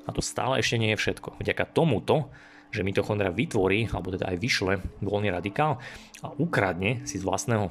A 0.08 0.16
to 0.16 0.24
stále 0.24 0.58
ešte 0.58 0.80
nie 0.80 0.96
je 0.96 1.02
všetko. 1.02 1.38
Vďaka 1.38 1.70
tomuto, 1.70 2.32
že 2.72 2.88
mitochondria 2.88 3.30
vytvorí, 3.30 3.92
alebo 3.92 4.16
teda 4.16 4.32
aj 4.32 4.38
vyšle 4.42 4.74
voľný 5.04 5.30
radikál 5.30 5.78
a 6.24 6.32
ukradne 6.34 7.04
si 7.06 7.20
z 7.20 7.28
vlastného 7.28 7.70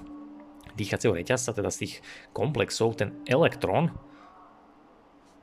dýchacieho 0.79 1.17
reťazca, 1.17 1.57
teda 1.57 1.71
z 1.75 1.79
tých 1.83 1.95
komplexov, 2.31 2.95
ten 2.95 3.19
elektrón, 3.27 3.91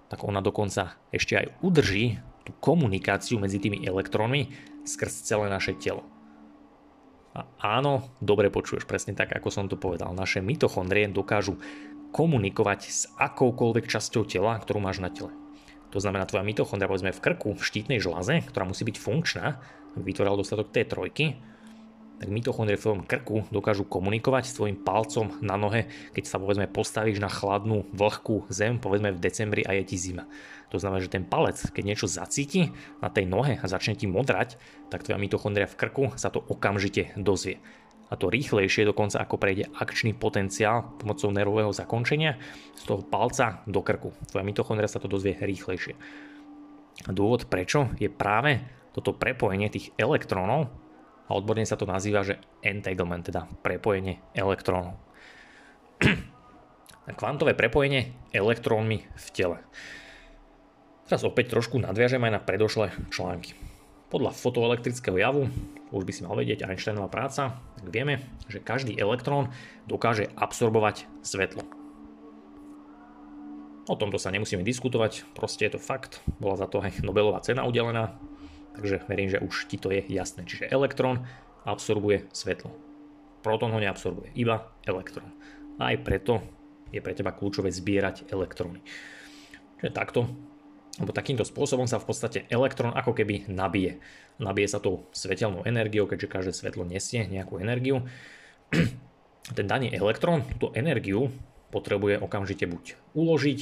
tak 0.07 0.23
ona 0.23 0.39
dokonca 0.39 0.95
ešte 1.11 1.35
aj 1.35 1.59
udrží 1.65 2.21
tú 2.45 2.53
komunikáciu 2.61 3.41
medzi 3.41 3.57
tými 3.57 3.83
elektrónmi 3.83 4.53
skrz 4.85 5.25
celé 5.25 5.49
naše 5.49 5.73
telo. 5.75 6.14
A 7.35 7.43
áno, 7.59 8.15
dobre 8.23 8.47
počuješ, 8.47 8.87
presne 8.87 9.11
tak, 9.11 9.35
ako 9.35 9.51
som 9.51 9.67
to 9.67 9.75
povedal. 9.75 10.15
Naše 10.15 10.39
mitochondrie 10.39 11.11
dokážu 11.11 11.59
komunikovať 12.15 12.79
s 12.87 13.11
akoukoľvek 13.19 13.91
časťou 13.91 14.23
tela, 14.23 14.55
ktorú 14.55 14.79
máš 14.79 15.03
na 15.03 15.11
tele. 15.11 15.35
To 15.91 15.99
znamená, 15.99 16.23
tvoja 16.23 16.47
mitochondria 16.47 16.87
povedzme 16.87 17.11
v 17.11 17.19
krku, 17.19 17.59
v 17.59 17.63
štítnej 17.63 17.99
žlaze, 17.99 18.39
ktorá 18.47 18.63
musí 18.63 18.87
byť 18.87 18.97
funkčná, 18.99 19.59
vytvoril 19.99 20.39
dostatok 20.39 20.71
T3, 20.71 21.11
tak 22.15 22.31
mitochondrie 22.31 22.79
v 22.79 22.83
tvojom 22.83 23.03
krku 23.03 23.43
dokážu 23.51 23.83
komunikovať 23.83 24.47
s 24.47 24.55
tvojim 24.55 24.79
palcom 24.79 25.35
na 25.43 25.59
nohe, 25.59 25.91
keď 26.15 26.23
sa 26.23 26.39
povedzme 26.39 26.71
postavíš 26.71 27.19
na 27.19 27.27
chladnú, 27.27 27.83
vlhkú 27.91 28.47
zem, 28.47 28.79
povedzme 28.79 29.11
v 29.11 29.19
decembri 29.19 29.67
a 29.67 29.75
je 29.75 29.83
ti 29.83 29.99
zima. 29.99 30.23
To 30.75 30.83
znamená, 30.83 30.99
že 30.99 31.07
ten 31.07 31.23
palec, 31.23 31.55
keď 31.71 31.83
niečo 31.87 32.11
zacíti 32.11 32.75
na 32.99 33.07
tej 33.07 33.31
nohe 33.31 33.55
a 33.55 33.65
začne 33.71 33.95
ti 33.95 34.11
modrať, 34.11 34.59
tak 34.91 35.07
tvoja 35.07 35.15
mitochondria 35.15 35.71
v 35.71 35.79
krku 35.79 36.03
sa 36.19 36.27
to 36.27 36.43
okamžite 36.43 37.15
dozvie. 37.15 37.63
A 38.11 38.19
to 38.19 38.27
rýchlejšie 38.27 38.83
dokonca 38.83 39.23
ako 39.23 39.39
prejde 39.39 39.71
akčný 39.71 40.11
potenciál 40.11 40.99
pomocou 40.99 41.31
nervového 41.31 41.71
zakončenia 41.71 42.35
z 42.75 42.83
toho 42.83 43.07
palca 43.07 43.63
do 43.71 43.79
krku. 43.79 44.11
Tvoja 44.27 44.43
mitochondria 44.43 44.91
sa 44.91 44.99
to 44.99 45.07
dozvie 45.07 45.39
rýchlejšie. 45.39 45.95
A 47.07 47.09
dôvod 47.15 47.47
prečo 47.47 47.95
je 47.95 48.11
práve 48.11 48.59
toto 48.91 49.15
prepojenie 49.15 49.71
tých 49.71 49.95
elektrónov 49.95 50.67
a 51.25 51.31
odborne 51.31 51.63
sa 51.63 51.79
to 51.79 51.87
nazýva, 51.87 52.27
že 52.27 52.43
entanglement, 52.59 53.23
teda 53.23 53.47
prepojenie 53.63 54.19
elektrónov. 54.35 54.99
Kvantové 57.19 57.55
prepojenie 57.55 58.11
elektrónmi 58.35 59.07
v 59.07 59.27
tele. 59.31 59.63
Teraz 61.05 61.21
opäť 61.21 61.53
trošku 61.53 61.77
nadviažem 61.77 62.21
aj 62.25 62.33
na 62.33 62.41
predošlé 62.41 62.93
články. 63.13 63.53
Podľa 64.09 64.33
fotoelektrického 64.33 65.17
javu, 65.17 65.49
už 65.93 66.03
by 66.05 66.11
si 66.13 66.25
mal 66.25 66.37
vedieť 66.37 66.65
Einsteinová 66.65 67.09
práca, 67.09 67.61
tak 67.77 67.87
vieme, 67.89 68.25
že 68.49 68.61
každý 68.61 68.97
elektrón 68.97 69.53
dokáže 69.85 70.29
absorbovať 70.33 71.05
svetlo. 71.21 71.61
O 73.85 73.93
tomto 73.93 74.17
sa 74.17 74.33
nemusíme 74.33 74.65
diskutovať, 74.65 75.29
proste 75.37 75.69
je 75.69 75.77
to 75.77 75.81
fakt, 75.81 76.25
bola 76.41 76.57
za 76.57 76.65
to 76.65 76.81
aj 76.81 77.05
Nobelová 77.05 77.37
cena 77.45 77.69
udelená, 77.69 78.17
Takže 78.75 79.07
verím, 79.07 79.31
že 79.31 79.39
už 79.39 79.71
ti 79.71 79.79
to 79.79 79.87
je 79.87 80.03
jasné. 80.11 80.43
Čiže 80.43 80.67
elektrón 80.67 81.23
absorbuje 81.63 82.27
svetlo. 82.35 82.75
Proton 83.39 83.71
ho 83.71 83.79
neabsorbuje, 83.79 84.35
iba 84.35 84.67
elektrón. 84.83 85.31
A 85.79 85.95
aj 85.95 86.03
preto 86.03 86.43
je 86.91 86.99
pre 86.99 87.15
teba 87.15 87.31
kľúčové 87.31 87.71
zbierať 87.71 88.27
elektróny. 88.27 88.83
Čiže 89.79 89.91
takto, 89.95 90.27
alebo 90.95 91.11
takýmto 91.11 91.43
spôsobom 91.43 91.91
sa 91.91 91.99
v 91.99 92.07
podstate 92.07 92.39
elektrón 92.47 92.95
ako 92.95 93.11
keby 93.11 93.51
nabije. 93.51 93.99
Nabije 94.39 94.67
sa 94.71 94.79
tou 94.79 95.07
svetelnou 95.11 95.67
energiou, 95.67 96.07
keďže 96.07 96.31
každé 96.31 96.51
svetlo 96.55 96.87
nesie 96.87 97.27
nejakú 97.27 97.59
energiu. 97.59 98.07
Ten 99.57 99.65
daný 99.67 99.91
elektrón 99.91 100.47
túto 100.47 100.71
energiu 100.71 101.29
potrebuje 101.69 102.23
okamžite 102.23 102.65
buď 102.65 102.95
uložiť, 103.11 103.59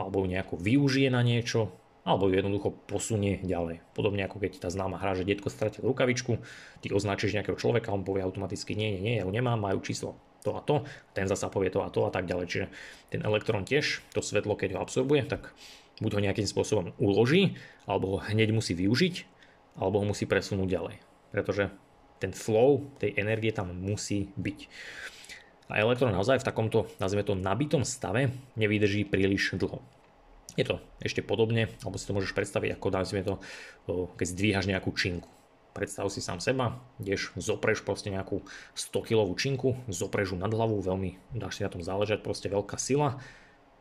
alebo 0.00 0.24
ju 0.24 0.26
nejako 0.32 0.56
využije 0.56 1.12
na 1.12 1.20
niečo, 1.20 1.68
alebo 2.08 2.32
ju 2.32 2.40
jednoducho 2.40 2.72
posunie 2.88 3.44
ďalej. 3.44 3.84
Podobne 3.92 4.24
ako 4.24 4.40
keď 4.40 4.64
tá 4.64 4.68
známa 4.72 4.96
hra, 4.96 5.20
že 5.20 5.28
detko 5.28 5.52
stratil 5.52 5.84
rukavičku, 5.84 6.40
ty 6.80 6.88
označíš 6.88 7.36
nejakého 7.36 7.60
človeka, 7.60 7.92
on 7.92 8.02
povie 8.02 8.24
automaticky 8.24 8.72
nie, 8.72 8.96
nie, 8.96 9.02
nie, 9.04 9.14
ja 9.20 9.28
ju 9.28 9.30
nemám, 9.30 9.60
majú 9.60 9.84
číslo 9.84 10.16
to 10.40 10.56
a 10.56 10.60
to, 10.64 10.88
ten 11.12 11.28
zasa 11.28 11.52
povie 11.52 11.68
to 11.68 11.84
a 11.84 11.92
to 11.92 12.08
a 12.08 12.10
tak 12.12 12.24
ďalej. 12.24 12.46
Čiže 12.48 12.66
ten 13.12 13.20
elektrón 13.20 13.68
tiež, 13.68 14.00
to 14.16 14.24
svetlo, 14.24 14.56
keď 14.56 14.76
ho 14.76 14.82
absorbuje, 14.82 15.24
tak 15.28 15.52
buď 16.00 16.10
ho 16.16 16.20
nejakým 16.24 16.48
spôsobom 16.48 16.96
uloží, 16.96 17.60
alebo 17.84 18.16
ho 18.16 18.18
hneď 18.24 18.56
musí 18.56 18.72
využiť, 18.72 19.14
alebo 19.76 20.00
ho 20.00 20.04
musí 20.08 20.24
presunúť 20.24 20.68
ďalej. 20.68 20.96
Pretože 21.30 21.70
ten 22.20 22.32
flow 22.36 22.84
tej 23.00 23.16
energie 23.16 23.52
tam 23.52 23.72
musí 23.72 24.32
byť. 24.36 24.58
A 25.70 25.78
elektrón 25.78 26.10
naozaj 26.10 26.42
v 26.42 26.48
takomto, 26.50 26.90
nazvime 26.98 27.22
to, 27.22 27.38
nabitom 27.38 27.86
stave 27.86 28.34
nevydrží 28.58 29.06
príliš 29.06 29.54
dlho. 29.54 29.78
Je 30.58 30.66
to 30.66 30.82
ešte 30.98 31.22
podobne, 31.22 31.70
alebo 31.86 31.94
si 31.94 32.10
to 32.10 32.16
môžeš 32.16 32.34
predstaviť 32.34 32.74
ako 32.74 32.86
dajme 32.90 33.22
to, 33.22 33.34
keď 34.18 34.26
zdvíhaš 34.26 34.66
nejakú 34.66 34.90
činku. 34.98 35.30
Predstav 35.70 36.10
si 36.10 36.18
sám 36.18 36.42
seba, 36.42 36.82
ideš, 36.98 37.30
zopreš 37.38 37.86
proste 37.86 38.10
nejakú 38.10 38.42
100 38.74 39.06
kg 39.06 39.30
činku, 39.38 39.78
zopreš 39.86 40.34
ju 40.34 40.36
nad 40.36 40.50
hlavu, 40.50 40.82
veľmi 40.82 41.14
dáš 41.30 41.58
si 41.58 41.62
na 41.62 41.70
tom 41.70 41.78
záležať, 41.78 42.26
proste 42.26 42.50
veľká 42.50 42.74
sila. 42.74 43.22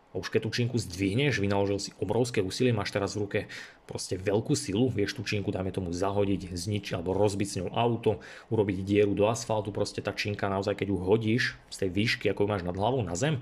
A 0.10 0.18
už 0.18 0.34
keď 0.34 0.46
tú 0.46 0.50
činku 0.50 0.78
zdvihneš, 0.78 1.38
vynaložil 1.38 1.78
si 1.78 1.90
obrovské 2.02 2.42
úsilie, 2.42 2.74
máš 2.74 2.90
teraz 2.94 3.14
v 3.14 3.26
ruke 3.26 3.40
proste 3.86 4.18
veľkú 4.18 4.58
silu, 4.58 4.90
vieš 4.90 5.18
tú 5.18 5.22
činku, 5.22 5.54
dáme 5.54 5.70
tomu 5.70 5.94
zahodiť, 5.94 6.50
zničiť 6.50 6.98
alebo 6.98 7.14
rozbiť 7.14 7.48
s 7.50 7.58
ňou 7.62 7.70
auto, 7.74 8.18
urobiť 8.50 8.86
dieru 8.86 9.14
do 9.14 9.30
asfaltu, 9.30 9.70
proste 9.70 10.02
tá 10.02 10.14
činka 10.14 10.50
naozaj, 10.50 10.82
keď 10.82 10.88
ju 10.94 10.98
hodíš 10.98 11.44
z 11.70 11.86
tej 11.86 11.90
výšky, 11.94 12.26
ako 12.30 12.46
ju 12.46 12.50
máš 12.50 12.66
nad 12.66 12.74
hlavou 12.74 13.06
na 13.06 13.14
zem, 13.14 13.42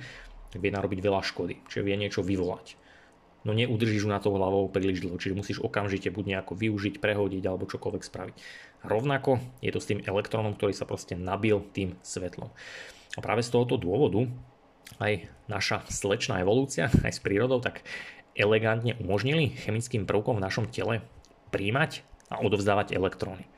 vie 0.56 0.72
narobiť 0.72 1.00
veľa 1.00 1.24
škody, 1.24 1.64
čiže 1.72 1.84
vie 1.88 1.96
niečo 2.00 2.24
vyvolať 2.24 2.87
no 3.46 3.52
neudržíš 3.54 4.06
ju 4.06 4.10
na 4.10 4.18
to 4.18 4.34
hlavou 4.34 4.72
príliš 4.72 5.04
dlho, 5.04 5.20
čiže 5.20 5.38
musíš 5.38 5.58
okamžite 5.62 6.10
buď 6.10 6.38
nejako 6.38 6.54
využiť, 6.58 6.98
prehodiť 6.98 7.44
alebo 7.46 7.70
čokoľvek 7.70 8.04
spraviť. 8.04 8.36
Rovnako 8.88 9.42
je 9.62 9.72
to 9.74 9.80
s 9.82 9.90
tým 9.90 10.00
elektrónom, 10.06 10.54
ktorý 10.56 10.74
sa 10.74 10.86
proste 10.86 11.18
nabil 11.18 11.62
tým 11.74 11.98
svetlom. 12.02 12.50
A 13.18 13.20
práve 13.20 13.42
z 13.42 13.50
tohoto 13.50 13.82
dôvodu 13.82 14.30
aj 15.02 15.28
naša 15.52 15.84
slečná 15.90 16.40
evolúcia, 16.40 16.88
aj 17.06 17.18
s 17.18 17.20
prírodou, 17.20 17.60
tak 17.60 17.84
elegantne 18.38 18.94
umožnili 19.02 19.58
chemickým 19.58 20.06
prvkom 20.06 20.38
v 20.38 20.46
našom 20.46 20.66
tele 20.70 21.02
príjmať 21.50 22.06
a 22.30 22.40
odovzdávať 22.40 22.94
elektróny. 22.94 23.50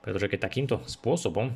Pretože 0.00 0.30
keď 0.32 0.38
takýmto 0.40 0.76
spôsobom, 0.86 1.52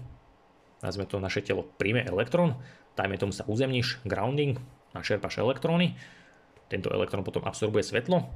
nazvime 0.85 1.09
to 1.09 1.23
naše 1.23 1.41
telo, 1.41 1.65
príjme 1.79 2.05
elektrón, 2.05 2.61
dajme 2.99 3.17
tomu 3.17 3.33
sa 3.33 3.47
uzemníš, 3.49 4.05
grounding, 4.05 4.61
načerpaš 4.93 5.41
elektróny, 5.41 5.97
tento 6.75 6.91
elektrón 6.91 7.23
potom 7.23 7.47
absorbuje 7.47 7.87
svetlo 7.87 8.27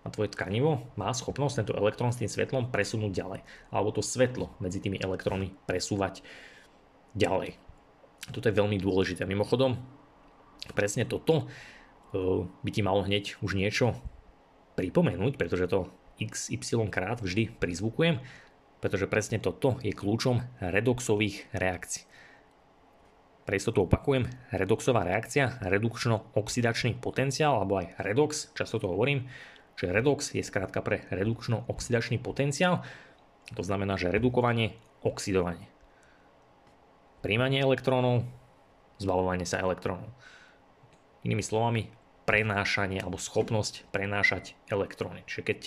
a 0.00 0.08
tvoje 0.08 0.32
tkanivo 0.32 0.88
má 0.96 1.12
schopnosť 1.12 1.60
tento 1.60 1.76
elektrón 1.76 2.08
s 2.08 2.24
tým 2.24 2.30
svetlom 2.32 2.72
presunúť 2.72 3.12
ďalej. 3.12 3.40
Alebo 3.68 3.92
to 3.92 4.00
svetlo 4.00 4.56
medzi 4.56 4.80
tými 4.80 4.96
elektrónmi 4.96 5.52
presúvať 5.68 6.24
ďalej. 7.12 7.60
Toto 8.32 8.48
je 8.48 8.56
veľmi 8.56 8.80
dôležité. 8.80 9.28
Mimochodom, 9.28 9.76
presne 10.72 11.04
toto 11.04 11.44
e, 11.44 11.44
by 12.64 12.70
ti 12.72 12.80
malo 12.80 13.04
hneď 13.04 13.36
už 13.44 13.60
niečo 13.60 13.92
pripomenúť, 14.80 15.36
pretože 15.36 15.68
to 15.68 15.92
XY 16.16 16.88
krát 16.88 17.20
vždy 17.20 17.52
prizvukujem, 17.60 18.20
pretože 18.80 19.08
presne 19.08 19.36
toto 19.36 19.76
je 19.84 19.92
kľúčom 19.92 20.64
redoxových 20.64 21.52
reakcií. 21.52 22.08
Pre 23.48 23.54
istotu 23.56 23.88
opakujem, 23.88 24.28
redoxová 24.52 25.02
reakcia, 25.02 25.58
redukčno-oxidačný 25.64 27.00
potenciál, 27.00 27.58
alebo 27.58 27.80
aj 27.80 27.96
redox, 27.98 28.52
často 28.54 28.78
to 28.78 28.92
hovorím, 28.92 29.26
že 29.80 29.88
redox 29.88 30.36
je 30.36 30.44
skrátka 30.44 30.84
pre 30.84 31.08
redukčno-oxidačný 31.08 32.20
potenciál, 32.20 32.84
to 33.56 33.62
znamená, 33.64 33.98
že 33.98 34.12
redukovanie, 34.12 34.76
oxidovanie. 35.02 35.66
Príjmanie 37.24 37.60
elektrónov, 37.64 38.28
zbavovanie 39.00 39.48
sa 39.48 39.58
elektrónov. 39.58 40.12
Inými 41.24 41.44
slovami, 41.44 41.90
prenášanie 42.28 43.02
alebo 43.02 43.18
schopnosť 43.18 43.90
prenášať 43.90 44.54
elektróny. 44.70 45.26
Čiže 45.26 45.42
keď 45.42 45.58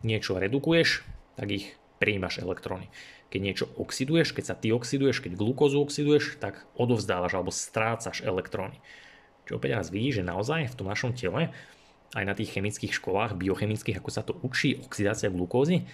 niečo 0.00 0.40
redukuješ, 0.40 1.04
tak 1.36 1.52
ich 1.52 1.76
príjmaš 2.00 2.40
elektróny. 2.40 2.88
Keď 3.26 3.40
niečo 3.42 3.66
oxiduješ, 3.74 4.32
keď 4.32 4.44
sa 4.46 4.54
ty 4.54 4.70
oxiduješ, 4.70 5.18
keď 5.18 5.34
glukózu 5.34 5.82
oxiduješ, 5.82 6.38
tak 6.38 6.62
odovzdávaš 6.78 7.34
alebo 7.34 7.50
strácaš 7.50 8.22
elektróny. 8.22 8.78
Čo 9.46 9.58
opäť 9.58 9.78
raz 9.78 9.90
vidíš, 9.90 10.22
že 10.22 10.30
naozaj 10.30 10.70
v 10.70 10.76
tom 10.78 10.86
našom 10.90 11.14
tele, 11.14 11.50
aj 12.14 12.24
na 12.24 12.34
tých 12.38 12.54
chemických 12.54 12.94
školách, 12.94 13.34
biochemických, 13.34 13.98
ako 13.98 14.10
sa 14.10 14.22
to 14.22 14.38
učí, 14.46 14.78
oxidácia 14.78 15.30
glukózy, 15.30 15.86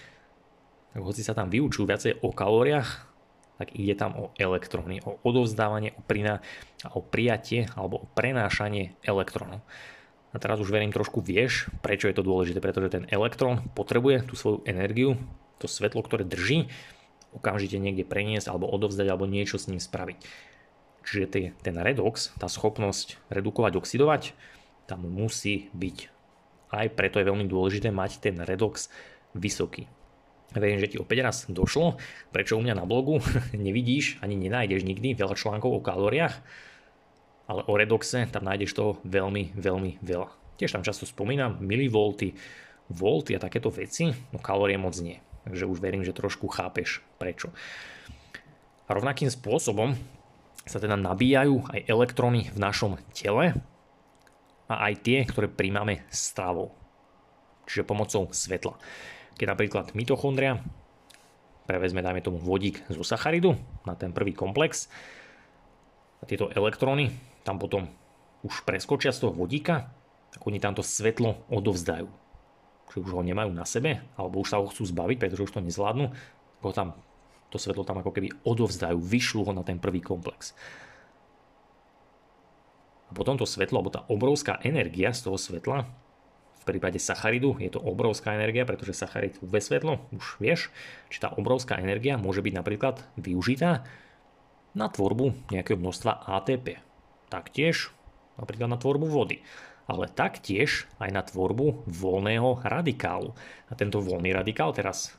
tak 0.93 1.01
hoci 1.01 1.25
sa 1.25 1.33
tam 1.33 1.49
vyučujú 1.49 1.89
viacej 1.89 2.21
o 2.21 2.29
kalóriách, 2.29 2.89
tak 3.57 3.73
ide 3.77 3.93
tam 3.97 4.13
o 4.17 4.25
elektróny, 4.37 5.01
o 5.05 5.17
odovzdávanie, 5.25 5.93
o, 5.97 6.01
priná, 6.05 6.41
o 6.93 7.01
prijatie 7.01 7.69
alebo 7.73 8.05
o 8.05 8.09
prenášanie 8.13 8.97
elektrónov. 9.05 9.65
A 10.33 10.41
teraz 10.41 10.57
už 10.57 10.73
verím 10.73 10.89
trošku 10.89 11.21
vieš, 11.21 11.69
prečo 11.85 12.09
je 12.09 12.17
to 12.17 12.25
dôležité, 12.25 12.57
pretože 12.57 12.93
ten 12.97 13.05
elektrón 13.13 13.61
potrebuje 13.77 14.25
tú 14.25 14.33
svoju 14.33 14.65
energiu, 14.65 15.17
to 15.61 15.69
svetlo, 15.69 16.01
ktoré 16.01 16.25
drží, 16.25 16.73
okamžite 17.35 17.77
niekde 17.81 18.05
preniesť 18.07 18.49
alebo 18.49 18.69
odovzdať 18.69 19.07
alebo 19.09 19.29
niečo 19.29 19.57
s 19.57 19.67
ním 19.67 19.81
spraviť. 19.81 20.17
Čiže 21.03 21.59
ten 21.59 21.75
redox, 21.75 22.31
tá 22.39 22.47
schopnosť 22.47 23.19
redukovať, 23.27 23.75
oxidovať, 23.75 24.31
tam 24.87 25.03
musí 25.03 25.67
byť. 25.75 25.97
Aj 26.73 26.87
preto 26.89 27.19
je 27.19 27.27
veľmi 27.27 27.45
dôležité 27.45 27.91
mať 27.91 28.23
ten 28.23 28.39
redox 28.39 28.87
vysoký. 29.35 29.85
Verím, 30.53 30.77
že 30.77 30.95
ti 30.95 30.97
opäť 31.01 31.25
raz 31.25 31.37
došlo, 31.49 31.97
prečo 32.29 32.55
u 32.55 32.61
mňa 32.61 32.77
na 32.77 32.85
blogu 32.85 33.19
nevidíš 33.57 34.21
ani 34.21 34.37
nenájdeš 34.37 34.85
nikdy 34.85 35.17
veľa 35.17 35.33
článkov 35.33 35.81
o 35.81 35.85
kalóriách, 35.85 36.39
ale 37.49 37.61
o 37.67 37.73
redoxe 37.75 38.29
tam 38.29 38.45
nájdeš 38.47 38.77
toho 38.77 39.01
veľmi, 39.03 39.57
veľmi 39.57 39.99
veľa. 40.05 40.29
Tiež 40.61 40.77
tam 40.77 40.85
často 40.85 41.09
spomínam 41.09 41.57
milivolty, 41.59 42.37
volty 42.93 43.33
a 43.33 43.41
takéto 43.41 43.73
veci, 43.73 44.13
no 44.31 44.37
kalórie 44.37 44.77
moc 44.77 44.93
nie. 45.01 45.17
Takže 45.43 45.67
už 45.67 45.79
verím, 45.83 46.07
že 46.07 46.15
trošku 46.15 46.47
chápeš 46.47 47.03
prečo. 47.19 47.51
A 48.87 48.95
rovnakým 48.95 49.27
spôsobom 49.27 49.95
sa 50.63 50.79
teda 50.79 50.95
nabíjajú 50.95 51.67
aj 51.71 51.79
elektróny 51.87 52.51
v 52.51 52.57
našom 52.59 52.95
tele 53.11 53.51
a 54.71 54.73
aj 54.87 54.93
tie, 55.03 55.17
ktoré 55.27 55.51
príjmame 55.51 56.07
stravou, 56.07 56.71
čiže 57.67 57.83
pomocou 57.83 58.31
svetla 58.31 58.79
keď 59.37 59.45
napríklad 59.49 59.85
mitochondria 59.97 60.61
prevezme, 61.63 62.03
dajme 62.03 62.19
tomu, 62.19 62.37
vodík 62.43 62.83
zo 62.91 63.07
sacharidu 63.07 63.55
na 63.87 63.95
ten 63.95 64.11
prvý 64.11 64.35
komplex 64.35 64.91
a 66.19 66.27
tieto 66.27 66.51
elektróny 66.51 67.11
tam 67.47 67.59
potom 67.59 67.87
už 68.43 68.67
preskočia 68.67 69.15
z 69.15 69.23
toho 69.23 69.33
vodíka, 69.35 69.87
tak 70.35 70.43
oni 70.43 70.59
tamto 70.59 70.83
svetlo 70.83 71.47
odovzdajú. 71.47 72.07
Čiže 72.93 73.09
už 73.09 73.17
ho 73.17 73.25
nemajú 73.25 73.49
na 73.49 73.65
sebe, 73.65 74.05
alebo 74.13 74.45
už 74.45 74.53
sa 74.53 74.61
ho 74.61 74.69
chcú 74.69 74.85
zbaviť, 74.85 75.17
pretože 75.17 75.49
už 75.49 75.53
to 75.57 75.65
nezvládnu, 75.65 76.13
ho 76.61 76.71
tam, 76.77 76.93
to 77.49 77.57
svetlo 77.57 77.81
tam 77.81 78.05
ako 78.05 78.13
keby 78.13 78.29
odovzdajú, 78.45 79.01
vyšľú 79.01 79.49
ho 79.49 79.53
na 79.57 79.65
ten 79.65 79.81
prvý 79.81 79.97
komplex. 79.97 80.53
A 83.09 83.17
potom 83.17 83.33
to 83.33 83.49
svetlo, 83.49 83.81
alebo 83.81 83.89
tá 83.89 84.05
obrovská 84.05 84.61
energia 84.61 85.09
z 85.09 85.25
toho 85.25 85.41
svetla 85.41 85.89
v 86.63 86.77
prípade 86.77 86.95
sacharidu 86.95 87.59
je 87.59 87.67
to 87.67 87.81
obrovská 87.81 88.37
energia, 88.37 88.63
pretože 88.63 88.95
sacharid 88.95 89.35
UV 89.43 89.59
svetlo, 89.59 89.99
už 90.15 90.39
vieš, 90.39 90.71
či 91.11 91.19
tá 91.19 91.27
obrovská 91.35 91.75
energia 91.81 92.15
môže 92.15 92.39
byť 92.39 92.53
napríklad 92.55 93.03
využitá 93.19 93.83
na 94.71 94.87
tvorbu 94.87 95.51
nejakého 95.51 95.75
množstva 95.75 96.23
ATP. 96.23 96.79
Taktiež 97.27 97.91
napríklad 98.39 98.71
na 98.71 98.79
tvorbu 98.79 99.11
vody, 99.11 99.43
ale 99.87 100.07
taktiež 100.07 100.87
aj 100.99 101.09
na 101.11 101.21
tvorbu 101.23 101.87
voľného 101.87 102.63
radikálu. 102.63 103.35
A 103.67 103.75
tento 103.75 103.99
voľný 103.99 104.31
radikál 104.31 104.71
teraz 104.71 105.11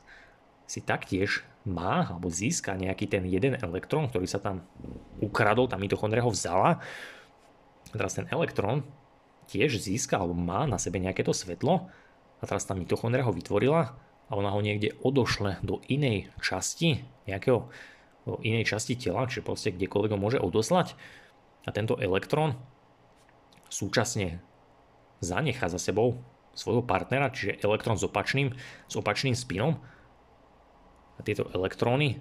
si 0.65 0.81
taktiež 0.81 1.45
má 1.65 2.05
alebo 2.09 2.29
získa 2.29 2.77
nejaký 2.77 3.09
ten 3.09 3.25
jeden 3.25 3.57
elektrón, 3.57 4.09
ktorý 4.09 4.25
sa 4.29 4.41
tam 4.41 4.65
ukradol, 5.21 5.69
tá 5.69 5.77
mitochondria 5.77 6.25
ho 6.25 6.33
vzala. 6.33 6.81
Teraz 7.93 8.17
ten 8.17 8.29
elektrón 8.29 8.85
tiež 9.49 9.77
získa 9.77 10.17
alebo 10.17 10.33
má 10.33 10.65
na 10.65 10.81
sebe 10.81 10.97
nejaké 10.97 11.21
to 11.21 11.33
svetlo 11.33 11.89
a 12.41 12.43
teraz 12.45 12.65
tá 12.65 12.73
mitochondria 12.73 13.25
ho 13.25 13.33
vytvorila 13.33 13.93
a 14.25 14.31
ona 14.33 14.49
ho 14.49 14.61
niekde 14.61 14.97
odošle 15.05 15.61
do 15.61 15.81
inej 15.85 16.33
časti 16.41 17.05
nejakého 17.29 17.69
do 18.25 18.41
inej 18.41 18.73
časti 18.73 18.97
tela, 18.97 19.29
čiže 19.29 19.45
proste 19.45 19.69
kdekoľvek 19.69 20.11
ho 20.17 20.19
môže 20.19 20.41
odoslať 20.41 20.97
a 21.65 21.69
tento 21.69 21.93
elektrón 22.01 22.57
súčasne 23.69 24.41
zanechá 25.19 25.71
za 25.71 25.79
sebou 25.79 26.19
svojho 26.55 26.83
partnera, 26.83 27.31
čiže 27.31 27.59
elektrón 27.61 27.99
s 27.99 28.07
opačným, 28.07 28.55
s 28.87 28.93
opačným 28.95 29.35
spinom 29.35 29.75
a 31.15 31.19
tieto 31.23 31.47
elektróny 31.51 32.19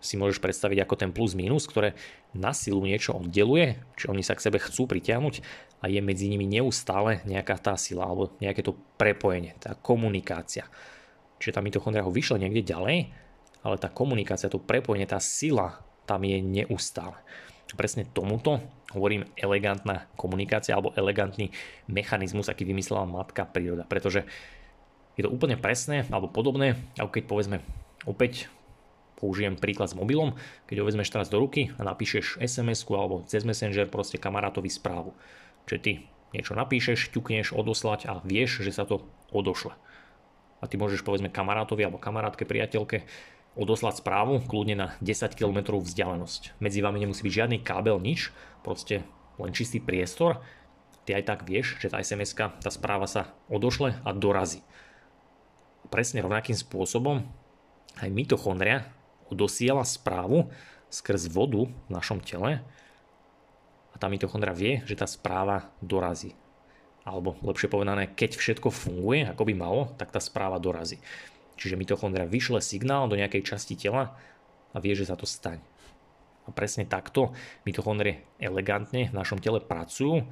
si 0.00 0.16
môžeš 0.16 0.40
predstaviť 0.40 0.80
ako 0.80 0.94
ten 0.96 1.12
plus 1.12 1.36
minus, 1.36 1.68
ktoré 1.68 1.92
na 2.32 2.56
silu 2.56 2.80
niečo 2.80 3.20
oddeluje, 3.20 3.84
či 4.00 4.08
oni 4.08 4.24
sa 4.24 4.32
k 4.32 4.48
sebe 4.48 4.56
chcú 4.56 4.88
pritiahnuť 4.88 5.44
a 5.84 5.92
je 5.92 6.00
medzi 6.00 6.32
nimi 6.32 6.48
neustále 6.48 7.20
nejaká 7.28 7.60
tá 7.60 7.76
sila 7.76 8.08
alebo 8.08 8.32
nejaké 8.40 8.64
to 8.64 8.80
prepojenie, 8.96 9.60
tá 9.60 9.76
komunikácia. 9.76 10.64
Čiže 11.36 11.56
tá 11.56 11.60
mitochondria 11.60 12.04
ho 12.04 12.12
vyšle 12.12 12.40
niekde 12.40 12.64
ďalej, 12.64 13.12
ale 13.60 13.76
tá 13.76 13.92
komunikácia, 13.92 14.48
to 14.48 14.60
prepojenie, 14.60 15.04
tá 15.04 15.20
sila 15.20 15.84
tam 16.08 16.24
je 16.24 16.40
neustále. 16.40 17.20
Presne 17.78 18.06
tomuto 18.06 18.58
hovorím 18.90 19.30
elegantná 19.38 20.10
komunikácia 20.18 20.74
alebo 20.74 20.90
elegantný 20.98 21.54
mechanizmus, 21.86 22.50
aký 22.50 22.66
vymyslela 22.66 23.06
matka 23.06 23.46
príroda, 23.46 23.86
pretože 23.86 24.26
je 25.14 25.22
to 25.22 25.30
úplne 25.30 25.54
presné 25.60 26.08
alebo 26.10 26.30
podobné, 26.30 26.78
ako 26.98 27.10
keď 27.14 27.24
povedzme 27.30 27.56
opäť 28.08 28.50
použijem 29.20 29.54
príklad 29.60 29.92
s 29.92 29.98
mobilom, 29.98 30.32
keď 30.64 30.80
ho 30.80 30.88
vezmeš 30.88 31.12
teraz 31.12 31.28
do 31.28 31.36
ruky 31.36 31.70
a 31.76 31.84
napíšeš 31.84 32.40
sms 32.40 32.88
alebo 32.88 33.20
cez 33.28 33.44
Messenger 33.44 33.86
proste 33.92 34.16
kamarátovi 34.16 34.72
správu. 34.72 35.12
Čiže 35.68 35.80
ty 35.84 35.92
niečo 36.32 36.56
napíšeš, 36.56 37.12
ťukneš, 37.12 37.52
odoslať 37.52 38.08
a 38.08 38.24
vieš, 38.24 38.64
že 38.64 38.72
sa 38.72 38.88
to 38.88 39.04
odošle. 39.28 39.76
A 40.60 40.64
ty 40.68 40.80
môžeš 40.80 41.04
povedzme 41.04 41.28
kamarátovi 41.28 41.84
alebo 41.84 42.00
kamarátke, 42.00 42.48
priateľke 42.48 43.04
odoslať 43.58 44.02
správu 44.02 44.42
kľudne 44.46 44.76
na 44.78 44.88
10 45.02 45.34
km 45.34 45.78
vzdialenosť. 45.78 46.60
Medzi 46.62 46.80
vami 46.82 47.02
nemusí 47.02 47.26
byť 47.26 47.34
žiadny 47.34 47.58
kábel, 47.62 47.98
nič, 47.98 48.30
proste 48.62 49.02
len 49.40 49.50
čistý 49.50 49.82
priestor. 49.82 50.38
Ty 51.08 51.18
aj 51.18 51.24
tak 51.26 51.40
vieš, 51.48 51.80
že 51.80 51.90
tá 51.90 51.98
sms 51.98 52.36
tá 52.60 52.70
správa 52.70 53.08
sa 53.10 53.34
odošle 53.50 53.98
a 54.04 54.10
dorazí. 54.14 54.62
Presne 55.90 56.22
rovnakým 56.22 56.54
spôsobom 56.54 57.26
aj 57.98 58.08
mitochondria 58.14 58.86
dosiela 59.30 59.82
správu 59.86 60.50
skrz 60.90 61.30
vodu 61.30 61.66
v 61.66 61.90
našom 61.90 62.18
tele 62.22 62.62
a 63.90 63.96
tá 63.98 64.06
mitochondria 64.10 64.54
vie, 64.54 64.72
že 64.86 64.98
tá 64.98 65.06
správa 65.06 65.70
dorazí. 65.82 66.34
Alebo 67.02 67.34
lepšie 67.42 67.70
povedané, 67.70 68.10
keď 68.12 68.36
všetko 68.36 68.68
funguje 68.70 69.26
ako 69.26 69.42
by 69.48 69.54
malo, 69.56 69.82
tak 69.96 70.14
tá 70.14 70.20
správa 70.20 70.60
dorazí. 70.62 71.00
Čiže 71.60 71.76
mitochondria 71.76 72.24
vyšle 72.24 72.64
signál 72.64 73.04
do 73.04 73.20
nejakej 73.20 73.44
časti 73.44 73.76
tela 73.76 74.16
a 74.72 74.76
vie, 74.80 74.96
že 74.96 75.04
sa 75.04 75.14
to 75.14 75.28
stane. 75.28 75.60
A 76.48 76.56
presne 76.56 76.88
takto 76.88 77.36
mitochondrie 77.68 78.24
elegantne 78.40 79.12
v 79.12 79.14
našom 79.14 79.36
tele 79.44 79.60
pracujú, 79.60 80.24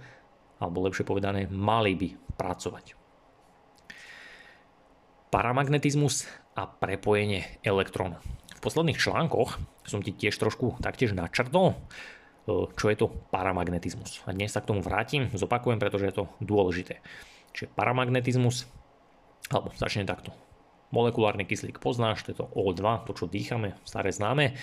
alebo 0.56 0.88
lepšie 0.88 1.04
povedané, 1.04 1.44
mali 1.52 1.92
by 1.92 2.08
pracovať. 2.40 2.96
Paramagnetizmus 5.28 6.24
a 6.56 6.64
prepojenie 6.64 7.60
elektrónov. 7.60 8.24
V 8.56 8.60
posledných 8.64 8.98
článkoch 8.98 9.60
som 9.84 10.00
ti 10.00 10.10
tiež 10.16 10.34
trošku 10.34 10.80
taktiež 10.80 11.12
načrtol, 11.12 11.76
e, 12.48 12.66
čo 12.72 12.86
je 12.88 12.96
to 12.96 13.12
paramagnetizmus. 13.28 14.24
A 14.24 14.32
dnes 14.32 14.50
sa 14.50 14.64
k 14.64 14.72
tomu 14.72 14.80
vrátim, 14.80 15.28
zopakujem, 15.36 15.76
pretože 15.76 16.08
je 16.08 16.14
to 16.16 16.24
dôležité. 16.40 17.04
Čiže 17.52 17.70
paramagnetizmus, 17.76 18.64
alebo 19.52 19.70
začne 19.76 20.08
takto. 20.08 20.32
Molekulárny 20.88 21.44
kyslík 21.44 21.84
poznáš, 21.84 22.24
to 22.24 22.32
je 22.32 22.38
to 22.40 22.46
O2, 22.56 22.80
to 23.04 23.12
čo 23.12 23.28
dýchame, 23.28 23.76
staré 23.84 24.08
známe. 24.08 24.56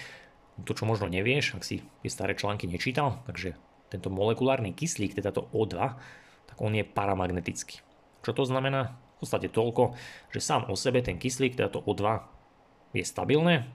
To 0.66 0.74
čo 0.74 0.90
možno 0.90 1.06
nevieš, 1.06 1.60
ak 1.60 1.64
si 1.68 1.86
tie 2.02 2.10
staré 2.10 2.34
články 2.34 2.66
nečítal, 2.66 3.22
takže 3.30 3.54
tento 3.94 4.10
molekulárny 4.10 4.74
kyslík, 4.74 5.14
teda 5.14 5.30
to 5.36 5.46
O2, 5.54 5.76
tak 6.50 6.58
on 6.58 6.74
je 6.74 6.88
paramagnetický. 6.88 7.84
Čo 8.26 8.32
to 8.34 8.44
znamená? 8.48 8.98
V 9.16 9.28
podstate 9.28 9.54
toľko, 9.54 9.96
že 10.34 10.42
sám 10.42 10.68
o 10.68 10.76
sebe 10.76 11.06
ten 11.06 11.22
kyslík, 11.22 11.54
teda 11.54 11.70
to 11.70 11.86
O2 11.86 12.04
je 12.96 13.04
stabilné, 13.06 13.70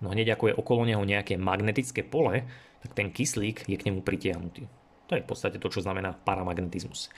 no 0.00 0.10
hneď 0.10 0.34
ako 0.34 0.50
je 0.50 0.58
okolo 0.58 0.82
neho 0.88 1.04
nejaké 1.04 1.36
magnetické 1.36 2.02
pole, 2.02 2.48
tak 2.80 2.96
ten 2.96 3.12
kyslík 3.12 3.68
je 3.68 3.76
k 3.76 3.86
nemu 3.92 4.00
pritiahnutý. 4.00 4.64
To 5.08 5.18
je 5.18 5.24
v 5.24 5.28
podstate 5.28 5.60
to, 5.60 5.68
čo 5.68 5.84
znamená 5.84 6.16
paramagnetizmus. 6.16 7.12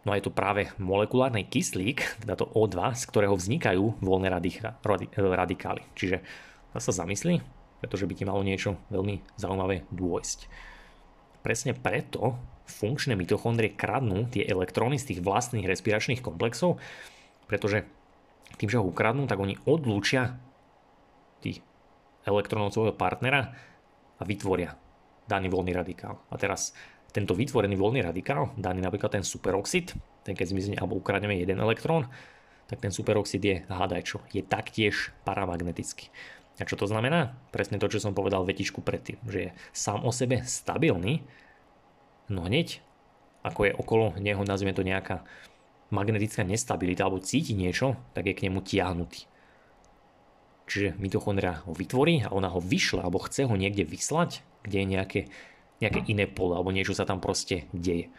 No 0.00 0.12
a 0.12 0.16
je 0.16 0.24
to 0.24 0.32
práve 0.32 0.72
molekulárny 0.80 1.44
kyslík, 1.44 2.24
teda 2.24 2.32
to 2.40 2.48
O2, 2.56 2.96
z 2.96 3.04
ktorého 3.04 3.36
vznikajú 3.36 4.00
voľné 4.00 4.32
radikály. 5.20 5.82
Čiže 5.92 6.24
sa 6.72 6.92
zamyslí, 6.94 7.44
pretože 7.84 8.08
by 8.08 8.14
ti 8.16 8.24
malo 8.24 8.40
niečo 8.40 8.80
veľmi 8.88 9.20
zaujímavé 9.36 9.84
dôjsť. 9.92 10.48
Presne 11.44 11.76
preto 11.76 12.40
funkčné 12.64 13.12
mitochondrie 13.12 13.76
kradnú 13.76 14.30
tie 14.32 14.46
elektróny 14.46 14.96
z 14.96 15.12
tých 15.12 15.20
vlastných 15.20 15.68
respiračných 15.68 16.24
komplexov, 16.24 16.80
pretože 17.44 17.84
tým, 18.56 18.72
že 18.72 18.78
ho 18.80 18.88
ukradnú, 18.88 19.28
tak 19.28 19.42
oni 19.42 19.60
odlúčia 19.68 20.40
tých 21.44 21.60
elektrónov 22.24 22.72
svojho 22.72 22.96
partnera 22.96 23.52
a 24.16 24.22
vytvoria 24.24 24.76
daný 25.28 25.48
voľný 25.48 25.72
radikál. 25.76 26.20
A 26.30 26.36
teraz 26.40 26.72
tento 27.10 27.34
vytvorený 27.34 27.74
voľný 27.74 28.00
radikál, 28.06 28.54
daný 28.54 28.82
napríklad 28.82 29.18
ten 29.18 29.24
superoxid, 29.26 29.94
ten 30.22 30.34
keď 30.34 30.46
zmizne 30.54 30.76
alebo 30.78 30.98
ukradneme 30.98 31.38
jeden 31.38 31.58
elektrón, 31.58 32.06
tak 32.70 32.78
ten 32.78 32.94
superoxid 32.94 33.42
je, 33.42 33.56
hádaj 33.66 34.02
čo, 34.06 34.18
je 34.30 34.46
taktiež 34.46 35.10
paramagnetický. 35.26 36.06
A 36.60 36.68
čo 36.68 36.76
to 36.76 36.86
znamená? 36.86 37.34
Presne 37.50 37.80
to, 37.80 37.88
čo 37.88 37.98
som 37.98 38.14
povedal 38.14 38.44
vetičku 38.44 38.84
predtým, 38.84 39.16
že 39.26 39.38
je 39.48 39.50
sám 39.72 40.04
o 40.06 40.12
sebe 40.12 40.44
stabilný, 40.44 41.24
no 42.30 42.46
hneď, 42.46 42.84
ako 43.42 43.60
je 43.66 43.72
okolo 43.74 44.06
neho, 44.20 44.44
nazvime 44.44 44.76
to 44.76 44.86
nejaká 44.86 45.24
magnetická 45.90 46.46
nestabilita 46.46 47.08
alebo 47.08 47.18
cíti 47.24 47.56
niečo, 47.56 47.98
tak 48.14 48.30
je 48.30 48.36
k 48.36 48.44
nemu 48.46 48.62
tiahnutý. 48.62 49.26
Čiže 50.70 50.94
mitochondria 51.02 51.66
ho 51.66 51.74
vytvorí 51.74 52.22
a 52.22 52.30
ona 52.30 52.46
ho 52.46 52.62
vyšle 52.62 53.02
alebo 53.02 53.18
chce 53.26 53.50
ho 53.50 53.54
niekde 53.58 53.82
vyslať, 53.82 54.46
kde 54.62 54.76
je 54.78 54.86
nejaké, 54.86 55.20
nejaké 55.80 56.04
iné 56.12 56.28
pole 56.28 56.54
alebo 56.54 56.70
niečo 56.70 56.92
sa 56.92 57.08
tam 57.08 57.18
proste 57.18 57.66
deje. 57.72 58.12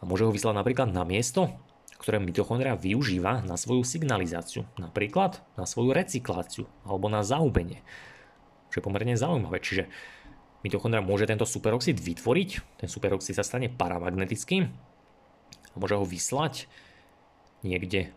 A 0.00 0.08
môže 0.08 0.24
ho 0.24 0.32
vyslať 0.32 0.56
napríklad 0.56 0.88
na 0.88 1.04
miesto, 1.04 1.52
ktoré 2.00 2.16
mitochondria 2.16 2.72
využíva 2.72 3.44
na 3.44 3.60
svoju 3.60 3.84
signalizáciu, 3.84 4.64
napríklad 4.80 5.44
na 5.60 5.68
svoju 5.68 5.92
recykláciu 5.92 6.64
alebo 6.88 7.12
na 7.12 7.20
zahubenie. 7.20 7.84
Čo 8.72 8.80
je 8.80 8.86
pomerne 8.88 9.12
zaujímavé. 9.20 9.60
Čiže 9.60 9.92
mitochondria 10.64 11.04
môže 11.04 11.28
tento 11.28 11.44
superoxid 11.44 12.00
vytvoriť, 12.00 12.80
ten 12.80 12.88
superoxid 12.88 13.36
sa 13.36 13.44
stane 13.44 13.68
paramagnetickým 13.68 14.64
a 15.70 15.74
môže 15.76 16.00
ho 16.00 16.08
vyslať 16.08 16.64
niekde 17.60 18.16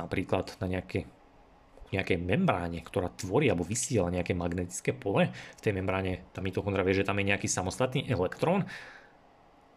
napríklad 0.00 0.56
na 0.64 0.66
nejaké 0.72 1.04
nejakej 1.92 2.16
membráne, 2.22 2.80
ktorá 2.80 3.12
tvorí 3.12 3.52
alebo 3.52 3.66
vysiela 3.66 4.08
nejaké 4.08 4.32
magnetické 4.32 4.96
pole. 4.96 5.28
V 5.30 5.60
tej 5.60 5.76
membráne 5.76 6.24
tá 6.32 6.40
mitochondria 6.40 6.86
vie, 6.86 7.02
že 7.02 7.06
tam 7.06 7.20
je 7.20 7.28
nejaký 7.28 7.50
samostatný 7.50 8.08
elektrón 8.08 8.64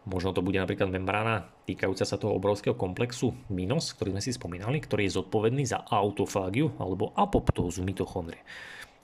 Možno 0.08 0.32
to 0.32 0.40
bude 0.40 0.56
napríklad 0.56 0.88
membrána 0.88 1.52
týkajúca 1.68 2.08
sa 2.08 2.16
toho 2.16 2.32
obrovského 2.32 2.72
komplexu 2.72 3.36
minos, 3.52 3.92
ktorý 3.92 4.16
sme 4.16 4.24
si 4.24 4.32
spomínali, 4.32 4.80
ktorý 4.80 5.04
je 5.04 5.20
zodpovedný 5.20 5.68
za 5.68 5.84
autofágiu 5.84 6.72
alebo 6.80 7.12
apoptózu 7.12 7.84
mitochondrie. 7.84 8.40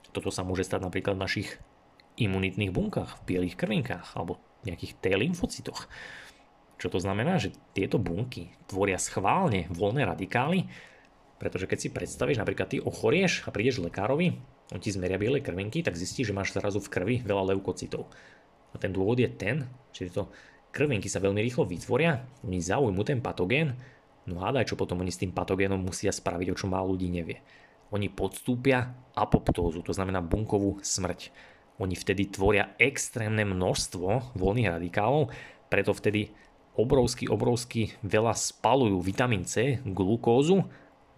Toto 0.09 0.33
sa 0.33 0.41
môže 0.41 0.65
stať 0.65 0.81
napríklad 0.81 1.13
v 1.13 1.23
našich 1.29 1.49
imunitných 2.17 2.73
bunkách, 2.73 3.21
v 3.21 3.25
bielých 3.27 3.53
krvinkách 3.53 4.17
alebo 4.17 4.41
nejakých 4.65 4.97
T 4.97 5.05
lymfocytoch. 5.13 5.85
Čo 6.81 6.87
to 6.89 6.97
znamená, 6.97 7.37
že 7.37 7.53
tieto 7.77 8.01
bunky 8.01 8.49
tvoria 8.65 8.97
schválne 8.97 9.69
voľné 9.69 10.09
radikály, 10.09 10.65
pretože 11.35 11.67
keď 11.67 11.77
si 11.79 11.89
predstavíš, 11.91 12.39
napríklad 12.39 12.71
ty 12.71 12.77
ochorieš 12.79 13.43
a 13.43 13.51
prídeš 13.51 13.83
lekárovi, 13.83 14.39
on 14.71 14.79
ti 14.81 14.89
zmeria 14.89 15.19
biele 15.19 15.43
krvinky, 15.43 15.83
tak 15.83 15.99
zistí, 15.99 16.23
že 16.23 16.33
máš 16.33 16.55
zrazu 16.55 16.79
v 16.79 16.91
krvi 16.91 17.15
veľa 17.21 17.53
leukocitov. 17.53 18.07
A 18.71 18.79
ten 18.79 18.91
dôvod 18.95 19.19
je 19.19 19.29
ten, 19.29 19.67
že 19.91 20.11
to 20.11 20.31
krvinky 20.71 21.07
sa 21.07 21.23
veľmi 21.23 21.39
rýchlo 21.43 21.67
vytvoria, 21.67 22.23
oni 22.43 22.59
zaujmú 22.59 23.03
ten 23.07 23.19
patogén, 23.19 23.75
no 24.27 24.41
hádaj, 24.41 24.73
čo 24.73 24.79
potom 24.79 24.99
oni 24.99 25.11
s 25.11 25.21
tým 25.21 25.31
patogénom 25.31 25.79
musia 25.79 26.11
spraviť, 26.11 26.51
o 26.51 26.59
čom 26.59 26.71
málo 26.71 26.95
ľudí 26.95 27.07
nevie. 27.11 27.39
Oni 27.93 28.09
podstúpia 28.09 28.91
apoptózu, 29.13 29.85
to 29.85 29.93
znamená 29.93 30.19
bunkovú 30.19 30.81
smrť. 30.81 31.31
Oni 31.79 31.93
vtedy 31.95 32.31
tvoria 32.31 32.73
extrémne 32.79 33.43
množstvo 33.43 34.35
voľných 34.35 34.71
radikálov, 34.71 35.31
preto 35.67 35.91
vtedy 35.91 36.31
obrovsky, 36.75 37.27
obrovsky 37.27 37.95
veľa 38.03 38.35
spalujú 38.35 38.99
vitamín 38.99 39.47
C, 39.47 39.79
glukózu, 39.83 40.67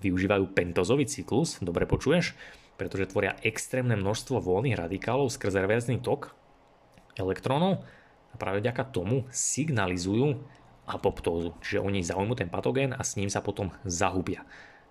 využívajú 0.01 0.53
pentozový 0.53 1.09
cyklus, 1.09 1.57
dobre 1.59 1.89
počuješ, 1.89 2.37
pretože 2.77 3.09
tvoria 3.09 3.33
extrémne 3.41 3.97
množstvo 3.97 4.37
voľných 4.37 4.77
radikálov 4.77 5.33
skrze 5.33 5.57
reverzný 5.57 5.97
tok 5.99 6.37
elektrónov 7.17 7.81
a 8.31 8.35
práve 8.37 8.61
vďaka 8.61 8.93
tomu 8.93 9.25
signalizujú 9.33 10.37
apoptózu. 10.87 11.57
Čiže 11.65 11.83
oni 11.83 12.05
zaujmú 12.05 12.37
ten 12.37 12.47
patogén 12.47 12.93
a 12.93 13.01
s 13.01 13.17
ním 13.17 13.27
sa 13.27 13.43
potom 13.43 13.73
zahubia. 13.83 14.45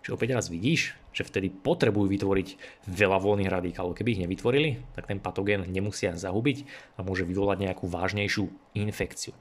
Čiže 0.04 0.14
opäť 0.14 0.30
raz 0.38 0.46
vidíš, 0.52 0.94
že 1.10 1.26
vtedy 1.26 1.50
potrebujú 1.50 2.06
vytvoriť 2.06 2.48
veľa 2.86 3.18
voľných 3.18 3.50
radikálov. 3.50 3.96
Keby 3.96 4.14
ich 4.14 4.22
nevytvorili, 4.22 4.70
tak 4.94 5.10
ten 5.10 5.18
patogén 5.18 5.66
nemusia 5.66 6.14
zahubiť 6.14 6.62
a 6.94 7.02
môže 7.02 7.26
vyvolať 7.26 7.66
nejakú 7.66 7.90
vážnejšiu 7.90 8.46
infekciu. 8.78 9.34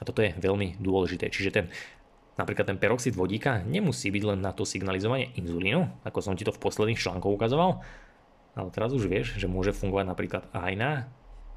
A 0.00 0.08
toto 0.08 0.24
je 0.24 0.32
veľmi 0.36 0.80
dôležité. 0.80 1.28
Čiže 1.28 1.50
ten, 1.52 1.66
napríklad 2.36 2.68
ten 2.68 2.78
peroxid 2.80 3.16
vodíka 3.16 3.64
nemusí 3.64 4.12
byť 4.12 4.22
len 4.32 4.40
na 4.44 4.52
to 4.52 4.68
signalizovanie 4.68 5.32
inzulínu, 5.36 6.04
ako 6.04 6.18
som 6.20 6.36
ti 6.36 6.44
to 6.44 6.52
v 6.52 6.62
posledných 6.62 7.00
článkoch 7.00 7.32
ukazoval, 7.32 7.80
ale 8.56 8.68
teraz 8.72 8.92
už 8.96 9.08
vieš, 9.08 9.36
že 9.36 9.50
môže 9.50 9.76
fungovať 9.76 10.04
napríklad 10.08 10.44
aj 10.52 10.72
na 10.76 10.90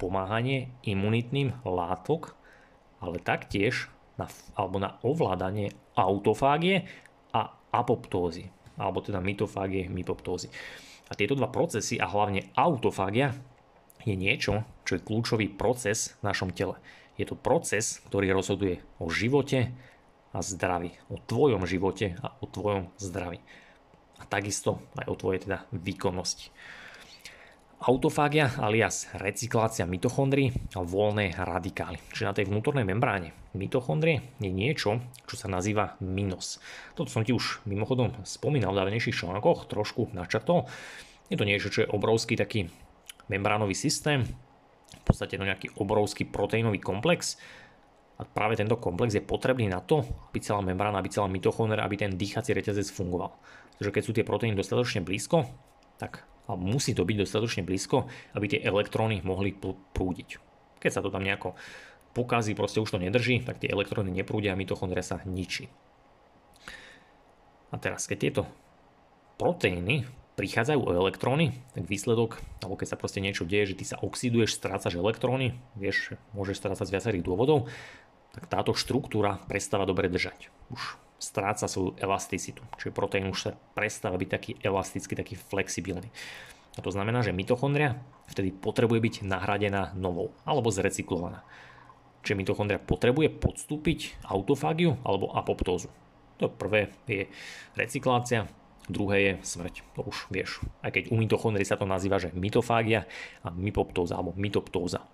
pomáhanie 0.00 0.72
imunitným 0.84 1.64
látok, 1.64 2.36
ale 3.00 3.20
taktiež 3.20 3.88
na, 4.20 4.28
alebo 4.56 4.76
na 4.76 5.00
ovládanie 5.00 5.72
autofágie 5.96 6.88
a 7.32 7.52
apoptózy, 7.72 8.52
alebo 8.76 9.00
teda 9.00 9.20
mitofágie, 9.20 9.88
mypoptózy. 9.88 10.52
A 11.08 11.16
tieto 11.16 11.36
dva 11.36 11.48
procesy 11.48 11.96
a 11.96 12.08
hlavne 12.08 12.52
autofágia 12.56 13.36
je 14.04 14.16
niečo, 14.16 14.64
čo 14.84 14.96
je 14.96 15.04
kľúčový 15.04 15.52
proces 15.52 16.16
v 16.20 16.32
našom 16.32 16.52
tele. 16.52 16.80
Je 17.20 17.28
to 17.28 17.36
proces, 17.36 18.00
ktorý 18.08 18.32
rozhoduje 18.32 18.80
o 18.96 19.12
živote 19.12 19.72
a 20.30 20.38
zdraví. 20.40 20.94
O 21.10 21.18
tvojom 21.18 21.66
živote 21.66 22.18
a 22.22 22.34
o 22.38 22.46
tvojom 22.46 22.90
zdraví. 22.98 23.42
A 24.20 24.24
takisto 24.28 24.84
aj 25.00 25.06
o 25.08 25.18
tvojej 25.18 25.48
teda 25.48 25.64
výkonnosti. 25.74 26.52
Autofágia 27.80 28.52
alias 28.60 29.08
recyklácia 29.16 29.88
mitochondrií 29.88 30.52
a 30.76 30.84
voľné 30.84 31.32
radikály. 31.32 31.96
Čiže 32.12 32.28
na 32.28 32.36
tej 32.36 32.52
vnútornej 32.52 32.84
membráne 32.84 33.32
mitochondrie 33.56 34.36
je 34.36 34.52
niečo, 34.52 35.00
čo 35.24 35.34
sa 35.40 35.48
nazýva 35.48 35.96
minos. 36.04 36.60
Toto 36.92 37.08
som 37.08 37.24
ti 37.24 37.32
už 37.32 37.64
mimochodom 37.64 38.20
spomínal 38.28 38.76
v 38.76 38.84
dávnejších 38.84 39.24
článkoch, 39.24 39.64
trošku 39.64 40.12
načrtol. 40.12 40.68
Je 41.32 41.40
to 41.40 41.48
niečo, 41.48 41.72
čo 41.72 41.88
je 41.88 41.88
obrovský 41.88 42.36
taký 42.36 42.68
membránový 43.32 43.72
systém, 43.72 44.28
v 44.90 45.02
podstate 45.08 45.40
to 45.40 45.48
nejaký 45.48 45.72
obrovský 45.80 46.28
proteínový 46.28 46.84
komplex, 46.84 47.40
a 48.20 48.28
práve 48.28 48.60
tento 48.60 48.76
komplex 48.76 49.16
je 49.16 49.24
potrebný 49.24 49.72
na 49.72 49.80
to, 49.80 50.04
aby 50.28 50.44
celá 50.44 50.60
membrána, 50.60 51.00
aby 51.00 51.08
celá 51.08 51.24
mitochondria, 51.32 51.80
aby 51.80 51.96
ten 51.96 52.12
dýchací 52.12 52.52
reťazec 52.52 52.92
fungoval. 52.92 53.32
Takže 53.80 53.90
keď 53.96 54.02
sú 54.04 54.12
tie 54.12 54.28
proteíny 54.28 54.52
dostatočne 54.52 55.00
blízko, 55.00 55.48
tak 55.96 56.28
a 56.50 56.58
musí 56.58 56.98
to 56.98 57.06
byť 57.06 57.16
dostatočne 57.22 57.62
blízko, 57.62 58.10
aby 58.34 58.46
tie 58.50 58.60
elektróny 58.60 59.22
mohli 59.22 59.54
prúdiť. 59.94 60.42
Keď 60.82 60.90
sa 60.90 61.00
to 61.00 61.14
tam 61.14 61.22
nejako 61.22 61.54
pokazí, 62.10 62.58
proste 62.58 62.82
už 62.82 62.98
to 62.98 62.98
nedrží, 62.98 63.38
tak 63.46 63.62
tie 63.62 63.70
elektróny 63.70 64.10
neprúdia 64.10 64.52
a 64.52 64.58
mitochondria 64.58 65.06
sa 65.06 65.22
ničí. 65.22 65.70
A 67.70 67.78
teraz, 67.78 68.10
keď 68.10 68.18
tieto 68.18 68.42
proteíny 69.38 70.10
prichádzajú 70.34 70.80
o 70.82 70.96
elektróny, 70.96 71.54
tak 71.76 71.86
výsledok, 71.86 72.42
alebo 72.64 72.74
keď 72.74 72.96
sa 72.96 72.98
proste 72.98 73.22
niečo 73.22 73.46
deje, 73.46 73.76
že 73.76 73.78
ty 73.78 73.84
sa 73.86 74.00
oxiduješ, 74.02 74.58
strácaš 74.58 74.98
elektróny, 74.98 75.54
vieš, 75.78 76.18
môžeš 76.34 76.58
strácať 76.58 76.88
z 76.90 76.94
viacerých 76.98 77.26
dôvodov, 77.28 77.70
táto 78.48 78.72
štruktúra 78.72 79.42
prestáva 79.50 79.84
dobre 79.84 80.08
držať. 80.08 80.48
Už 80.72 80.96
stráca 81.20 81.68
svoju 81.68 82.00
elasticitu. 82.00 82.64
Čiže 82.80 82.96
proteín 82.96 83.28
už 83.28 83.38
sa 83.38 83.50
prestáva 83.76 84.16
byť 84.16 84.28
taký 84.32 84.52
elastický, 84.64 85.12
taký 85.12 85.34
flexibilný. 85.36 86.08
A 86.78 86.80
to 86.80 86.88
znamená, 86.88 87.20
že 87.20 87.36
mitochondria 87.36 88.00
vtedy 88.30 88.54
potrebuje 88.56 89.00
byť 89.02 89.14
nahradená 89.28 89.92
novou 89.98 90.32
alebo 90.48 90.72
zrecyklovaná. 90.72 91.44
Čiže 92.24 92.40
mitochondria 92.40 92.80
potrebuje 92.80 93.36
podstúpiť 93.36 94.24
autofágiu 94.24 94.96
alebo 95.04 95.32
apoptózu. 95.36 95.92
To 96.40 96.48
prvé 96.48 96.88
je 97.04 97.28
recyklácia, 97.76 98.48
druhé 98.88 99.16
je 99.20 99.32
smrť. 99.44 99.84
To 99.96 100.08
už 100.08 100.32
vieš. 100.32 100.64
Aj 100.80 100.88
keď 100.88 101.12
u 101.12 101.20
mitochondrií 101.20 101.68
sa 101.68 101.76
to 101.76 101.84
nazýva, 101.84 102.16
že 102.16 102.32
mitofágia 102.32 103.04
a 103.44 103.52
mypoptóza 103.52 104.16
alebo 104.16 104.32
mitoptóza. 104.36 105.04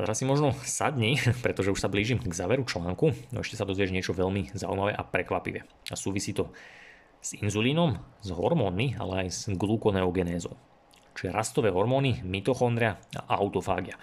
Teraz 0.00 0.16
si 0.16 0.24
možno 0.24 0.56
sadni, 0.64 1.20
pretože 1.44 1.68
už 1.68 1.80
sa 1.80 1.92
blížim 1.92 2.16
k 2.16 2.32
záveru 2.32 2.64
článku, 2.64 3.12
no 3.36 3.44
ešte 3.44 3.60
sa 3.60 3.68
dozvieš 3.68 3.92
niečo 3.92 4.16
veľmi 4.16 4.48
zaujímavé 4.56 4.96
a 4.96 5.04
prekvapivé. 5.04 5.68
A 5.92 5.94
súvisí 5.94 6.32
to 6.32 6.48
s 7.20 7.36
inzulínom, 7.36 8.00
s 8.24 8.32
hormónmi, 8.32 8.96
ale 8.96 9.26
aj 9.26 9.28
s 9.28 9.40
glukoneogenézou. 9.52 10.56
Čiže 11.12 11.36
rastové 11.36 11.68
hormóny, 11.68 12.24
mitochondria 12.24 12.96
a 13.12 13.36
autofágia. 13.36 14.00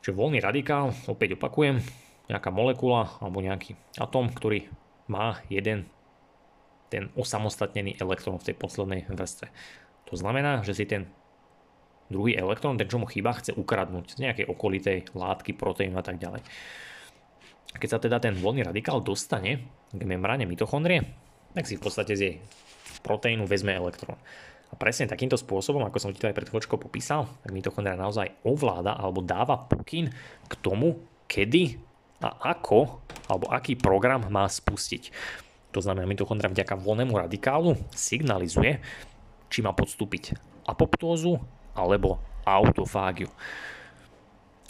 Čiže 0.00 0.16
voľný 0.16 0.40
radikál, 0.40 0.96
opäť 1.04 1.36
opakujem, 1.36 1.84
nejaká 2.32 2.48
molekula 2.48 3.12
alebo 3.20 3.44
nejaký 3.44 3.76
atom, 4.00 4.32
ktorý 4.32 4.72
má 5.06 5.44
jeden 5.52 5.84
ten 6.88 7.12
osamostatnený 7.12 8.00
elektrón 8.00 8.40
v 8.40 8.50
tej 8.50 8.56
poslednej 8.56 9.04
vrstve. 9.10 9.52
To 10.08 10.14
znamená, 10.16 10.62
že 10.64 10.72
si 10.72 10.86
ten 10.88 11.10
druhý 12.10 12.38
elektrón, 12.38 12.78
ten 12.78 12.86
čo 12.86 13.00
mu 13.00 13.06
chýba, 13.06 13.34
chce 13.36 13.54
ukradnúť 13.56 14.16
z 14.16 14.22
nejakej 14.22 14.46
okolitej 14.46 14.98
látky, 15.14 15.54
proteínu 15.54 15.98
a 15.98 16.04
tak 16.04 16.22
ďalej. 16.22 16.42
Keď 17.76 17.88
sa 17.90 18.00
teda 18.00 18.22
ten 18.22 18.34
voľný 18.38 18.64
radikál 18.64 19.04
dostane 19.04 19.68
k 19.92 20.02
membráne 20.06 20.48
mitochondrie, 20.48 21.04
tak 21.52 21.68
si 21.68 21.76
v 21.76 21.84
podstate 21.84 22.12
z 22.16 22.20
jej 22.22 22.34
proteínu 23.04 23.44
vezme 23.44 23.74
elektrón. 23.74 24.16
A 24.66 24.74
presne 24.74 25.06
takýmto 25.06 25.38
spôsobom, 25.38 25.84
ako 25.86 25.98
som 26.02 26.10
ti 26.10 26.18
to 26.18 26.26
aj 26.26 26.34
pred 26.34 26.48
chvíľočkou 26.50 26.78
popísal, 26.80 27.30
tak 27.44 27.54
mitochondria 27.54 27.94
naozaj 27.94 28.34
ovláda 28.42 28.98
alebo 28.98 29.22
dáva 29.22 29.62
pokyn 29.62 30.10
k 30.50 30.52
tomu, 30.58 30.98
kedy 31.30 31.78
a 32.18 32.56
ako 32.56 33.04
alebo 33.30 33.46
aký 33.52 33.78
program 33.78 34.26
má 34.26 34.48
spustiť. 34.48 35.12
To 35.76 35.84
znamená, 35.84 36.08
mitochondria 36.08 36.50
vďaka 36.50 36.74
voľnému 36.80 37.14
radikálu 37.14 37.76
signalizuje, 37.92 38.80
či 39.52 39.58
má 39.60 39.76
podstúpiť 39.76 40.34
apoptózu 40.66 41.38
alebo 41.76 42.18
autofágiu. 42.42 43.28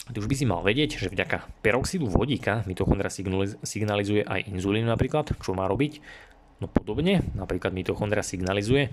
Ty 0.07 0.17
už 0.23 0.27
by 0.27 0.35
si 0.39 0.45
mal 0.47 0.63
vedieť, 0.63 1.03
že 1.03 1.11
vďaka 1.11 1.47
peroxidu 1.59 2.07
vodíka 2.07 2.63
mitochondria 2.63 3.11
signalizuje 3.63 4.23
aj 4.23 4.47
inzulín 4.47 4.87
napríklad, 4.87 5.35
čo 5.39 5.51
má 5.51 5.67
robiť. 5.67 5.99
No 6.63 6.71
podobne, 6.71 7.27
napríklad 7.35 7.75
mitochondria 7.75 8.23
signalizuje 8.23 8.87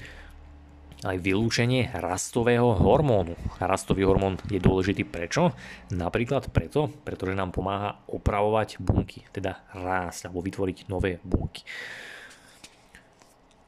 aj 1.04 1.20
vylúčenie 1.20 1.92
rastového 1.94 2.80
hormónu. 2.80 3.36
Rastový 3.60 4.08
hormón 4.08 4.40
je 4.48 4.56
dôležitý 4.56 5.04
prečo? 5.04 5.52
Napríklad 5.92 6.48
preto, 6.48 6.88
pretože 7.04 7.36
nám 7.36 7.52
pomáha 7.52 8.00
opravovať 8.08 8.80
bunky, 8.80 9.22
teda 9.30 9.68
rásť 9.76 10.32
alebo 10.32 10.40
vytvoriť 10.40 10.88
nové 10.88 11.20
bunky. 11.22 11.62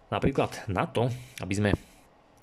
Napríklad 0.09 0.67
na 0.73 0.89
to, 0.89 1.13
aby 1.45 1.55
sme 1.55 1.71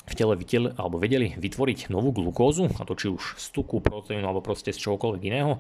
v 0.04 0.14
tele 0.14 0.36
videli, 0.36 0.70
alebo 0.76 1.00
vedeli 1.00 1.32
vytvoriť 1.36 1.88
novú 1.88 2.12
glukózu, 2.12 2.68
a 2.68 2.84
to 2.84 2.94
či 2.96 3.08
už 3.08 3.40
z 3.40 3.46
tuku, 3.56 3.80
proteínu 3.80 4.28
alebo 4.28 4.44
proste 4.44 4.76
z 4.76 4.80
čohokoľvek 4.84 5.22
iného, 5.24 5.60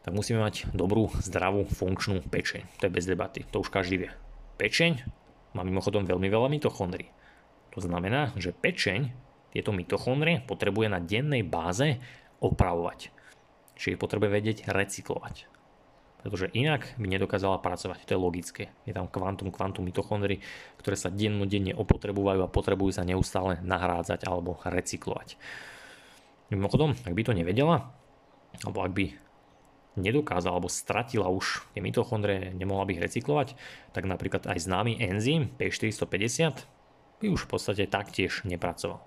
tak 0.00 0.14
musíme 0.14 0.40
mať 0.40 0.70
dobrú, 0.72 1.10
zdravú, 1.18 1.66
funkčnú 1.66 2.24
pečeň. 2.30 2.62
To 2.80 2.88
je 2.88 2.94
bez 2.94 3.04
debaty, 3.04 3.44
to 3.50 3.60
už 3.60 3.68
každý 3.68 4.06
vie. 4.06 4.10
Pečeň 4.56 5.04
má 5.52 5.66
mimochodom 5.66 6.06
veľmi 6.06 6.30
veľa 6.30 6.48
mitochondrií. 6.48 7.10
To 7.76 7.84
znamená, 7.84 8.32
že 8.40 8.56
pečeň 8.56 9.12
tieto 9.52 9.74
mitochondrie 9.74 10.40
potrebuje 10.46 10.88
na 10.88 11.02
dennej 11.02 11.44
báze 11.44 12.00
opravovať. 12.40 13.12
Čiže 13.76 13.92
ich 13.96 14.00
potrebuje 14.00 14.30
vedieť 14.32 14.58
recyklovať 14.70 15.55
pretože 16.26 16.50
inak 16.58 16.98
by 16.98 17.06
nedokázala 17.06 17.62
pracovať. 17.62 18.02
To 18.02 18.10
je 18.10 18.18
logické. 18.18 18.74
Je 18.82 18.90
tam 18.90 19.06
kvantum, 19.06 19.54
kvantum 19.54 19.86
mitochondrií, 19.86 20.42
ktoré 20.74 20.98
sa 20.98 21.06
dennodenne 21.06 21.70
opotrebujú 21.70 22.42
a 22.42 22.50
potrebujú 22.50 22.90
sa 22.90 23.06
neustále 23.06 23.62
nahrádzať 23.62 24.26
alebo 24.26 24.58
recyklovať. 24.66 25.38
Mimochodom, 26.50 26.98
ak 26.98 27.14
by 27.14 27.22
to 27.22 27.30
nevedela, 27.30 27.94
alebo 28.66 28.78
ak 28.82 28.90
by 28.90 29.14
nedokázala 30.02 30.58
alebo 30.58 30.66
stratila 30.66 31.30
už 31.30 31.62
tie 31.78 31.78
mitochondrie, 31.78 32.50
nemohla 32.58 32.90
by 32.90 32.98
ich 32.98 33.04
recyklovať, 33.06 33.54
tak 33.94 34.10
napríklad 34.10 34.50
aj 34.50 34.66
známy 34.66 34.98
enzym 34.98 35.54
P450 35.54 36.66
by 37.22 37.26
už 37.30 37.46
v 37.46 37.50
podstate 37.54 37.86
taktiež 37.86 38.42
nepracoval. 38.42 39.06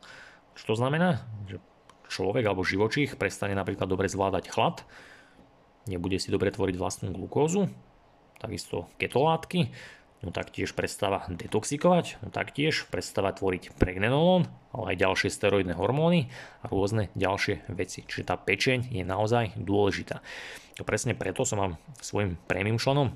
Čo 0.55 0.71
to 0.71 0.75
znamená? 0.79 1.27
Že 1.51 1.59
človek 2.07 2.47
alebo 2.47 2.63
živočích 2.63 3.19
prestane 3.19 3.59
napríklad 3.59 3.91
dobre 3.91 4.07
zvládať 4.07 4.47
chlad, 4.47 4.87
nebude 5.89 6.21
si 6.21 6.29
dobre 6.29 6.53
tvoriť 6.53 6.75
vlastnú 6.77 7.09
glukózu, 7.09 7.65
takisto 8.37 8.85
ketolátky, 9.01 9.73
no 10.21 10.29
taktiež 10.29 10.75
prestáva 10.75 11.25
detoxikovať, 11.27 12.21
no 12.21 12.29
taktiež 12.29 12.85
prestáva 12.91 13.33
tvoriť 13.33 13.75
pregnenolon, 13.79 14.45
ale 14.75 14.95
aj 14.95 15.01
ďalšie 15.01 15.29
steroidné 15.33 15.73
hormóny 15.73 16.29
a 16.61 16.69
rôzne 16.69 17.09
ďalšie 17.15 17.71
veci. 17.73 18.05
Čiže 18.05 18.29
tá 18.29 18.35
pečeň 18.37 18.93
je 18.93 19.03
naozaj 19.03 19.57
dôležitá. 19.57 20.21
To 20.77 20.83
presne 20.87 21.17
preto 21.17 21.43
som 21.43 21.59
vám 21.59 21.73
svojim 21.99 22.39
premium 22.47 22.79
členom 22.79 23.15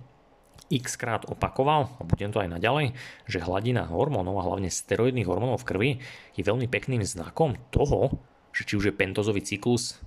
x 0.71 0.95
krát 0.95 1.27
opakoval, 1.27 1.91
a 1.99 2.03
budem 2.07 2.31
to 2.31 2.41
aj 2.41 2.49
naďalej, 2.49 2.97
že 3.29 3.43
hladina 3.43 3.85
hormónov 3.85 4.39
a 4.41 4.47
hlavne 4.47 4.71
steroidných 4.71 5.27
hormónov 5.27 5.61
v 5.61 5.67
krvi 5.69 5.89
je 6.33 6.41
veľmi 6.41 6.65
pekným 6.71 7.03
znakom 7.03 7.59
toho, 7.69 8.17
že 8.55 8.65
či 8.65 8.73
už 8.79 8.89
je 8.89 8.97
pentozový 8.97 9.43
cyklus 9.43 10.01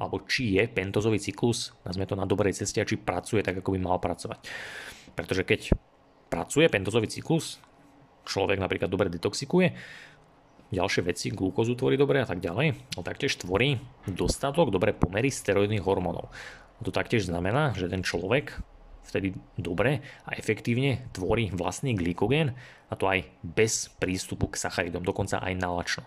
alebo 0.00 0.24
či 0.24 0.56
je 0.56 0.64
pentozový 0.64 1.20
cyklus, 1.20 1.76
nazme 1.84 2.08
to 2.08 2.16
na 2.16 2.24
dobrej 2.24 2.56
ceste 2.56 2.80
a 2.80 2.88
či 2.88 2.96
pracuje 2.96 3.44
tak, 3.44 3.60
ako 3.60 3.76
by 3.76 3.78
mal 3.78 4.00
pracovať. 4.00 4.40
Pretože 5.12 5.44
keď 5.44 5.60
pracuje 6.32 6.66
pentozový 6.72 7.12
cyklus, 7.12 7.60
človek 8.24 8.56
napríklad 8.56 8.88
dobre 8.88 9.12
detoxikuje, 9.12 9.76
ďalšie 10.70 11.02
veci, 11.02 11.34
glukózu 11.34 11.74
tvorí 11.74 11.98
dobre 11.98 12.22
a 12.22 12.26
tak 12.26 12.38
ďalej, 12.38 12.96
no 12.96 13.00
taktiež 13.02 13.36
tvorí 13.42 13.82
dostatok 14.06 14.70
dobré 14.70 14.94
pomery 14.94 15.28
steroidných 15.28 15.82
hormónov. 15.82 16.30
To 16.80 16.88
taktiež 16.94 17.28
znamená, 17.28 17.76
že 17.76 17.90
ten 17.90 18.00
človek 18.00 18.56
vtedy 19.04 19.34
dobre 19.58 20.00
a 20.22 20.38
efektívne 20.38 21.10
tvorí 21.10 21.50
vlastný 21.50 21.98
glykogén 21.98 22.54
a 22.88 22.94
to 22.94 23.10
aj 23.10 23.26
bez 23.42 23.90
prístupu 23.98 24.46
k 24.54 24.60
sacharidom, 24.62 25.02
dokonca 25.02 25.42
aj 25.42 25.58
nalačno. 25.58 26.06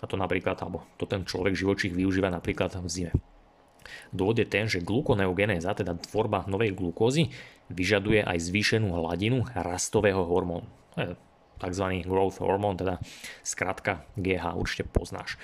A 0.00 0.04
to 0.04 0.20
napríklad, 0.20 0.60
alebo 0.60 0.84
to 1.00 1.08
ten 1.08 1.24
človek 1.24 1.56
živočích 1.56 1.92
využíva 1.96 2.28
napríklad 2.28 2.76
v 2.80 2.88
zime. 2.88 3.12
Dôvod 4.10 4.36
je 4.36 4.46
ten, 4.46 4.66
že 4.66 4.82
glukoneogenéza, 4.82 5.72
teda 5.78 5.94
tvorba 5.96 6.44
novej 6.50 6.74
glukózy, 6.74 7.30
vyžaduje 7.70 8.22
aj 8.22 8.38
zvýšenú 8.42 8.92
hladinu 8.92 9.46
rastového 9.54 10.26
hormónu. 10.26 10.66
To 10.94 10.98
je 11.00 11.08
tzv. 11.62 11.84
growth 12.04 12.42
hormón, 12.42 12.76
teda 12.76 13.00
skratka 13.40 14.04
GH, 14.18 14.44
určite 14.58 14.84
poznáš. 14.90 15.40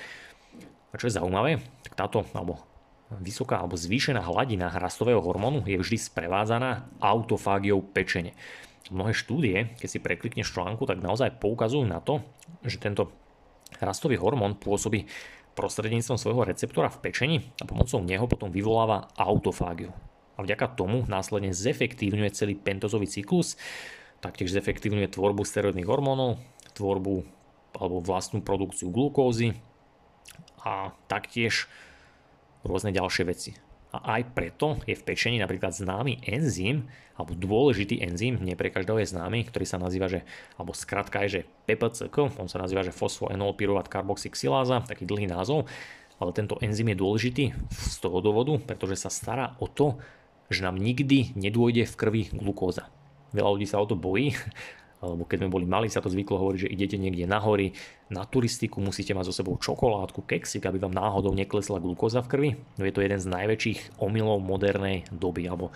A 0.92 1.00
čo 1.00 1.08
je 1.08 1.16
zaujímavé, 1.16 1.64
tak 1.88 1.96
táto, 1.96 2.28
alebo 2.36 2.60
vysoká 3.20 3.60
alebo 3.60 3.76
zvýšená 3.76 4.24
hladina 4.24 4.72
rastového 4.72 5.20
hormónu 5.20 5.64
je 5.68 5.76
vždy 5.76 6.00
sprevádzaná 6.00 7.00
autofágiou 7.00 7.84
pečene. 7.84 8.32
Mnohé 8.92 9.16
štúdie, 9.16 9.72
keď 9.80 9.88
si 9.88 10.00
preklikneš 10.00 10.52
článku, 10.52 10.84
tak 10.84 11.00
naozaj 11.00 11.40
poukazujú 11.40 11.84
na 11.84 12.00
to, 12.00 12.20
že 12.64 12.80
tento 12.80 13.08
Rastový 13.80 14.20
hormón 14.20 14.58
pôsobí 14.58 15.08
prostredníctvom 15.52 16.16
svojho 16.16 16.48
receptora 16.48 16.88
v 16.88 17.00
pečení 17.04 17.36
a 17.60 17.68
pomocou 17.68 18.00
neho 18.00 18.24
potom 18.24 18.48
vyvoláva 18.48 19.12
autofágiu. 19.16 19.92
A 20.36 20.40
vďaka 20.40 20.72
tomu 20.74 21.04
následne 21.08 21.52
zefektívňuje 21.52 22.32
celý 22.32 22.54
pentozový 22.56 23.04
cyklus, 23.04 23.60
taktiež 24.24 24.52
zefektívňuje 24.56 25.12
tvorbu 25.12 25.44
steroidných 25.44 25.88
hormónov, 25.88 26.40
tvorbu 26.72 27.24
alebo 27.76 28.00
vlastnú 28.00 28.40
produkciu 28.40 28.88
glukózy 28.88 29.56
a 30.64 30.92
taktiež 31.08 31.68
rôzne 32.64 32.92
ďalšie 32.92 33.24
veci. 33.28 33.50
A 33.92 34.16
aj 34.18 34.32
preto 34.32 34.80
je 34.88 34.96
v 34.96 35.04
pečení 35.04 35.36
napríklad 35.36 35.76
známy 35.76 36.24
enzym, 36.24 36.88
alebo 37.12 37.36
dôležitý 37.36 38.00
enzym, 38.00 38.40
nie 38.40 38.56
pre 38.56 38.72
každého 38.72 39.04
je 39.04 39.12
známy, 39.12 39.44
ktorý 39.52 39.68
sa 39.68 39.76
nazýva, 39.76 40.08
že, 40.08 40.24
alebo 40.56 40.72
skratka 40.72 41.20
je, 41.28 41.28
že 41.28 41.40
PPCK, 41.68 42.40
on 42.40 42.48
sa 42.48 42.56
nazýva, 42.56 42.88
že 42.88 42.96
fosfoenolpyruvat 42.96 43.92
carboxyxyláza, 43.92 44.88
taký 44.88 45.04
dlhý 45.04 45.28
názov, 45.28 45.68
ale 46.16 46.32
tento 46.32 46.56
enzym 46.64 46.88
je 46.88 46.96
dôležitý 46.96 47.44
z 47.68 47.96
toho 48.00 48.24
dôvodu, 48.24 48.56
pretože 48.64 48.96
sa 48.96 49.12
stará 49.12 49.60
o 49.60 49.68
to, 49.68 50.00
že 50.48 50.64
nám 50.64 50.80
nikdy 50.80 51.36
nedôjde 51.36 51.84
v 51.84 51.98
krvi 51.98 52.22
glukóza. 52.32 52.88
Veľa 53.36 53.52
ľudí 53.56 53.68
sa 53.68 53.80
o 53.80 53.88
to 53.88 53.96
bojí, 53.96 54.32
alebo 55.02 55.26
keď 55.26 55.42
sme 55.42 55.50
boli 55.50 55.66
mali, 55.66 55.90
sa 55.90 55.98
to 55.98 56.06
zvyklo 56.06 56.38
hovoriť, 56.38 56.60
že 56.62 56.72
idete 56.72 56.94
niekde 56.94 57.26
na 57.26 57.42
hory, 57.42 57.74
na 58.06 58.22
turistiku, 58.22 58.78
musíte 58.78 59.18
mať 59.18 59.34
so 59.34 59.34
sebou 59.34 59.58
čokoládku, 59.58 60.22
keksik, 60.22 60.62
aby 60.62 60.78
vám 60.78 60.94
náhodou 60.94 61.34
neklesla 61.34 61.82
glukóza 61.82 62.22
v 62.22 62.30
krvi. 62.30 62.50
No 62.78 62.86
je 62.86 62.94
to 62.94 63.02
jeden 63.02 63.18
z 63.18 63.26
najväčších 63.26 63.98
omylov 63.98 64.38
modernej 64.38 65.02
doby, 65.10 65.50
alebo 65.50 65.74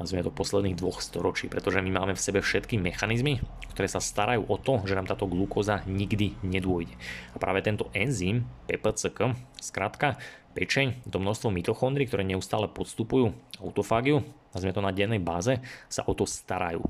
nazvime 0.00 0.24
to 0.24 0.32
posledných 0.32 0.76
dvoch 0.76 1.04
storočí, 1.04 1.52
pretože 1.52 1.84
my 1.84 1.92
máme 1.92 2.16
v 2.16 2.24
sebe 2.24 2.40
všetky 2.40 2.80
mechanizmy, 2.80 3.44
ktoré 3.76 3.92
sa 3.92 4.00
starajú 4.00 4.48
o 4.48 4.56
to, 4.56 4.80
že 4.88 4.96
nám 4.96 5.08
táto 5.08 5.28
glukóza 5.28 5.84
nikdy 5.84 6.40
nedôjde. 6.40 6.96
A 7.32 7.36
práve 7.36 7.60
tento 7.60 7.92
enzym 7.92 8.48
PPCK, 8.68 9.36
skrátka 9.60 10.16
pečeň, 10.56 11.04
to 11.12 11.20
množstvo 11.20 11.52
mitochondrií, 11.52 12.08
ktoré 12.08 12.24
neustále 12.24 12.72
podstupujú 12.72 13.36
autofágiu, 13.60 14.24
nazvime 14.56 14.72
to 14.72 14.84
na 14.84 14.96
dennej 14.96 15.20
báze, 15.20 15.60
sa 15.92 16.04
o 16.08 16.16
to 16.16 16.24
starajú 16.24 16.84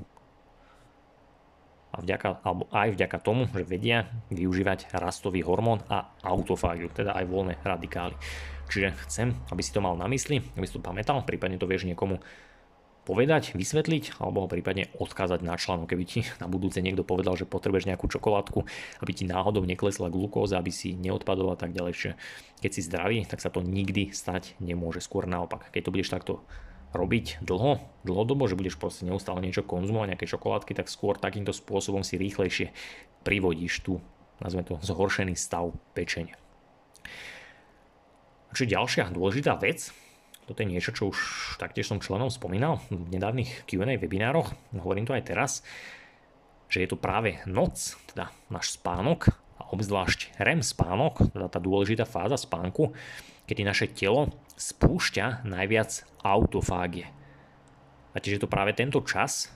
a 1.97 1.99
vďaka, 2.05 2.45
alebo 2.45 2.69
aj 2.69 2.93
vďaka 2.93 3.19
tomu, 3.25 3.49
že 3.49 3.65
vedia 3.65 4.05
využívať 4.29 4.93
rastový 4.93 5.41
hormón 5.41 5.81
a 5.89 6.13
autofágiu, 6.21 6.93
teda 6.93 7.17
aj 7.17 7.25
voľné 7.25 7.55
radikály. 7.65 8.13
Čiže 8.69 8.93
chcem, 9.09 9.29
aby 9.49 9.63
si 9.65 9.73
to 9.73 9.81
mal 9.81 9.97
na 9.97 10.11
mysli, 10.11 10.43
aby 10.59 10.67
si 10.69 10.77
to 10.77 10.85
pamätal, 10.85 11.25
prípadne 11.25 11.57
to 11.57 11.71
vieš 11.71 11.89
niekomu 11.89 12.21
povedať, 13.07 13.55
vysvetliť 13.55 14.19
alebo 14.19 14.45
ho 14.45 14.49
prípadne 14.51 14.91
odkázať 14.99 15.41
na 15.47 15.55
článok, 15.55 15.95
keby 15.95 16.05
ti 16.05 16.21
na 16.43 16.51
budúce 16.51 16.83
niekto 16.83 17.07
povedal, 17.07 17.39
že 17.39 17.47
potrebuješ 17.47 17.87
nejakú 17.87 18.11
čokoládku, 18.11 18.67
aby 19.01 19.13
ti 19.15 19.25
náhodou 19.25 19.63
neklesla 19.63 20.11
glukóza, 20.11 20.59
aby 20.59 20.75
si 20.75 20.99
neodpadol 20.99 21.55
a 21.55 21.57
tak 21.57 21.71
ďalej. 21.73 22.19
Keď 22.59 22.71
si 22.75 22.83
zdravý, 22.83 23.23
tak 23.25 23.39
sa 23.39 23.49
to 23.49 23.63
nikdy 23.63 24.11
stať 24.11 24.59
nemôže. 24.59 24.99
Skôr 24.99 25.31
naopak. 25.31 25.71
Keď 25.71 25.83
to 25.87 25.93
budeš 25.95 26.11
takto 26.11 26.43
robiť 26.97 27.45
dlho, 27.45 27.79
dlhodobo, 28.03 28.49
že 28.49 28.59
budeš 28.59 28.81
proste 28.81 29.05
neustále 29.05 29.45
niečo 29.45 29.63
konzumovať, 29.63 30.17
nejaké 30.17 30.27
čokoládky, 30.27 30.73
tak 30.73 30.91
skôr 30.91 31.21
takýmto 31.21 31.53
spôsobom 31.53 32.01
si 32.01 32.17
rýchlejšie 32.17 32.73
privodíš 33.23 33.85
tu, 33.85 34.01
nazveme 34.41 34.65
to, 34.65 34.81
zhoršený 34.81 35.37
stav 35.37 35.71
pečenia. 35.93 36.35
Čiže 38.57 38.73
ďalšia 38.73 39.05
dôležitá 39.13 39.61
vec, 39.61 39.93
toto 40.47 40.63
je 40.63 40.71
niečo, 40.71 40.95
čo 40.95 41.11
už 41.11 41.19
taktiež 41.59 41.91
som 41.91 42.01
členom 42.01 42.31
spomínal 42.31 42.81
v 42.89 43.13
nedávnych 43.13 43.67
Q&A 43.69 43.99
webinároch, 43.99 44.55
hovorím 44.73 45.05
to 45.05 45.13
aj 45.13 45.27
teraz, 45.27 45.53
že 46.71 46.83
je 46.83 46.89
to 46.89 46.97
práve 46.97 47.43
noc, 47.45 47.99
teda 48.11 48.31
náš 48.49 48.79
spánok 48.79 49.35
a 49.59 49.69
obzvlášť 49.75 50.39
REM 50.39 50.63
spánok, 50.63 51.35
teda 51.35 51.47
tá 51.51 51.59
dôležitá 51.59 52.07
fáza 52.07 52.39
spánku, 52.39 52.95
kedy 53.47 53.63
naše 53.63 53.87
telo 53.91 54.31
spúšťa 54.57 55.47
najviac 55.47 56.07
autofágie. 56.27 57.07
A 58.13 58.19
tiež 58.19 58.41
je 58.41 58.43
to 58.43 58.51
práve 58.51 58.73
tento 58.73 58.99
čas, 59.05 59.53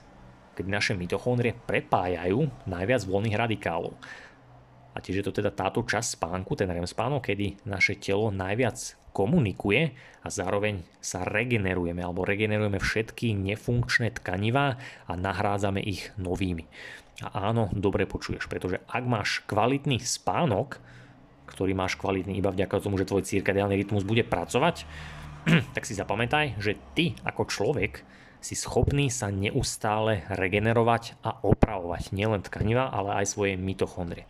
keď 0.53 0.65
naše 0.67 0.93
mitochondrie 0.93 1.57
prepájajú 1.57 2.45
najviac 2.69 3.01
voľných 3.07 3.39
radikálov. 3.39 3.97
A 4.91 4.99
tiež 4.99 5.23
je 5.23 5.25
to 5.25 5.33
teda 5.41 5.55
táto 5.55 5.81
časť 5.81 6.19
spánku, 6.19 6.53
ten 6.53 6.67
REM 6.67 6.85
spánok, 6.85 7.31
kedy 7.31 7.63
naše 7.63 7.95
telo 7.95 8.27
najviac 8.29 8.99
komunikuje 9.15 9.95
a 10.23 10.27
zároveň 10.27 10.83
sa 10.99 11.23
regenerujeme 11.23 11.99
alebo 12.03 12.27
regenerujeme 12.27 12.79
všetky 12.79 13.35
nefunkčné 13.35 14.19
tkanivá 14.19 14.79
a 15.07 15.13
nahrádzame 15.15 15.83
ich 15.83 16.11
novými. 16.19 16.67
A 17.21 17.51
áno, 17.53 17.69
dobre 17.71 18.09
počuješ, 18.09 18.49
pretože 18.49 18.81
ak 18.87 19.03
máš 19.05 19.43
kvalitný 19.45 20.01
spánok, 20.01 20.79
ktorý 21.47 21.75
máš 21.75 21.99
kvalitný 21.99 22.39
iba 22.39 22.49
vďaka 22.49 22.79
tomu, 22.79 22.95
že 22.97 23.07
tvoj 23.07 23.27
cirkadiálny 23.27 23.75
rytmus 23.77 24.07
bude 24.07 24.23
pracovať, 24.23 24.87
tak 25.75 25.83
si 25.89 25.97
zapamätaj, 25.97 26.61
že 26.61 26.77
ty 26.93 27.17
ako 27.25 27.49
človek 27.49 28.05
si 28.41 28.57
schopný 28.57 29.13
sa 29.13 29.29
neustále 29.29 30.25
regenerovať 30.33 31.21
a 31.21 31.37
opravovať 31.45 32.13
nielen 32.13 32.41
tkaniva, 32.41 32.89
ale 32.89 33.21
aj 33.21 33.37
svoje 33.37 33.53
mitochondrie. 33.53 34.25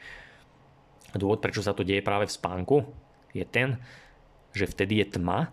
Dôvod, 1.16 1.44
prečo 1.44 1.64
sa 1.64 1.72
to 1.76 1.88
deje 1.88 2.04
práve 2.04 2.28
v 2.28 2.36
spánku, 2.36 2.78
je 3.32 3.44
ten, 3.48 3.80
že 4.52 4.68
vtedy 4.68 5.00
je 5.04 5.20
tma, 5.20 5.52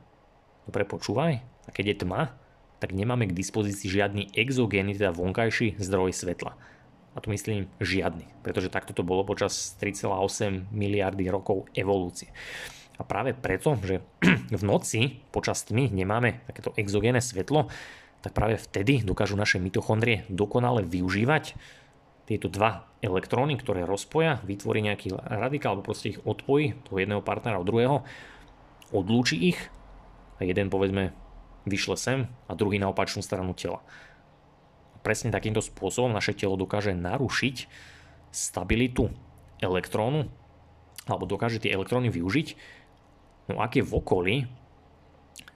dobre 0.67 0.83
počúvaj, 0.87 1.39
a 1.39 1.71
keď 1.71 1.85
je 1.95 1.97
tma, 2.07 2.35
tak 2.79 2.95
nemáme 2.95 3.27
k 3.27 3.35
dispozícii 3.35 3.91
žiadny 3.91 4.35
exogénny, 4.35 4.95
teda 4.95 5.11
vonkajší 5.15 5.79
zdroj 5.79 6.15
svetla. 6.15 6.55
A 7.15 7.19
tu 7.19 7.35
myslím 7.35 7.67
žiadny, 7.83 8.31
pretože 8.47 8.71
takto 8.71 8.95
to 8.95 9.03
bolo 9.03 9.27
počas 9.27 9.75
3,8 9.83 10.71
miliardy 10.71 11.27
rokov 11.27 11.67
evolúcie. 11.75 12.31
A 12.99 13.03
práve 13.07 13.33
preto, 13.33 13.79
že 13.81 14.03
v 14.61 14.63
noci 14.67 15.23
počas 15.31 15.63
tmy 15.65 15.91
nemáme 15.95 16.43
takéto 16.51 16.75
exogénne 16.75 17.23
svetlo, 17.23 17.71
tak 18.19 18.35
práve 18.35 18.59
vtedy 18.59 19.07
dokážu 19.07 19.39
naše 19.39 19.63
mitochondrie 19.63 20.27
dokonale 20.27 20.83
využívať 20.83 21.55
tieto 22.27 22.51
dva 22.51 22.91
elektróny, 23.01 23.57
ktoré 23.57 23.89
rozpoja, 23.89 24.43
vytvorí 24.45 24.85
nejaký 24.85 25.17
radikál, 25.17 25.79
alebo 25.79 25.95
proste 25.95 26.13
ich 26.13 26.21
odpojí, 26.27 26.77
toho 26.85 27.01
jedného 27.01 27.23
partnera 27.25 27.57
od 27.57 27.65
druhého, 27.65 28.05
odlúči 28.93 29.39
ich 29.55 29.59
a 30.37 30.45
jeden 30.45 30.69
povedzme 30.69 31.17
vyšle 31.65 31.97
sem 31.97 32.19
a 32.51 32.53
druhý 32.53 32.77
na 32.77 32.93
opačnú 32.93 33.25
stranu 33.25 33.57
tela. 33.57 33.81
A 34.93 34.99
presne 35.01 35.33
takýmto 35.33 35.65
spôsobom 35.65 36.13
naše 36.13 36.37
telo 36.37 36.61
dokáže 36.61 36.93
narušiť 36.93 37.57
stabilitu 38.29 39.09
elektrónu 39.65 40.29
alebo 41.09 41.25
dokáže 41.25 41.65
tie 41.65 41.73
elektróny 41.73 42.13
využiť. 42.13 42.49
No 43.49 43.65
ak 43.65 43.81
je 43.81 43.85
v 43.85 43.93
okolí 43.97 44.37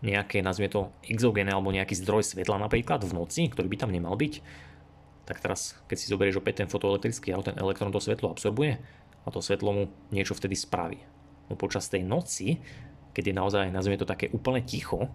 nejaké, 0.02 0.42
nazvime 0.42 0.72
to, 0.72 0.90
exogéne 1.06 1.54
alebo 1.54 1.70
nejaký 1.70 1.94
zdroj 1.94 2.34
svetla 2.34 2.58
napríklad 2.58 3.06
v 3.06 3.12
noci, 3.14 3.46
ktorý 3.46 3.70
by 3.70 3.78
tam 3.78 3.94
nemal 3.94 4.18
byť, 4.18 4.42
tak 5.22 5.38
teraz, 5.38 5.78
keď 5.86 5.96
si 5.96 6.10
zoberieš 6.10 6.42
opäť 6.42 6.64
ten 6.64 6.68
fotoelektrický 6.68 7.30
aut, 7.30 7.46
ten 7.46 7.56
elektrón 7.60 7.94
to 7.94 8.02
svetlo 8.02 8.34
absorbuje 8.34 8.82
a 9.22 9.28
to 9.30 9.38
svetlo 9.38 9.70
mu 9.70 9.84
niečo 10.10 10.34
vtedy 10.34 10.58
spraví. 10.58 10.98
No 11.46 11.54
počas 11.54 11.86
tej 11.86 12.02
noci, 12.02 12.58
keď 13.14 13.30
je 13.30 13.34
naozaj, 13.38 13.64
nazvime 13.70 14.00
to 14.00 14.08
také 14.08 14.32
úplne 14.34 14.64
ticho, 14.66 15.06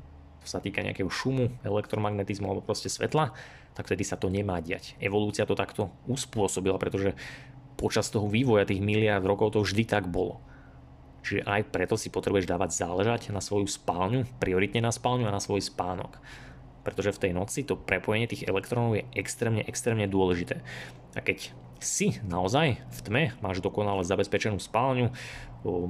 čo 0.47 0.47
sa 0.47 0.63
týka 0.63 0.79
nejakého 0.79 1.11
šumu, 1.11 1.59
elektromagnetizmu 1.67 2.47
alebo 2.47 2.63
proste 2.63 2.87
svetla, 2.87 3.35
tak 3.75 3.83
vtedy 3.91 4.07
sa 4.07 4.15
to 4.15 4.31
nemá 4.31 4.63
diať. 4.63 4.95
Evolúcia 5.03 5.43
to 5.43 5.59
takto 5.59 5.91
uspôsobila, 6.07 6.79
pretože 6.79 7.19
počas 7.75 8.07
toho 8.07 8.31
vývoja 8.31 8.63
tých 8.63 8.79
miliard 8.79 9.21
rokov 9.27 9.59
to 9.59 9.59
vždy 9.59 9.83
tak 9.83 10.07
bolo. 10.07 10.39
Čiže 11.27 11.43
aj 11.43 11.75
preto 11.75 11.99
si 11.99 12.07
potrebuješ 12.07 12.47
dávať 12.47 12.79
záležať 12.79 13.35
na 13.35 13.43
svoju 13.43 13.67
spálňu, 13.67 14.23
prioritne 14.39 14.79
na 14.79 14.95
spálňu 14.95 15.27
a 15.27 15.35
na 15.35 15.43
svoj 15.43 15.59
spánok. 15.59 16.15
Pretože 16.87 17.11
v 17.11 17.21
tej 17.27 17.31
noci 17.35 17.67
to 17.67 17.75
prepojenie 17.75 18.31
tých 18.31 18.47
elektrónov 18.47 18.95
je 18.95 19.03
extrémne, 19.11 19.59
extrémne 19.67 20.07
dôležité. 20.07 20.63
A 21.11 21.19
keď 21.19 21.51
si 21.83 22.15
naozaj 22.23 22.79
v 22.79 22.99
tme, 23.03 23.23
máš 23.43 23.59
dokonale 23.59 24.07
zabezpečenú 24.07 24.55
spálňu, 24.55 25.11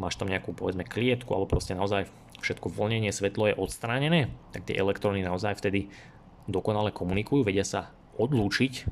máš 0.01 0.17
tam 0.17 0.25
nejakú 0.25 0.57
povedzme 0.57 0.81
klietku 0.81 1.29
alebo 1.29 1.53
proste 1.53 1.77
naozaj 1.77 2.09
všetko 2.41 2.73
voľnenie, 2.73 3.13
svetlo 3.13 3.53
je 3.53 3.59
odstránené, 3.61 4.33
tak 4.57 4.65
tie 4.65 4.73
elektróny 4.73 5.21
naozaj 5.21 5.61
vtedy 5.61 5.93
dokonale 6.49 6.89
komunikujú, 6.89 7.45
vedia 7.45 7.61
sa 7.61 7.93
odlúčiť, 8.17 8.89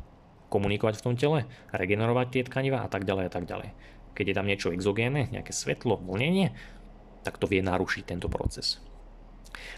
komunikovať 0.54 1.02
v 1.02 1.04
tom 1.10 1.16
tele, 1.18 1.50
regenerovať 1.74 2.28
tie 2.30 2.42
tkaniva 2.46 2.86
a 2.86 2.88
tak 2.88 3.02
ďalej 3.02 3.26
a 3.28 3.34
tak 3.34 3.50
ďalej 3.50 3.95
keď 4.16 4.26
je 4.32 4.38
tam 4.40 4.48
niečo 4.48 4.72
exogénne, 4.72 5.28
nejaké 5.30 5.52
svetlo, 5.52 6.00
vlnenie, 6.00 6.56
tak 7.22 7.36
to 7.38 7.46
vie 7.46 7.60
narušiť 7.60 8.04
tento 8.08 8.32
proces. 8.32 8.80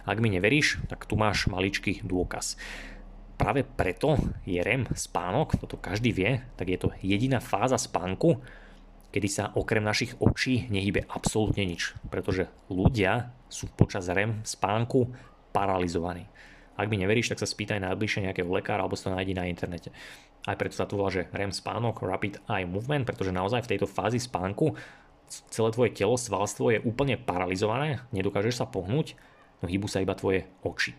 Ak 0.06 0.22
mi 0.22 0.30
neveríš, 0.30 0.86
tak 0.88 1.10
tu 1.10 1.18
máš 1.18 1.50
maličký 1.50 2.06
dôkaz. 2.06 2.56
Práve 3.38 3.62
preto 3.62 4.18
je 4.50 4.58
REM 4.58 4.90
spánok, 4.98 5.62
toto 5.62 5.78
každý 5.78 6.10
vie, 6.10 6.42
tak 6.58 6.74
je 6.74 6.80
to 6.82 6.90
jediná 7.06 7.38
fáza 7.38 7.78
spánku, 7.78 8.42
kedy 9.14 9.28
sa 9.30 9.54
okrem 9.54 9.86
našich 9.86 10.18
očí 10.18 10.66
nehybe 10.74 11.06
absolútne 11.06 11.64
nič, 11.64 11.94
pretože 12.10 12.50
ľudia 12.68 13.34
sú 13.48 13.70
počas 13.78 14.10
REM 14.10 14.42
spánku 14.42 15.14
paralizovaní. 15.54 16.26
Ak 16.78 16.94
mi 16.94 17.02
neveríš, 17.02 17.34
tak 17.34 17.42
sa 17.42 17.50
spýtaj 17.50 17.82
najbližšie 17.82 18.30
nejakého 18.30 18.48
lekára 18.48 18.86
alebo 18.86 18.94
sa 18.94 19.10
to 19.10 19.18
nájdi 19.18 19.34
na 19.34 19.50
internete. 19.50 19.90
Aj 20.46 20.54
preto 20.54 20.78
sa 20.78 20.86
tu 20.86 20.96
volá, 20.96 21.10
že 21.10 21.26
REM 21.34 21.50
spánok, 21.50 22.06
Rapid 22.06 22.46
Eye 22.46 22.70
Movement, 22.70 23.10
pretože 23.10 23.34
naozaj 23.34 23.66
v 23.66 23.72
tejto 23.76 23.90
fázi 23.90 24.22
spánku 24.22 24.78
celé 25.52 25.70
tvoje 25.76 25.92
telo, 25.92 26.16
svalstvo 26.16 26.72
je 26.72 26.80
úplne 26.86 27.20
paralizované, 27.20 28.00
nedokážeš 28.16 28.64
sa 28.64 28.66
pohnúť, 28.70 29.20
no 29.60 29.66
hýbu 29.68 29.90
sa 29.92 30.00
iba 30.00 30.16
tvoje 30.16 30.48
oči. 30.64 30.96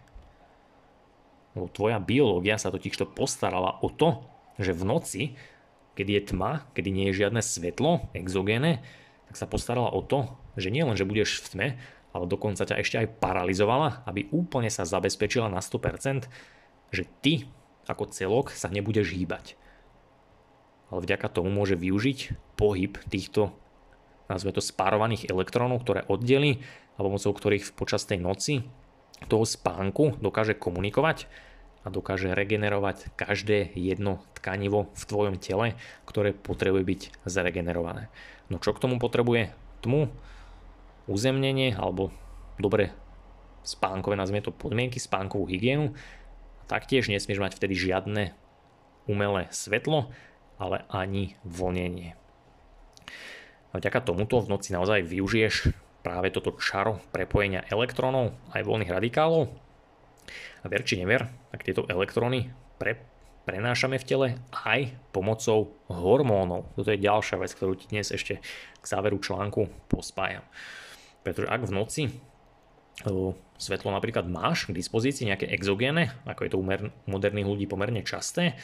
Lebo 1.56 1.72
tvoja 1.72 1.96
biológia 1.96 2.60
sa 2.60 2.68
totižto 2.68 3.08
postarala 3.16 3.80
o 3.80 3.88
to, 3.88 4.20
že 4.60 4.76
v 4.76 4.82
noci, 4.84 5.22
keď 5.96 6.06
je 6.06 6.20
tma, 6.34 6.68
kedy 6.76 6.88
nie 6.92 7.06
je 7.10 7.24
žiadne 7.24 7.40
svetlo 7.40 8.12
exogéne, 8.12 8.84
tak 9.32 9.34
sa 9.40 9.48
postarala 9.48 9.90
o 9.92 10.04
to, 10.04 10.28
že 10.60 10.68
nie 10.68 10.84
len, 10.84 10.96
že 10.98 11.08
budeš 11.08 11.40
v 11.44 11.48
tme, 11.48 11.68
ale 12.18 12.26
dokonca 12.26 12.66
ťa 12.66 12.82
ešte 12.82 12.96
aj 12.98 13.22
paralizovala, 13.22 14.02
aby 14.10 14.26
úplne 14.34 14.66
sa 14.66 14.82
zabezpečila 14.82 15.46
na 15.46 15.62
100%, 15.62 16.26
že 16.90 17.06
ty 17.22 17.46
ako 17.86 18.10
celok 18.10 18.50
sa 18.50 18.66
nebudeš 18.66 19.14
hýbať. 19.14 19.54
Ale 20.90 21.06
vďaka 21.06 21.30
tomu 21.30 21.54
môže 21.54 21.78
využiť 21.78 22.34
pohyb 22.58 22.98
týchto 23.06 23.54
nazve 24.28 24.52
to 24.52 24.60
spárovaných 24.60 25.30
elektrónov, 25.30 25.86
ktoré 25.86 26.04
oddeli 26.04 26.60
a 26.98 27.06
pomocou 27.06 27.32
ktorých 27.32 27.72
počas 27.72 28.04
tej 28.04 28.20
noci 28.20 28.66
toho 29.30 29.46
spánku 29.46 30.20
dokáže 30.20 30.58
komunikovať 30.58 31.30
a 31.82 31.88
dokáže 31.88 32.36
regenerovať 32.36 33.16
každé 33.16 33.72
jedno 33.78 34.20
tkanivo 34.36 34.92
v 34.92 35.02
tvojom 35.08 35.36
tele, 35.40 35.78
ktoré 36.04 36.36
potrebuje 36.36 36.84
byť 36.84 37.00
zregenerované. 37.24 38.12
No 38.52 38.60
čo 38.60 38.76
k 38.76 38.82
tomu 38.82 39.00
potrebuje? 39.00 39.54
Tmu, 39.80 40.10
uzemnenie 41.08 41.74
alebo 41.74 42.12
dobre 42.60 42.92
spánkové, 43.64 44.14
nazvime 44.14 44.44
to 44.44 44.54
podmienky, 44.54 45.00
spánkovú 45.00 45.48
hygienu 45.48 45.96
Taktiež 46.68 47.08
nesmieš 47.08 47.40
mať 47.40 47.56
vtedy 47.56 47.72
žiadne 47.72 48.36
umelé 49.08 49.48
svetlo, 49.48 50.12
ale 50.60 50.84
ani 50.92 51.32
vlnenie. 51.40 52.12
A 53.72 53.80
vďaka 53.80 54.04
tomuto 54.04 54.44
v 54.44 54.52
noci 54.52 54.76
naozaj 54.76 55.00
využiješ 55.00 55.72
práve 56.04 56.28
toto 56.28 56.52
čaro 56.60 57.00
prepojenia 57.08 57.64
elektrónov 57.72 58.36
aj 58.52 58.68
voľných 58.68 58.92
radikálov. 58.92 59.48
A 60.60 60.66
ver 60.68 60.84
či 60.84 61.00
never, 61.00 61.24
tak 61.48 61.64
tieto 61.64 61.88
elektróny 61.88 62.52
pre, 62.76 63.00
prenášame 63.48 63.96
v 63.96 64.04
tele 64.04 64.28
aj 64.52 64.92
pomocou 65.16 65.72
hormónov. 65.88 66.68
Toto 66.76 66.92
je 66.92 67.00
ďalšia 67.00 67.40
vec, 67.40 67.56
ktorú 67.56 67.80
ti 67.80 67.88
dnes 67.88 68.12
ešte 68.12 68.44
k 68.76 68.84
záveru 68.84 69.16
článku 69.16 69.88
pospájam. 69.88 70.44
Pretože 71.28 71.52
ak 71.52 71.62
v 71.68 71.72
noci 71.76 72.02
svetlo 73.60 73.92
napríklad 73.92 74.24
máš 74.26 74.64
k 74.64 74.72
dispozícii 74.72 75.28
nejaké 75.28 75.44
exogéne, 75.52 76.16
ako 76.24 76.40
je 76.42 76.50
to 76.50 76.58
u 76.58 76.64
moderných 77.04 77.46
ľudí 77.46 77.68
pomerne 77.68 78.00
časté, 78.00 78.56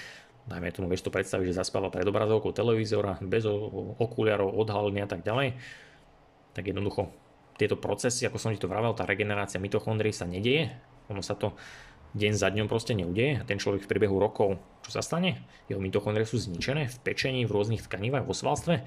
dajme 0.48 0.72
tomu, 0.72 0.88
vieš 0.88 1.04
to 1.04 1.12
predstaviť, 1.12 1.52
že 1.52 1.60
zaspáva 1.60 1.92
pred 1.92 2.08
obrazovkou 2.08 2.56
televízora, 2.56 3.20
bez 3.20 3.44
okuliarov, 4.00 4.56
odhalenia 4.56 5.04
a 5.04 5.10
tak 5.12 5.22
ďalej, 5.22 5.60
tak 6.56 6.64
jednoducho 6.64 7.12
tieto 7.60 7.76
procesy, 7.78 8.26
ako 8.26 8.40
som 8.40 8.50
ti 8.50 8.58
to 8.58 8.66
vravel, 8.66 8.96
tá 8.96 9.06
regenerácia 9.06 9.62
mitochondrií 9.62 10.10
sa 10.10 10.24
nedieje, 10.26 10.74
ono 11.06 11.22
sa 11.22 11.38
to 11.38 11.54
deň 12.14 12.32
za 12.34 12.50
dňom 12.50 12.66
proste 12.66 12.94
neudeje 12.94 13.38
a 13.38 13.46
ten 13.46 13.58
človek 13.58 13.86
v 13.86 13.90
priebehu 13.90 14.18
rokov, 14.18 14.58
čo 14.86 14.90
sa 14.94 15.02
stane? 15.02 15.46
Jeho 15.66 15.82
mitochondrie 15.82 16.26
sú 16.26 16.38
zničené 16.38 16.90
v 16.90 16.96
pečení, 17.02 17.42
v 17.46 17.54
rôznych 17.54 17.86
tkanivách, 17.86 18.26
vo 18.26 18.34
svalstve 18.34 18.86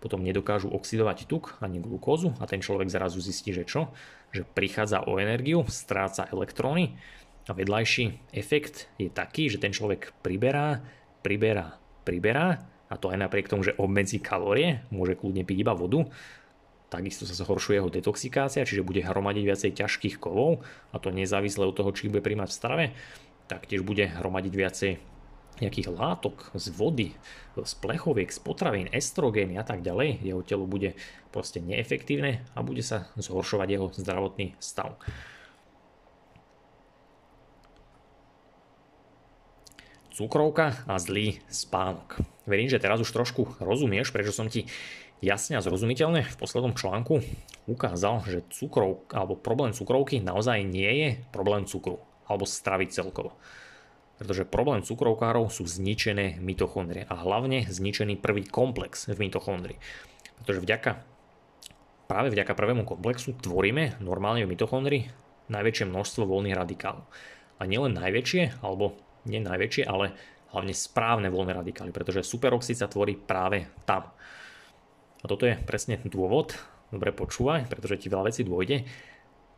potom 0.00 0.24
nedokážu 0.24 0.72
oxidovať 0.72 1.28
tuk 1.28 1.60
ani 1.60 1.78
glukózu 1.78 2.32
a 2.40 2.48
ten 2.48 2.64
človek 2.64 2.88
zrazu 2.88 3.20
zistí, 3.20 3.52
že 3.52 3.68
čo? 3.68 3.92
Že 4.32 4.48
prichádza 4.50 5.04
o 5.04 5.20
energiu, 5.20 5.62
stráca 5.68 6.26
elektróny 6.32 6.96
a 7.46 7.52
vedľajší 7.52 8.34
efekt 8.34 8.88
je 8.96 9.12
taký, 9.12 9.52
že 9.52 9.60
ten 9.60 9.70
človek 9.70 10.16
priberá, 10.24 10.80
priberá, 11.20 11.76
priberá 12.02 12.64
a 12.90 12.94
to 12.96 13.12
aj 13.12 13.20
napriek 13.20 13.52
tomu, 13.52 13.62
že 13.62 13.76
obmedzí 13.76 14.18
kalórie, 14.18 14.82
môže 14.88 15.14
kľudne 15.14 15.44
piť 15.46 15.62
iba 15.62 15.76
vodu, 15.76 16.08
takisto 16.90 17.22
sa 17.22 17.38
zhoršuje 17.38 17.78
jeho 17.78 17.92
detoxikácia, 17.92 18.66
čiže 18.66 18.82
bude 18.82 18.98
hromadiť 19.04 19.44
viacej 19.46 19.70
ťažkých 19.78 20.16
kovov 20.18 20.66
a 20.90 20.98
to 20.98 21.14
nezávisle 21.14 21.62
od 21.62 21.76
toho, 21.76 21.94
či 21.94 22.10
bude 22.10 22.24
príjmať 22.24 22.48
v 22.50 22.56
strave 22.56 22.86
taktiež 23.50 23.82
bude 23.82 24.06
hromadiť 24.06 24.54
viacej 24.54 24.92
nejakých 25.60 25.92
látok 25.92 26.48
z 26.56 26.72
vody, 26.72 27.08
z 27.56 27.72
plechoviek, 27.78 28.32
z 28.32 28.40
potravín, 28.40 28.88
estrogény 28.88 29.60
a 29.60 29.64
tak 29.64 29.84
ďalej, 29.84 30.24
jeho 30.24 30.42
telo 30.44 30.64
bude 30.64 30.96
proste 31.30 31.60
neefektívne 31.60 32.42
a 32.56 32.64
bude 32.64 32.80
sa 32.80 33.12
zhoršovať 33.20 33.68
jeho 33.68 33.86
zdravotný 33.94 34.56
stav. 34.58 34.96
Cukrovka 40.10 40.84
a 40.84 41.00
zlý 41.00 41.40
spánok. 41.48 42.20
Verím, 42.44 42.68
že 42.68 42.82
teraz 42.82 43.00
už 43.00 43.08
trošku 43.08 43.56
rozumieš, 43.62 44.12
prečo 44.12 44.34
som 44.34 44.50
ti 44.50 44.68
jasne 45.24 45.56
a 45.56 45.64
zrozumiteľne 45.64 46.26
v 46.26 46.36
poslednom 46.40 46.76
článku 46.76 47.22
ukázal, 47.68 48.24
že 48.26 48.44
cukrov, 48.52 49.06
alebo 49.12 49.38
problém 49.38 49.72
cukrovky 49.72 50.20
naozaj 50.20 50.64
nie 50.64 50.90
je 50.90 51.08
problém 51.32 51.64
cukru 51.64 52.00
alebo 52.30 52.46
stravy 52.46 52.88
celkovo 52.88 53.36
pretože 54.20 54.44
problém 54.44 54.84
cukrovkárov 54.84 55.48
sú 55.48 55.64
zničené 55.64 56.36
mitochondrie 56.44 57.08
a 57.08 57.16
hlavne 57.24 57.64
zničený 57.64 58.20
prvý 58.20 58.44
komplex 58.44 59.08
v 59.08 59.16
mitochondrii. 59.16 59.80
Pretože 60.36 60.60
vďaka, 60.60 60.90
práve 62.04 62.28
vďaka 62.28 62.52
prvému 62.52 62.84
komplexu 62.84 63.32
tvoríme 63.32 63.96
normálne 64.04 64.44
v 64.44 64.52
mitochondrii 64.52 65.08
najväčšie 65.48 65.88
množstvo 65.88 66.28
voľných 66.28 66.52
radikálov. 66.52 67.08
A 67.56 67.64
nielen 67.64 67.96
najväčšie, 67.96 68.60
alebo 68.60 69.00
nie 69.24 69.40
najväčšie, 69.40 69.88
ale 69.88 70.12
hlavne 70.52 70.76
správne 70.76 71.32
voľné 71.32 71.56
radikály, 71.56 71.88
pretože 71.88 72.20
superoxid 72.20 72.76
sa 72.76 72.92
tvorí 72.92 73.16
práve 73.16 73.72
tam. 73.88 74.12
A 75.20 75.24
toto 75.24 75.48
je 75.48 75.56
presne 75.64 75.96
dôvod, 76.04 76.60
dobre 76.92 77.16
počúvaj, 77.16 77.72
pretože 77.72 78.04
ti 78.04 78.12
veľa 78.12 78.28
vecí 78.28 78.44
dôjde, 78.44 78.84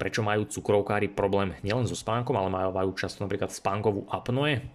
prečo 0.03 0.26
majú 0.26 0.50
cukrovkári 0.50 1.07
problém 1.07 1.55
nielen 1.62 1.86
so 1.86 1.94
spánkom, 1.94 2.34
ale 2.34 2.50
majú 2.50 2.90
často 2.98 3.22
napríklad 3.22 3.55
spánkovú 3.55 4.11
apnoe, 4.11 4.66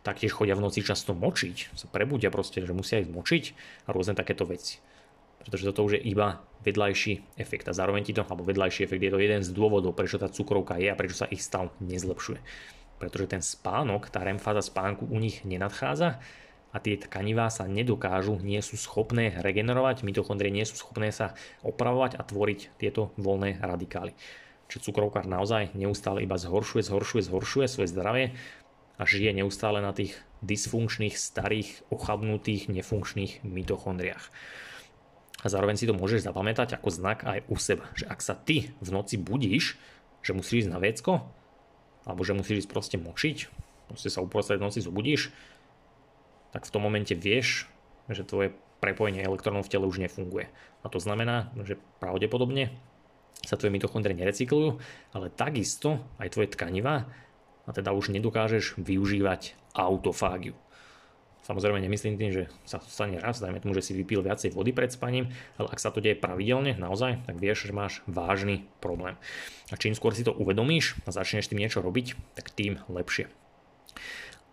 taktiež 0.00 0.32
chodia 0.32 0.56
v 0.56 0.64
noci 0.64 0.80
často 0.80 1.12
močiť, 1.12 1.76
sa 1.76 1.84
prebudia 1.92 2.32
proste, 2.32 2.64
že 2.64 2.72
musia 2.72 3.04
ísť 3.04 3.12
močiť 3.12 3.44
a 3.84 3.92
rôzne 3.92 4.16
takéto 4.16 4.48
veci. 4.48 4.80
Pretože 5.44 5.68
toto 5.68 5.84
už 5.84 6.00
je 6.00 6.08
iba 6.08 6.40
vedľajší 6.64 7.36
efekt 7.36 7.68
a 7.68 7.76
zároveň 7.76 8.08
ti 8.08 8.16
to, 8.16 8.24
alebo 8.24 8.48
vedľajší 8.48 8.88
efekt 8.88 9.04
je 9.04 9.12
to 9.12 9.20
jeden 9.20 9.44
z 9.44 9.52
dôvodov, 9.52 9.92
prečo 9.92 10.16
tá 10.16 10.32
cukrovka 10.32 10.80
je 10.80 10.88
a 10.88 10.96
prečo 10.96 11.20
sa 11.20 11.28
ich 11.28 11.44
stav 11.44 11.68
nezlepšuje. 11.84 12.40
Pretože 12.96 13.28
ten 13.28 13.44
spánok, 13.44 14.08
tá 14.08 14.24
REM 14.24 14.40
spánku 14.40 15.04
u 15.06 15.16
nich 15.20 15.44
nenadchádza 15.44 16.24
a 16.68 16.76
tie 16.78 17.00
tkanivá 17.00 17.48
sa 17.48 17.64
nedokážu, 17.64 18.36
nie 18.44 18.60
sú 18.60 18.76
schopné 18.76 19.32
regenerovať, 19.40 20.04
mitochondrie 20.04 20.52
nie 20.52 20.68
sú 20.68 20.76
schopné 20.76 21.08
sa 21.08 21.32
opravovať 21.64 22.20
a 22.20 22.22
tvoriť 22.22 22.76
tieto 22.76 23.16
voľné 23.16 23.60
radikály. 23.64 24.12
Čiže 24.68 24.92
cukrovkár 24.92 25.24
naozaj 25.24 25.72
neustále 25.72 26.28
iba 26.28 26.36
zhoršuje, 26.36 26.84
zhoršuje, 26.84 27.22
zhoršuje 27.24 27.66
svoje 27.72 27.88
zdravie 27.88 28.24
a 29.00 29.02
žije 29.08 29.32
neustále 29.32 29.80
na 29.80 29.96
tých 29.96 30.20
dysfunkčných, 30.44 31.16
starých, 31.16 31.88
ochabnutých, 31.88 32.68
nefunkčných 32.68 33.48
mitochondriách. 33.48 34.28
A 35.38 35.46
zároveň 35.46 35.78
si 35.78 35.86
to 35.86 35.94
môžeš 35.94 36.26
zapamätať 36.26 36.76
ako 36.76 36.88
znak 36.90 37.22
aj 37.24 37.46
u 37.48 37.56
seba, 37.56 37.86
že 37.94 38.10
ak 38.10 38.20
sa 38.20 38.34
ty 38.34 38.74
v 38.82 38.88
noci 38.90 39.16
budíš, 39.16 39.78
že 40.20 40.34
musíš 40.34 40.66
ísť 40.66 40.72
na 40.74 40.82
vecko, 40.82 41.24
alebo 42.04 42.26
že 42.26 42.34
musíš 42.34 42.66
ísť 42.66 42.70
proste 42.74 42.96
močiť, 42.98 43.38
proste 43.86 44.10
sa 44.10 44.20
uprostred 44.20 44.58
noci 44.58 44.82
zobudíš, 44.82 45.30
tak 46.58 46.66
v 46.66 46.74
tom 46.74 46.82
momente 46.82 47.14
vieš, 47.14 47.70
že 48.10 48.26
tvoje 48.26 48.50
prepojenie 48.82 49.22
elektrónov 49.22 49.70
v 49.70 49.78
tele 49.78 49.86
už 49.86 50.02
nefunguje. 50.02 50.50
A 50.82 50.90
to 50.90 50.98
znamená, 50.98 51.54
že 51.62 51.78
pravdepodobne 52.02 52.74
sa 53.46 53.54
tvoje 53.54 53.70
mitochondrie 53.70 54.18
nerecyklujú, 54.18 54.82
ale 55.14 55.30
takisto 55.30 56.02
aj 56.18 56.34
tvoje 56.34 56.50
tkanivá 56.58 57.06
a 57.62 57.70
teda 57.70 57.94
už 57.94 58.10
nedokážeš 58.10 58.74
využívať 58.74 59.54
autofágiu. 59.70 60.58
Samozrejme 61.46 61.78
nemyslím 61.78 62.18
tým, 62.18 62.34
že 62.34 62.42
sa 62.66 62.82
to 62.82 62.90
stane 62.90 63.22
raz, 63.22 63.38
dajme 63.38 63.62
tomu, 63.62 63.78
že 63.78 63.86
si 63.86 63.94
vypil 63.94 64.20
viacej 64.26 64.50
vody 64.50 64.74
pred 64.74 64.90
spaním, 64.90 65.30
ale 65.62 65.70
ak 65.70 65.78
sa 65.78 65.94
to 65.94 66.02
deje 66.02 66.18
pravidelne, 66.18 66.74
naozaj, 66.74 67.22
tak 67.24 67.38
vieš, 67.38 67.70
že 67.70 67.72
máš 67.72 68.02
vážny 68.10 68.66
problém. 68.82 69.14
A 69.70 69.78
čím 69.78 69.94
skôr 69.94 70.10
si 70.10 70.26
to 70.26 70.34
uvedomíš 70.34 70.98
a 71.06 71.14
začneš 71.14 71.48
tým 71.48 71.62
niečo 71.62 71.80
robiť, 71.80 72.18
tak 72.34 72.50
tým 72.50 72.82
lepšie. 72.90 73.30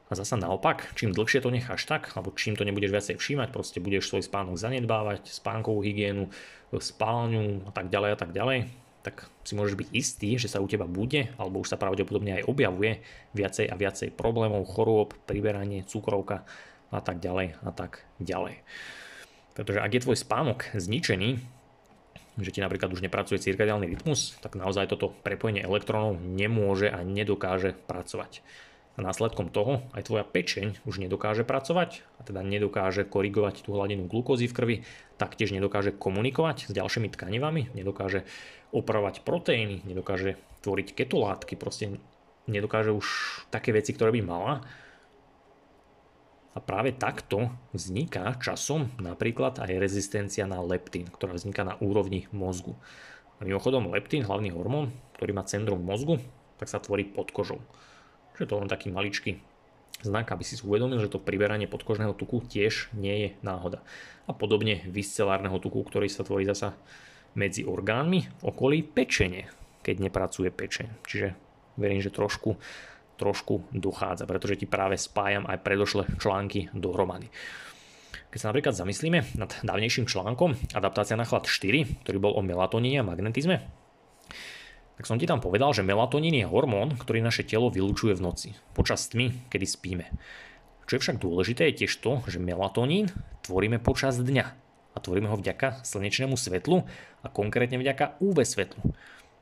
A 0.05 0.13
zasa 0.13 0.37
naopak, 0.37 0.93
čím 0.93 1.17
dlhšie 1.17 1.41
to 1.41 1.49
necháš 1.49 1.89
tak, 1.89 2.13
alebo 2.13 2.29
čím 2.37 2.53
to 2.53 2.61
nebudeš 2.61 2.93
viacej 2.93 3.15
všímať, 3.17 3.49
proste 3.49 3.81
budeš 3.81 4.13
svoj 4.13 4.21
spánok 4.21 4.53
zanedbávať, 4.53 5.25
spánkovú 5.33 5.81
hygienu, 5.81 6.29
spálňu 6.69 7.65
a 7.65 7.71
tak 7.73 7.89
ďalej 7.89 8.09
a 8.13 8.17
tak 8.19 8.29
ďalej, 8.29 8.69
tak 9.01 9.29
si 9.45 9.53
môžeš 9.53 9.77
byť 9.77 9.89
istý, 9.93 10.29
že 10.37 10.49
sa 10.49 10.61
u 10.61 10.69
teba 10.69 10.89
bude, 10.89 11.29
alebo 11.37 11.61
už 11.61 11.73
sa 11.73 11.81
pravdepodobne 11.81 12.41
aj 12.41 12.49
objavuje 12.49 13.01
viacej 13.37 13.69
a 13.69 13.77
viacej 13.77 14.13
problémov, 14.13 14.65
chorôb, 14.65 15.13
priberanie, 15.29 15.85
cukrovka 15.85 16.45
a 16.93 17.01
tak 17.01 17.21
ďalej 17.21 17.57
a 17.61 17.71
tak 17.73 18.05
ďalej. 18.17 18.61
Pretože 19.53 19.81
ak 19.81 19.93
je 19.93 20.03
tvoj 20.05 20.17
spánok 20.17 20.73
zničený, 20.73 21.37
že 22.35 22.51
ti 22.51 22.59
napríklad 22.59 22.91
už 22.91 22.99
nepracuje 22.99 23.39
cirkadiálny 23.39 23.87
rytmus, 23.87 24.35
tak 24.43 24.59
naozaj 24.59 24.91
toto 24.91 25.13
prepojenie 25.23 25.63
elektrónov 25.63 26.19
nemôže 26.19 26.91
a 26.91 26.99
nedokáže 27.05 27.77
pracovať. 27.87 28.43
A 28.95 29.03
následkom 29.03 29.51
toho 29.51 29.83
aj 29.91 30.07
tvoja 30.07 30.23
pečeň 30.23 30.79
už 30.87 31.03
nedokáže 31.03 31.43
pracovať 31.43 32.07
a 32.15 32.21
teda 32.23 32.39
nedokáže 32.47 33.03
korigovať 33.03 33.67
tú 33.67 33.75
hladinu 33.75 34.07
glukózy 34.07 34.47
v 34.47 34.55
krvi, 34.55 34.75
taktiež 35.19 35.51
nedokáže 35.51 35.91
komunikovať 35.91 36.67
s 36.67 36.71
ďalšími 36.71 37.11
tkanivami, 37.11 37.75
nedokáže 37.75 38.23
opravovať 38.71 39.27
proteíny, 39.27 39.83
nedokáže 39.83 40.39
tvoriť 40.63 40.95
ketolátky, 40.95 41.59
proste 41.59 41.99
nedokáže 42.47 42.95
už 42.95 43.07
také 43.51 43.75
veci, 43.75 43.91
ktoré 43.91 44.15
by 44.15 44.21
mala. 44.23 44.63
A 46.55 46.63
práve 46.63 46.95
takto 46.95 47.51
vzniká 47.75 48.39
časom 48.39 48.87
napríklad 48.95 49.59
aj 49.59 49.75
rezistencia 49.75 50.47
na 50.47 50.63
leptín, 50.63 51.11
ktorá 51.11 51.35
vzniká 51.35 51.67
na 51.67 51.75
úrovni 51.83 52.31
mozgu. 52.31 52.79
A 53.39 53.43
mimochodom 53.43 53.91
leptín, 53.91 54.23
hlavný 54.23 54.55
hormón, 54.55 54.95
ktorý 55.19 55.35
má 55.35 55.43
centrum 55.43 55.83
mozgu, 55.83 56.23
tak 56.55 56.71
sa 56.71 56.79
tvorí 56.79 57.03
pod 57.03 57.35
kožou. 57.35 57.59
Že 58.35 58.45
to 58.47 58.55
len 58.59 58.69
taký 58.71 58.87
maličký 58.91 59.39
znak, 60.03 60.29
aby 60.31 60.43
si 60.43 60.59
uvedomil, 60.59 60.99
že 60.99 61.11
to 61.11 61.23
priberanie 61.23 61.69
podkožného 61.69 62.13
tuku 62.17 62.43
tiež 62.45 62.91
nie 62.93 63.15
je 63.15 63.29
náhoda. 63.41 63.79
A 64.27 64.35
podobne 64.35 64.83
viscelárneho 64.89 65.55
tuku, 65.61 65.79
ktorý 65.85 66.11
sa 66.11 66.25
tvorí 66.25 66.43
zasa 66.43 66.75
medzi 67.37 67.63
orgánmi 67.63 68.43
okolí 68.43 68.83
pečene, 68.83 69.47
keď 69.85 69.95
nepracuje 70.09 70.49
pečeň. 70.51 70.87
Čiže 71.05 71.27
verím, 71.79 71.99
že 71.99 72.11
trošku, 72.11 72.55
trošku 73.19 73.69
dochádza, 73.71 74.27
pretože 74.27 74.59
ti 74.59 74.65
práve 74.67 74.99
spájam 74.99 75.47
aj 75.47 75.61
predošlé 75.63 76.03
články 76.19 76.71
dohromady. 76.71 77.27
Keď 78.31 78.39
sa 78.39 78.49
napríklad 78.51 78.75
zamyslíme 78.75 79.39
nad 79.39 79.51
dávnejším 79.63 80.11
článkom 80.11 80.59
Adaptácia 80.75 81.15
na 81.15 81.23
chlad 81.23 81.47
4, 81.47 82.03
ktorý 82.03 82.17
bol 82.19 82.33
o 82.35 82.43
melatoníne 82.43 82.99
a 82.99 83.07
magnetizme, 83.07 83.63
tak 84.95 85.03
som 85.07 85.19
ti 85.19 85.27
tam 85.27 85.43
povedal, 85.43 85.75
že 85.75 85.83
melatonín 85.83 86.39
je 86.39 86.47
hormón, 86.47 86.95
ktorý 86.95 87.19
naše 87.19 87.43
telo 87.43 87.67
vylúčuje 87.67 88.15
v 88.15 88.23
noci, 88.23 88.49
počas 88.71 89.11
tmy, 89.11 89.47
kedy 89.51 89.67
spíme. 89.67 90.05
Čo 90.85 90.97
je 90.97 91.01
však 91.03 91.17
dôležité 91.19 91.67
je 91.69 91.83
tiež 91.83 91.93
to, 91.99 92.23
že 92.29 92.39
melatonín 92.39 93.11
tvoríme 93.43 93.81
počas 93.81 94.15
dňa 94.21 94.45
a 94.95 94.97
tvoríme 95.01 95.27
ho 95.27 95.35
vďaka 95.35 95.83
slnečnému 95.83 96.39
svetlu 96.39 96.87
a 97.21 97.27
konkrétne 97.27 97.75
vďaka 97.81 98.21
UV 98.23 98.47
svetlu. 98.47 98.95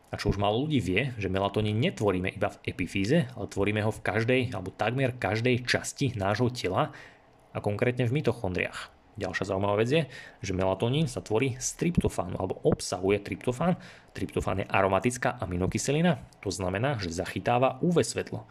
A 0.09 0.17
čo 0.17 0.29
už 0.29 0.37
málo 0.37 0.65
ľudí 0.65 0.77
vie, 0.81 1.11
že 1.17 1.29
melatonín 1.29 1.81
netvoríme 1.81 2.29
iba 2.33 2.53
v 2.53 2.61
epifíze, 2.69 3.29
ale 3.33 3.49
tvoríme 3.49 3.81
ho 3.81 3.89
v 3.89 4.03
každej 4.05 4.41
alebo 4.53 4.73
takmer 4.73 5.13
každej 5.17 5.65
časti 5.65 6.13
nášho 6.13 6.53
tela 6.53 6.93
a 7.53 7.57
konkrétne 7.61 8.05
v 8.09 8.21
mitochondriách. 8.21 9.02
Ďalšia 9.13 9.53
zaujímavá 9.53 9.77
vec 9.77 9.89
je, 9.93 10.03
že 10.41 10.57
melatonín 10.57 11.05
sa 11.05 11.21
tvorí 11.21 11.53
z 11.61 11.69
tryptofánu 11.77 12.33
alebo 12.33 12.57
obsahuje 12.65 13.21
tryptofán. 13.21 13.77
Tryptofán 14.17 14.65
je 14.65 14.69
aromatická 14.69 15.37
aminokyselina, 15.37 16.17
to 16.41 16.49
znamená, 16.49 16.97
že 16.97 17.13
zachytáva 17.13 17.77
UV 17.85 18.01
svetlo. 18.01 18.49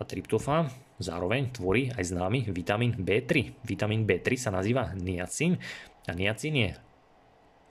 A 0.00 0.02
tryptofán 0.02 0.72
zároveň 0.96 1.52
tvorí 1.52 1.92
aj 1.92 2.16
známy 2.16 2.48
vitamín 2.50 2.96
B3. 2.96 3.60
Vitamín 3.62 4.08
B3 4.08 4.40
sa 4.40 4.50
nazýva 4.50 4.96
niacín 4.96 5.60
a 6.08 6.12
niacín 6.16 6.54
je 6.56 6.68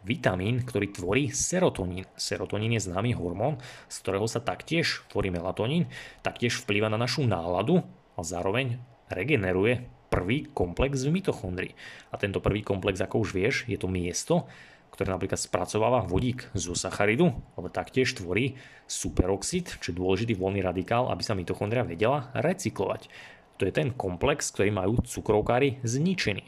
vitamín, 0.04 0.62
ktorý 0.62 0.92
tvorí 0.92 1.24
serotonín. 1.32 2.06
Serotonín 2.20 2.76
je 2.78 2.86
známy 2.92 3.16
hormón, 3.16 3.58
z 3.88 3.96
ktorého 4.04 4.28
sa 4.28 4.44
taktiež 4.44 5.02
tvorí 5.10 5.32
melatonín, 5.32 5.88
taktiež 6.22 6.62
vplýva 6.62 6.92
na 6.92 7.00
našu 7.00 7.24
náladu 7.24 7.82
a 8.14 8.22
zároveň 8.22 8.78
regeneruje 9.10 9.88
prvý 10.14 10.46
komplex 10.54 11.10
v 11.10 11.18
mitochondrii. 11.18 11.74
A 12.14 12.22
tento 12.22 12.38
prvý 12.38 12.62
komplex, 12.62 13.02
ako 13.02 13.26
už 13.26 13.34
vieš, 13.34 13.56
je 13.66 13.82
to 13.82 13.90
miesto, 13.90 14.46
ktoré 14.94 15.10
napríklad 15.10 15.42
spracováva 15.42 16.06
vodík 16.06 16.54
zo 16.54 16.78
sacharidu, 16.78 17.34
ale 17.58 17.74
taktiež 17.74 18.14
tvorí 18.14 18.62
superoxid, 18.86 19.82
je 19.82 19.90
dôležitý 19.90 20.38
voľný 20.38 20.62
radikál, 20.62 21.10
aby 21.10 21.26
sa 21.26 21.34
mitochondria 21.34 21.82
vedela 21.82 22.30
recyklovať. 22.38 23.10
To 23.58 23.66
je 23.66 23.74
ten 23.74 23.90
komplex, 23.90 24.54
ktorý 24.54 24.70
majú 24.70 25.02
cukrovkári 25.02 25.82
zničený. 25.82 26.46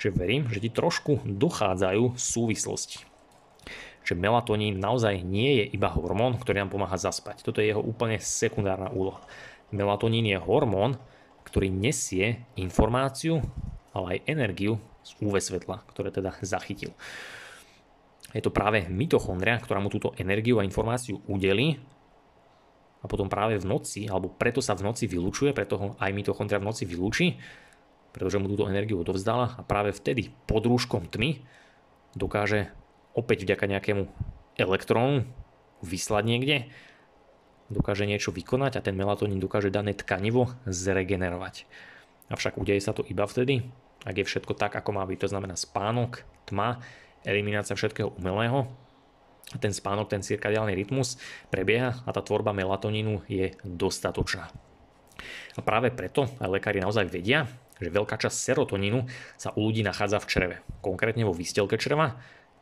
Čiže 0.00 0.16
verím, 0.16 0.48
že 0.48 0.64
ti 0.64 0.72
trošku 0.72 1.20
dochádzajú 1.28 2.16
súvislosti. 2.16 3.04
Že 4.08 4.18
melatonín 4.18 4.80
naozaj 4.80 5.20
nie 5.20 5.62
je 5.62 5.64
iba 5.76 5.92
hormón, 5.92 6.40
ktorý 6.40 6.64
nám 6.64 6.72
pomáha 6.72 6.96
zaspať. 6.96 7.44
Toto 7.44 7.60
je 7.60 7.76
jeho 7.76 7.84
úplne 7.84 8.16
sekundárna 8.18 8.88
úloha. 8.88 9.20
melatonín 9.68 10.26
je 10.26 10.40
hormón, 10.40 10.96
ktorý 11.52 11.68
nesie 11.68 12.48
informáciu, 12.56 13.44
ale 13.92 14.16
aj 14.16 14.18
energiu 14.24 14.80
z 15.04 15.12
UV 15.20 15.36
svetla, 15.36 15.84
ktoré 15.92 16.08
teda 16.08 16.32
zachytil. 16.40 16.96
Je 18.32 18.40
to 18.40 18.48
práve 18.48 18.88
mitochondria, 18.88 19.60
ktorá 19.60 19.76
mu 19.84 19.92
túto 19.92 20.16
energiu 20.16 20.56
a 20.56 20.64
informáciu 20.64 21.20
udeli 21.28 21.76
a 23.02 23.10
potom 23.10 23.28
práve 23.28 23.60
v 23.60 23.68
noci, 23.68 24.08
alebo 24.08 24.32
preto 24.32 24.64
sa 24.64 24.72
v 24.72 24.88
noci 24.88 25.04
vylúčuje, 25.04 25.52
preto 25.52 25.74
ho 25.76 25.86
aj 26.00 26.10
mitochondria 26.16 26.56
v 26.56 26.72
noci 26.72 26.88
vylúči, 26.88 27.36
pretože 28.16 28.40
mu 28.40 28.48
túto 28.48 28.64
energiu 28.64 29.04
odovzdala 29.04 29.58
a 29.58 29.60
práve 29.60 29.92
vtedy 29.92 30.32
pod 30.48 30.64
rúškom 30.64 31.12
tmy 31.12 31.44
dokáže 32.16 32.72
opäť 33.12 33.44
vďaka 33.44 33.68
nejakému 33.68 34.08
elektrónu 34.56 35.28
vyslať 35.84 36.24
niekde, 36.24 36.56
dokáže 37.72 38.04
niečo 38.04 38.30
vykonať 38.30 38.78
a 38.78 38.84
ten 38.84 38.94
melatonín 38.94 39.40
dokáže 39.40 39.72
dané 39.72 39.96
tkanivo 39.96 40.52
zregenerovať. 40.68 41.64
Avšak 42.28 42.60
udeje 42.60 42.80
sa 42.84 42.92
to 42.92 43.04
iba 43.08 43.24
vtedy, 43.24 43.66
ak 44.04 44.22
je 44.22 44.28
všetko 44.28 44.54
tak, 44.54 44.76
ako 44.76 44.94
má 44.94 45.04
byť. 45.08 45.18
To 45.26 45.32
znamená 45.32 45.56
spánok, 45.56 46.24
tma, 46.48 46.82
eliminácia 47.24 47.74
všetkého 47.74 48.14
umelého. 48.18 48.66
Ten 49.60 49.74
spánok, 49.74 50.08
ten 50.08 50.24
cirkadiálny 50.24 50.72
rytmus 50.72 51.20
prebieha 51.52 52.00
a 52.06 52.10
tá 52.10 52.24
tvorba 52.24 52.56
melatonínu 52.56 53.28
je 53.28 53.52
dostatočná. 53.66 54.48
A 55.54 55.60
práve 55.60 55.92
preto 55.92 56.24
aj 56.40 56.48
lekári 56.48 56.80
naozaj 56.80 57.06
vedia, 57.12 57.44
že 57.76 57.92
veľká 57.92 58.16
časť 58.16 58.32
serotonínu 58.32 59.04
sa 59.36 59.52
u 59.54 59.68
ľudí 59.68 59.84
nachádza 59.84 60.22
v 60.22 60.28
čreve, 60.30 60.56
konkrétne 60.80 61.26
vo 61.28 61.36
výstelke 61.36 61.76
čreva. 61.76 62.16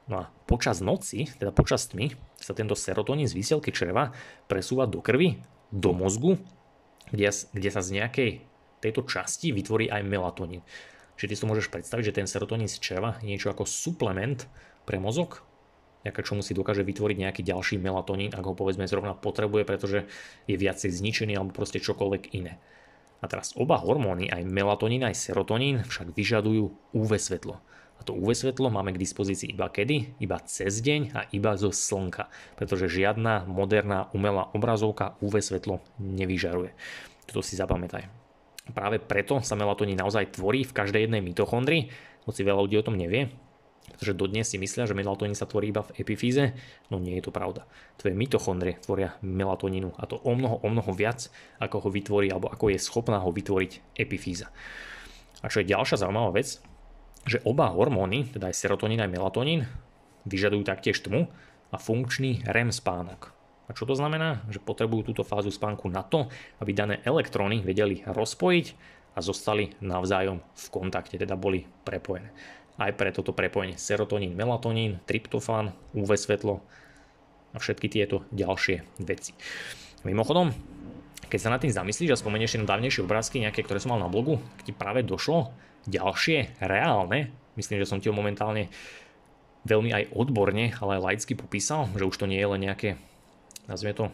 No 0.09 0.24
a 0.24 0.24
počas 0.48 0.80
noci, 0.80 1.28
teda 1.38 1.53
počas 1.53 1.86
tmy, 1.90 2.14
sa 2.40 2.57
tento 2.57 2.74
serotonín 2.74 3.28
z 3.28 3.36
výstelky 3.36 3.70
čreva 3.70 4.14
presúva 4.48 4.88
do 4.88 5.05
krvi, 5.05 5.38
do 5.70 5.92
mozgu, 5.94 6.40
kde, 7.12 7.30
kde 7.30 7.70
sa 7.70 7.82
z 7.84 8.01
nejakej 8.01 8.30
tejto 8.80 9.05
časti 9.07 9.53
vytvorí 9.53 9.92
aj 9.92 10.03
melatonín. 10.03 10.64
Čiže 11.20 11.28
ty 11.28 11.34
si 11.36 11.42
to 11.44 11.51
môžeš 11.53 11.68
predstaviť, 11.68 12.05
že 12.11 12.16
ten 12.16 12.26
serotonín 12.26 12.66
z 12.66 12.80
čreva 12.80 13.20
je 13.20 13.28
niečo 13.28 13.53
ako 13.53 13.68
suplement 13.68 14.48
pre 14.88 14.96
mozog, 14.96 15.44
nejaká 16.01 16.24
čomu 16.24 16.40
si 16.40 16.57
dokáže 16.57 16.80
vytvoriť 16.80 17.16
nejaký 17.20 17.42
ďalší 17.44 17.76
melatonín, 17.76 18.32
ak 18.32 18.40
ho 18.40 18.57
povedzme 18.57 18.88
zrovna 18.88 19.12
potrebuje, 19.12 19.68
pretože 19.68 20.09
je 20.48 20.57
viacej 20.57 20.88
zničený 20.88 21.36
alebo 21.36 21.53
proste 21.53 21.76
čokoľvek 21.76 22.32
iné. 22.32 22.57
A 23.20 23.28
teraz 23.28 23.53
oba 23.53 23.76
hormóny, 23.76 24.32
aj 24.32 24.48
melatonín, 24.48 25.05
aj 25.05 25.12
serotonín, 25.12 25.84
však 25.84 26.16
vyžadujú 26.16 26.96
UV 26.96 27.20
svetlo. 27.20 27.61
A 28.01 28.03
to 28.03 28.16
UV 28.16 28.32
svetlo 28.32 28.72
máme 28.72 28.96
k 28.96 29.03
dispozícii 29.05 29.53
iba 29.53 29.68
kedy? 29.68 30.16
Iba 30.24 30.40
cez 30.48 30.80
deň 30.80 31.12
a 31.12 31.20
iba 31.36 31.53
zo 31.61 31.68
slnka. 31.68 32.32
Pretože 32.57 32.88
žiadna 32.88 33.44
moderná 33.44 34.09
umelá 34.16 34.48
obrazovka 34.57 35.20
UV 35.20 35.44
svetlo 35.44 35.84
nevyžaruje. 36.01 36.72
Toto 37.28 37.44
si 37.44 37.61
zapamätaj. 37.61 38.09
Práve 38.72 39.03
preto 39.03 39.44
sa 39.44 39.53
melatonín 39.53 40.01
naozaj 40.01 40.32
tvorí 40.32 40.64
v 40.64 40.72
každej 40.72 41.05
jednej 41.05 41.20
mitochondrii, 41.20 41.92
hoci 42.24 42.40
veľa 42.40 42.64
ľudí 42.64 42.76
o 42.80 42.86
tom 42.86 42.96
nevie, 42.96 43.28
pretože 43.90 44.14
dodnes 44.14 44.46
si 44.46 44.57
myslia, 44.57 44.86
že 44.86 44.94
melatonín 44.94 45.34
sa 45.34 45.51
tvorí 45.51 45.74
iba 45.74 45.82
v 45.82 45.94
epifíze, 45.98 46.55
no 46.88 47.03
nie 47.03 47.18
je 47.18 47.26
to 47.26 47.34
pravda. 47.34 47.66
Tvoje 47.98 48.14
mitochondrie 48.14 48.78
tvoria 48.78 49.18
melatonínu 49.20 49.98
a 49.98 50.07
to 50.07 50.22
o 50.22 50.32
mnoho, 50.32 50.62
o 50.62 50.68
mnoho 50.70 50.92
viac, 50.94 51.26
ako 51.59 51.84
ho 51.84 51.88
vytvorí, 51.90 52.30
alebo 52.30 52.46
ako 52.46 52.70
je 52.70 52.78
schopná 52.78 53.18
ho 53.18 53.34
vytvoriť 53.34 53.98
epifíza. 53.98 54.55
A 55.42 55.51
čo 55.51 55.64
je 55.64 55.72
ďalšia 55.72 56.07
zaujímavá 56.07 56.36
vec, 56.36 56.62
že 57.28 57.42
oba 57.44 57.68
hormóny, 57.72 58.28
teda 58.32 58.48
aj 58.48 58.56
serotonín 58.56 59.00
aj 59.00 59.10
melatonín, 59.12 59.68
vyžadujú 60.24 60.62
taktiež 60.64 61.00
tmu 61.00 61.28
a 61.70 61.76
funkčný 61.76 62.44
REM 62.48 62.72
spánok. 62.72 63.32
A 63.70 63.76
čo 63.76 63.86
to 63.86 63.94
znamená? 63.94 64.42
Že 64.50 64.66
potrebujú 64.66 65.14
túto 65.14 65.22
fázu 65.22 65.54
spánku 65.54 65.86
na 65.86 66.02
to, 66.02 66.26
aby 66.58 66.74
dané 66.74 66.98
elektróny 67.06 67.62
vedeli 67.62 68.02
rozpojiť 68.02 68.66
a 69.14 69.18
zostali 69.22 69.70
navzájom 69.78 70.42
v 70.42 70.66
kontakte, 70.74 71.14
teda 71.14 71.38
boli 71.38 71.66
prepojené. 71.86 72.34
Aj 72.80 72.90
pre 72.90 73.14
toto 73.14 73.30
prepojenie 73.30 73.78
serotonín, 73.78 74.34
melatonín, 74.34 74.98
tryptofán, 75.06 75.76
UV 75.94 76.18
svetlo 76.18 76.64
a 77.54 77.56
všetky 77.62 77.86
tieto 77.86 78.26
ďalšie 78.34 79.02
veci. 79.04 79.36
Mimochodom, 80.02 80.50
keď 81.28 81.38
sa 81.38 81.52
nad 81.52 81.60
tým 81.62 81.70
zamyslíš 81.70 82.16
a 82.16 82.20
spomenieš 82.20 82.58
na 82.58 82.66
dávnejšie 82.66 83.04
obrázky, 83.06 83.38
nejaké, 83.38 83.62
ktoré 83.62 83.78
som 83.78 83.94
mal 83.94 84.02
na 84.02 84.10
blogu, 84.10 84.42
ti 84.66 84.74
práve 84.74 85.06
došlo 85.06 85.52
ďalšie? 85.89 86.61
Reálne, 86.61 87.33
myslím, 87.57 87.81
že 87.81 87.89
som 87.89 88.01
ti 88.03 88.11
ho 88.11 88.16
momentálne 88.16 88.68
veľmi 89.68 89.93
aj 89.93 90.05
odborne, 90.16 90.72
ale 90.81 90.97
aj 90.97 91.05
laicky 91.05 91.33
popísal, 91.37 91.89
že 91.93 92.09
už 92.09 92.16
to 92.16 92.26
nie 92.28 92.41
je 92.41 92.49
len 92.49 92.61
nejaké 92.64 92.97
nazvime 93.70 93.95
to 93.95 94.07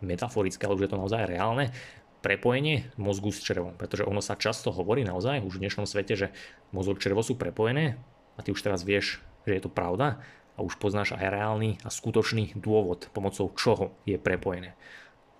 metaforické, 0.00 0.62
ale 0.64 0.78
už 0.78 0.86
je 0.86 0.92
to 0.94 1.00
naozaj 1.00 1.26
reálne, 1.26 1.74
prepojenie 2.20 2.92
mozgu 3.00 3.32
s 3.32 3.40
črevom, 3.42 3.74
pretože 3.74 4.04
ono 4.04 4.20
sa 4.20 4.36
často 4.36 4.70
hovorí 4.70 5.02
naozaj 5.02 5.40
už 5.40 5.56
v 5.56 5.62
dnešnom 5.66 5.88
svete, 5.88 6.14
že 6.14 6.26
mozog 6.70 7.00
črevo 7.00 7.24
sú 7.24 7.34
prepojené 7.34 7.96
a 8.36 8.44
ty 8.44 8.52
už 8.52 8.60
teraz 8.60 8.84
vieš, 8.84 9.24
že 9.48 9.56
je 9.56 9.62
to 9.64 9.72
pravda 9.72 10.20
a 10.54 10.60
už 10.60 10.76
poznáš 10.76 11.16
aj 11.16 11.32
reálny 11.32 11.80
a 11.80 11.88
skutočný 11.88 12.52
dôvod, 12.60 13.08
pomocou 13.16 13.48
čoho 13.56 13.96
je 14.04 14.20
prepojené. 14.20 14.76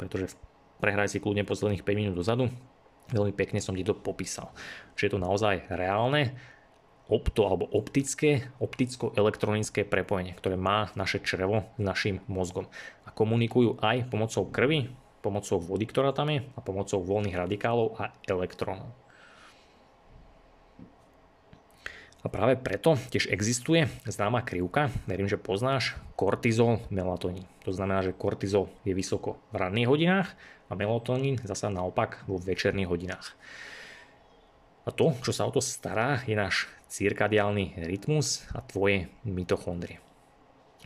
Pretože 0.00 0.32
prehraj 0.80 1.12
si 1.12 1.20
kľudne 1.20 1.44
posledných 1.44 1.84
5 1.84 2.00
minút 2.00 2.16
dozadu, 2.16 2.48
veľmi 3.10 3.34
pekne 3.34 3.62
som 3.62 3.74
ti 3.74 3.86
to 3.86 3.94
popísal. 3.94 4.50
Čiže 4.94 5.06
je 5.06 5.12
to 5.14 5.20
naozaj 5.20 5.54
reálne 5.70 6.34
opto 7.10 7.42
alebo 7.50 7.66
optické, 7.74 8.46
opticko-elektronické 8.62 9.82
prepojenie, 9.82 10.38
ktoré 10.38 10.54
má 10.54 10.94
naše 10.94 11.18
črevo 11.18 11.66
s 11.74 11.82
našim 11.82 12.22
mozgom. 12.30 12.70
A 13.02 13.10
komunikujú 13.10 13.82
aj 13.82 14.06
pomocou 14.08 14.46
krvi, 14.46 14.94
pomocou 15.20 15.58
vody, 15.58 15.90
ktorá 15.90 16.14
tam 16.14 16.30
je 16.30 16.46
a 16.54 16.58
pomocou 16.62 17.02
voľných 17.02 17.36
radikálov 17.36 17.98
a 17.98 18.14
elektrónov. 18.30 18.99
A 22.20 22.28
práve 22.28 22.60
preto 22.60 23.00
tiež 23.08 23.32
existuje 23.32 23.88
známa 24.04 24.44
krivka, 24.44 24.92
verím, 25.08 25.24
že 25.24 25.40
poznáš, 25.40 25.96
kortizol, 26.20 26.84
melatonín. 26.92 27.48
To 27.64 27.72
znamená, 27.72 28.04
že 28.04 28.12
kortizol 28.12 28.68
je 28.84 28.92
vysoko 28.92 29.40
v 29.52 29.64
ranných 29.64 29.88
hodinách 29.88 30.28
a 30.68 30.76
melatonín 30.76 31.40
zasa 31.40 31.72
naopak 31.72 32.20
vo 32.28 32.36
večerných 32.36 32.88
hodinách. 32.92 33.32
A 34.84 34.92
to, 34.92 35.16
čo 35.24 35.32
sa 35.32 35.48
o 35.48 35.52
to 35.52 35.64
stará, 35.64 36.20
je 36.28 36.36
náš 36.36 36.68
cirkadiálny 36.92 37.88
rytmus 37.88 38.44
a 38.52 38.60
tvoje 38.60 39.08
mitochondrie. 39.24 40.00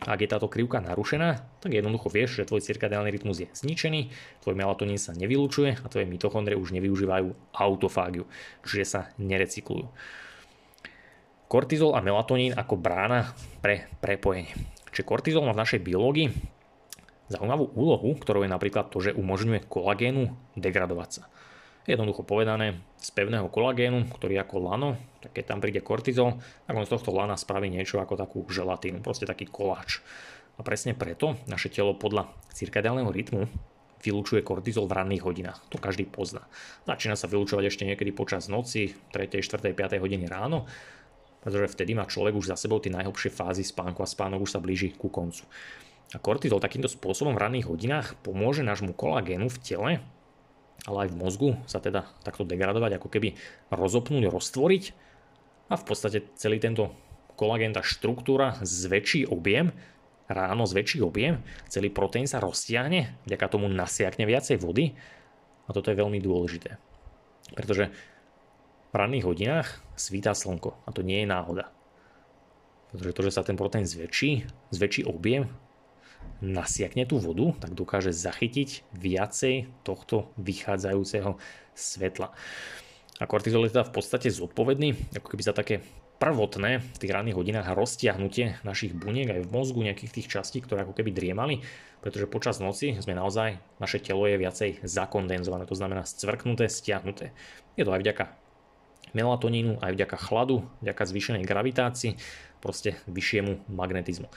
Ak 0.03 0.19
je 0.19 0.27
táto 0.27 0.51
krivka 0.51 0.83
narušená, 0.83 1.39
tak 1.63 1.71
jednoducho 1.71 2.11
vieš, 2.11 2.43
že 2.43 2.47
tvoj 2.51 2.59
cirkadiálny 2.59 3.11
rytmus 3.15 3.39
je 3.39 3.47
zničený, 3.47 4.11
tvoj 4.43 4.55
melatonín 4.55 4.99
sa 4.99 5.15
nevylučuje 5.15 5.79
a 5.79 5.85
tvoje 5.87 6.03
mitochondrie 6.03 6.59
už 6.59 6.75
nevyužívajú 6.75 7.55
autofágiu, 7.55 8.27
čiže 8.67 8.85
sa 8.87 9.01
nerecyklujú. 9.15 9.87
Kortizol 11.45 11.93
a 11.93 12.01
melatonín 12.01 12.57
ako 12.57 12.75
brána 12.77 13.37
pre 13.61 13.85
prepojenie. 14.01 14.51
Čiže 14.89 15.05
kortizol 15.05 15.45
má 15.45 15.53
v 15.53 15.61
našej 15.61 15.83
biológii 15.85 16.33
zaujímavú 17.29 17.69
úlohu, 17.73 18.17
ktorou 18.17 18.45
je 18.45 18.53
napríklad 18.53 18.89
to, 18.89 19.01
že 19.01 19.17
umožňuje 19.17 19.65
kolagénu 19.69 20.33
degradovať 20.57 21.09
sa. 21.09 21.23
Jednoducho 21.85 22.25
povedané, 22.25 22.81
z 22.97 23.09
pevného 23.13 23.45
kolagénu, 23.45 24.09
ktorý 24.09 24.37
je 24.37 24.41
ako 24.41 24.57
lano, 24.57 24.89
tak 25.21 25.37
keď 25.37 25.43
tam 25.53 25.59
príde 25.61 25.85
kortizol, 25.85 26.41
tak 26.65 26.73
on 26.73 26.85
z 26.85 26.93
tohto 26.97 27.13
lana 27.13 27.37
spraví 27.37 27.69
niečo 27.69 28.01
ako 28.01 28.17
takú 28.17 28.41
želatínu, 28.49 29.05
proste 29.05 29.29
taký 29.29 29.45
koláč. 29.45 30.01
A 30.57 30.65
presne 30.65 30.97
preto 30.97 31.37
naše 31.45 31.69
telo 31.69 31.93
podľa 31.93 32.33
cirkadiálneho 32.57 33.13
rytmu 33.13 33.45
vylúčuje 34.01 34.41
kortizol 34.41 34.89
v 34.89 34.97
ranných 34.97 35.25
hodinách. 35.25 35.59
To 35.69 35.77
každý 35.77 36.09
pozná. 36.09 36.45
Začína 36.89 37.13
sa 37.13 37.29
vylúčovať 37.29 37.69
ešte 37.69 37.85
niekedy 37.85 38.13
počas 38.13 38.49
noci, 38.49 38.93
3., 39.13 39.41
4., 39.41 39.73
5. 39.73 40.01
hodiny 40.01 40.25
ráno, 40.25 40.65
pretože 41.45 41.77
vtedy 41.77 41.93
má 41.93 42.09
človek 42.09 42.33
už 42.33 42.49
za 42.49 42.57
sebou 42.57 42.81
tie 42.81 42.89
najhlbšie 42.89 43.29
fázy 43.29 43.61
spánku 43.61 44.01
a 44.01 44.09
spánok 44.09 44.49
už 44.49 44.57
sa 44.57 44.59
blíži 44.59 44.97
ku 44.97 45.13
koncu. 45.13 45.45
A 46.13 46.17
kortizol 46.17 46.57
takýmto 46.57 46.89
spôsobom 46.89 47.37
v 47.37 47.41
ranných 47.45 47.69
hodinách 47.69 48.17
pomôže 48.25 48.65
nášmu 48.65 48.97
kolagénu 48.97 49.45
v 49.45 49.61
tele 49.61 49.91
ale 50.85 51.07
aj 51.07 51.09
v 51.11 51.19
mozgu 51.19 51.49
sa 51.65 51.81
teda 51.81 52.05
takto 52.21 52.45
degradovať, 52.45 53.01
ako 53.01 53.07
keby 53.09 53.33
rozopnúť, 53.73 54.29
roztvoriť 54.29 54.83
a 55.71 55.75
v 55.79 55.83
podstate 55.83 56.29
celý 56.37 56.61
tento 56.61 56.93
kolagén, 57.33 57.73
tá 57.73 57.81
štruktúra 57.81 58.61
zväčší 58.61 59.25
objem, 59.27 59.73
ráno 60.29 60.69
zväčší 60.69 61.01
objem, 61.01 61.41
celý 61.67 61.89
proteín 61.89 62.29
sa 62.29 62.37
roztiahne, 62.37 63.17
vďaka 63.25 63.45
tomu 63.49 63.65
nasiakne 63.71 64.29
viacej 64.29 64.61
vody 64.61 64.93
a 65.65 65.73
toto 65.73 65.89
je 65.89 65.99
veľmi 65.99 66.21
dôležité. 66.21 66.77
Pretože 67.57 67.89
ranných 68.95 69.27
hodinách 69.27 69.69
svítá 69.99 70.31
slnko 70.31 70.75
a 70.87 70.89
to 70.95 71.03
nie 71.03 71.23
je 71.23 71.27
náhoda. 71.27 71.71
Pretože 72.95 73.15
to, 73.15 73.21
že 73.27 73.35
sa 73.35 73.43
ten 73.43 73.59
proteín 73.59 73.83
zväčší, 73.83 74.47
zväčší 74.71 75.03
objem, 75.03 75.51
nasiakne 76.39 77.07
tú 77.07 77.19
vodu, 77.19 77.55
tak 77.59 77.75
dokáže 77.75 78.15
zachytiť 78.15 78.87
viacej 78.95 79.67
tohto 79.83 80.31
vychádzajúceho 80.39 81.35
svetla. 81.75 82.31
A 83.19 83.23
kortizol 83.27 83.67
je 83.67 83.75
teda 83.75 83.87
v 83.87 83.95
podstate 83.95 84.27
zodpovedný, 84.27 85.15
ako 85.15 85.27
keby 85.31 85.43
za 85.43 85.55
také 85.55 85.79
prvotné 86.15 86.79
v 86.79 86.97
tých 86.99 87.11
ranných 87.11 87.35
hodinách 87.35 87.75
roztiahnutie 87.75 88.63
našich 88.63 88.95
buniek 88.95 89.27
aj 89.27 89.41
v 89.43 89.51
mozgu 89.51 89.83
nejakých 89.83 90.15
tých 90.15 90.27
častí, 90.31 90.63
ktoré 90.63 90.87
ako 90.87 90.95
keby 90.95 91.11
driemali, 91.11 91.59
pretože 91.99 92.31
počas 92.31 92.63
noci 92.63 92.95
sme 92.99 93.15
naozaj, 93.15 93.59
naše 93.79 93.99
telo 93.99 94.23
je 94.27 94.39
viacej 94.39 94.69
zakondenzované, 94.83 95.67
to 95.67 95.75
znamená 95.75 96.07
scvrknuté, 96.07 96.71
stiahnuté. 96.71 97.35
Je 97.75 97.83
to 97.83 97.91
aj 97.91 98.03
vďaka 98.03 98.44
melatonínu, 99.13 99.83
aj 99.83 99.91
vďaka 99.93 100.17
chladu, 100.17 100.65
vďaka 100.81 101.03
zvýšenej 101.05 101.43
gravitácii, 101.45 102.17
proste 102.63 102.97
vyššiemu 103.05 103.69
magnetizmu. 103.69 104.31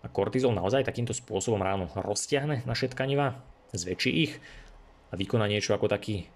A 0.00 0.06
kortizol 0.08 0.52
naozaj 0.52 0.84
takýmto 0.84 1.16
spôsobom 1.16 1.60
ráno 1.60 1.88
roztiahne 1.96 2.64
naše 2.64 2.92
tkaniva, 2.92 3.40
zväčší 3.72 4.10
ich 4.10 4.32
a 5.08 5.16
vykoná 5.16 5.48
niečo 5.48 5.72
ako 5.72 5.88
taký 5.88 6.28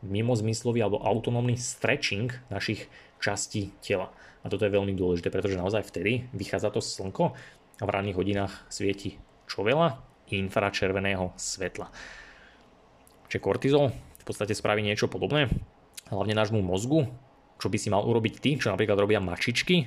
mimozmyslový 0.00 0.80
alebo 0.80 1.02
autonómny 1.04 1.60
stretching 1.60 2.32
našich 2.48 2.88
častí 3.20 3.70
tela. 3.84 4.08
A 4.40 4.48
toto 4.48 4.64
je 4.64 4.72
veľmi 4.72 4.96
dôležité, 4.96 5.28
pretože 5.28 5.60
naozaj 5.60 5.84
vtedy 5.84 6.24
vychádza 6.32 6.72
to 6.72 6.80
slnko 6.80 7.36
a 7.80 7.82
v 7.84 7.92
ranných 7.92 8.16
hodinách 8.16 8.54
svieti 8.72 9.20
čo 9.50 9.66
veľa? 9.66 9.98
Infračerveného 10.30 11.34
svetla. 11.34 11.90
Čiže 13.26 13.42
kortizol 13.42 13.90
v 13.90 14.24
podstate 14.24 14.54
spraví 14.54 14.78
niečo 14.78 15.10
podobné, 15.10 15.50
hlavne 16.10 16.34
nášmu 16.34 16.60
mozgu, 16.60 17.06
čo 17.60 17.66
by 17.70 17.76
si 17.78 17.88
mal 17.88 18.02
urobiť 18.02 18.34
ty, 18.42 18.50
čo 18.58 18.72
napríklad 18.72 18.98
robia 18.98 19.22
mačičky, 19.22 19.86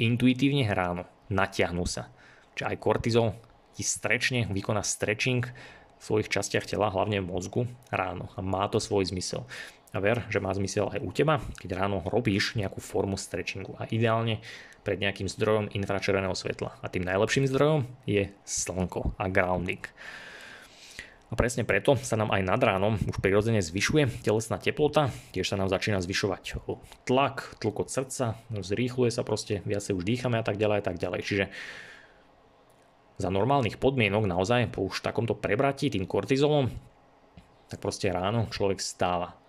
intuitívne 0.00 0.66
ráno, 0.72 1.06
natiahnú 1.28 1.84
sa. 1.84 2.08
Čiže 2.56 2.66
aj 2.66 2.76
kortizol 2.80 3.28
ti 3.76 3.84
strečne, 3.86 4.50
vykoná 4.50 4.82
stretching 4.82 5.46
v 5.46 6.02
svojich 6.02 6.32
častiach 6.32 6.66
tela, 6.66 6.88
hlavne 6.88 7.20
v 7.20 7.28
mozgu, 7.28 7.62
ráno. 7.92 8.32
A 8.34 8.40
má 8.40 8.66
to 8.66 8.80
svoj 8.80 9.08
zmysel. 9.12 9.44
A 9.90 9.98
ver, 9.98 10.22
že 10.30 10.38
má 10.38 10.54
zmysel 10.54 10.86
aj 10.86 11.02
u 11.02 11.10
teba, 11.10 11.42
keď 11.58 11.74
ráno 11.74 12.00
robíš 12.06 12.54
nejakú 12.54 12.78
formu 12.78 13.18
stretchingu. 13.18 13.74
A 13.76 13.90
ideálne 13.90 14.38
pred 14.80 14.96
nejakým 14.96 15.28
zdrojom 15.28 15.68
infračerveného 15.76 16.32
svetla. 16.32 16.78
A 16.80 16.86
tým 16.88 17.04
najlepším 17.04 17.44
zdrojom 17.50 17.84
je 18.06 18.30
slnko 18.46 19.18
a 19.18 19.28
grounding. 19.28 19.82
A 21.30 21.38
presne 21.38 21.62
preto 21.62 21.94
sa 21.94 22.18
nám 22.18 22.34
aj 22.34 22.42
nad 22.42 22.58
ránom 22.58 22.98
už 23.06 23.22
prirodzene 23.22 23.62
zvyšuje 23.62 24.26
telesná 24.26 24.58
teplota, 24.58 25.14
tiež 25.30 25.46
sa 25.46 25.54
nám 25.54 25.70
začína 25.70 26.02
zvyšovať 26.02 26.58
tlak, 27.06 27.54
tlk 27.62 27.86
od 27.86 27.88
srdca, 27.88 28.34
zrýchluje 28.50 29.14
sa 29.14 29.22
proste, 29.22 29.62
viacej 29.62 29.94
už 29.94 30.02
dýchame 30.02 30.42
a 30.42 30.44
tak 30.44 30.58
ďalej 30.58 30.78
a 30.82 30.84
tak 30.84 30.98
ďalej. 30.98 31.20
Čiže 31.22 31.44
za 33.20 33.30
normálnych 33.30 33.78
podmienok 33.78 34.26
naozaj 34.26 34.74
po 34.74 34.90
už 34.90 35.06
takomto 35.06 35.38
prebratí 35.38 35.86
tým 35.86 36.08
kortizolom, 36.08 36.66
tak 37.70 37.78
proste 37.78 38.10
ráno 38.10 38.50
človek 38.50 38.82
stáva. 38.82 39.39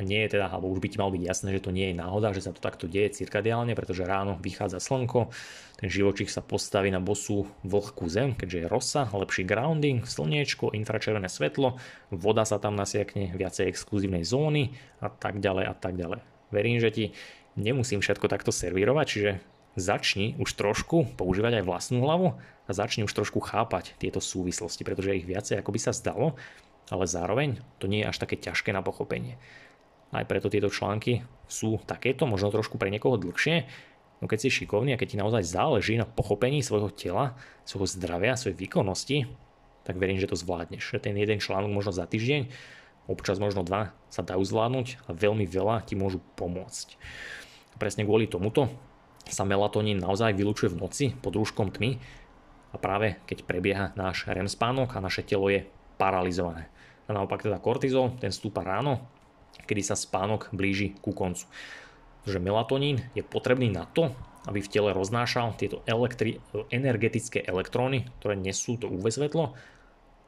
A 0.00 0.06
nie 0.06 0.24
je 0.24 0.40
teda, 0.40 0.48
alebo 0.48 0.72
už 0.72 0.80
by 0.80 0.88
ti 0.88 0.96
mal 0.96 1.12
byť 1.12 1.20
jasné, 1.20 1.52
že 1.52 1.60
to 1.60 1.76
nie 1.76 1.92
je 1.92 2.00
náhoda, 2.00 2.32
že 2.32 2.40
sa 2.40 2.56
to 2.56 2.64
takto 2.64 2.88
deje 2.88 3.20
cirkadiálne, 3.20 3.76
pretože 3.76 4.08
ráno 4.08 4.40
vychádza 4.40 4.80
slnko, 4.80 5.28
ten 5.76 5.92
živočích 5.92 6.32
sa 6.32 6.40
postaví 6.40 6.88
na 6.88 7.04
bosú 7.04 7.44
vlhkú 7.68 8.08
zem, 8.08 8.32
keďže 8.32 8.64
je 8.64 8.66
rosa, 8.72 9.04
lepší 9.12 9.44
grounding, 9.44 10.00
slniečko, 10.08 10.72
infračervené 10.72 11.28
svetlo, 11.28 11.76
voda 12.08 12.48
sa 12.48 12.56
tam 12.56 12.80
nasiakne, 12.80 13.36
viacej 13.36 13.68
exkluzívnej 13.68 14.24
zóny 14.24 14.72
a 15.04 15.12
tak 15.12 15.36
ďalej 15.36 15.64
a 15.68 15.74
tak 15.76 16.00
ďalej. 16.00 16.24
Verím, 16.48 16.80
že 16.80 16.88
ti 16.88 17.04
nemusím 17.60 18.00
všetko 18.00 18.24
takto 18.32 18.56
servírovať, 18.56 19.04
čiže 19.04 19.30
začni 19.76 20.32
už 20.40 20.56
trošku 20.56 21.12
používať 21.20 21.60
aj 21.60 21.64
vlastnú 21.68 22.00
hlavu 22.08 22.40
a 22.40 22.70
začni 22.72 23.04
už 23.04 23.12
trošku 23.12 23.44
chápať 23.44 24.00
tieto 24.00 24.18
súvislosti, 24.18 24.80
pretože 24.80 25.12
ich 25.12 25.28
viacej 25.28 25.60
ako 25.60 25.76
by 25.76 25.80
sa 25.80 25.92
zdalo, 25.92 26.40
ale 26.88 27.04
zároveň 27.04 27.60
to 27.78 27.86
nie 27.86 28.02
je 28.02 28.10
až 28.10 28.16
také 28.16 28.40
ťažké 28.40 28.72
na 28.74 28.82
pochopenie. 28.82 29.38
Aj 30.10 30.26
preto 30.26 30.50
tieto 30.50 30.70
články 30.70 31.22
sú 31.46 31.78
takéto, 31.86 32.26
možno 32.26 32.50
trošku 32.50 32.78
pre 32.78 32.90
niekoho 32.90 33.14
dlhšie, 33.14 33.66
no 34.18 34.26
keď 34.26 34.38
si 34.42 34.48
šikovný 34.62 34.94
a 34.94 35.00
keď 35.00 35.08
ti 35.14 35.20
naozaj 35.22 35.46
záleží 35.46 35.94
na 35.94 36.06
pochopení 36.06 36.60
svojho 36.60 36.90
tela, 36.90 37.38
svojho 37.62 37.86
zdravia, 37.86 38.34
svojej 38.34 38.58
výkonnosti, 38.58 39.30
tak 39.86 39.96
verím, 39.96 40.18
že 40.18 40.28
to 40.28 40.36
zvládneš. 40.36 40.98
Ten 41.00 41.16
jeden 41.16 41.38
článok 41.38 41.70
možno 41.70 41.94
za 41.94 42.04
týždeň, 42.04 42.50
občas 43.10 43.42
možno 43.42 43.62
dva 43.66 43.94
sa 44.12 44.22
dajú 44.22 44.42
zvládnuť 44.44 45.08
a 45.08 45.14
veľmi 45.14 45.46
veľa 45.46 45.86
ti 45.86 45.94
môžu 45.94 46.22
pomôcť. 46.38 46.94
Presne 47.80 48.04
kvôli 48.04 48.28
tomuto 48.28 48.68
sa 49.30 49.46
melatonín 49.46 50.02
naozaj 50.02 50.36
vylúčuje 50.36 50.74
v 50.74 50.80
noci 50.84 51.04
pod 51.16 51.38
rúškom 51.38 51.72
tmy 51.72 51.96
a 52.70 52.76
práve 52.76 53.18
keď 53.24 53.46
prebieha 53.46 53.86
náš 53.96 54.26
REM 54.28 54.50
spánok 54.50 54.94
a 54.94 55.02
naše 55.02 55.24
telo 55.24 55.48
je 55.48 55.64
paralizované. 55.96 56.68
A 57.08 57.16
naopak 57.16 57.42
teda 57.42 57.58
kortizol, 57.58 58.14
ten 58.22 58.30
stúpa 58.30 58.62
ráno, 58.62 59.02
kedy 59.66 59.82
sa 59.82 59.96
spánok 59.98 60.50
blíži 60.50 60.96
ku 60.98 61.14
koncu. 61.14 61.46
Že 62.26 62.42
melatonín 62.42 63.06
je 63.16 63.24
potrebný 63.24 63.70
na 63.72 63.88
to, 63.88 64.12
aby 64.48 64.60
v 64.64 64.72
tele 64.72 64.90
roznášal 64.96 65.56
tieto 65.60 65.84
elektri- 65.84 66.40
energetické 66.72 67.44
elektróny, 67.44 68.08
ktoré 68.20 68.34
nesú 68.36 68.80
to 68.80 68.88
UV 68.88 69.12
svetlo 69.12 69.52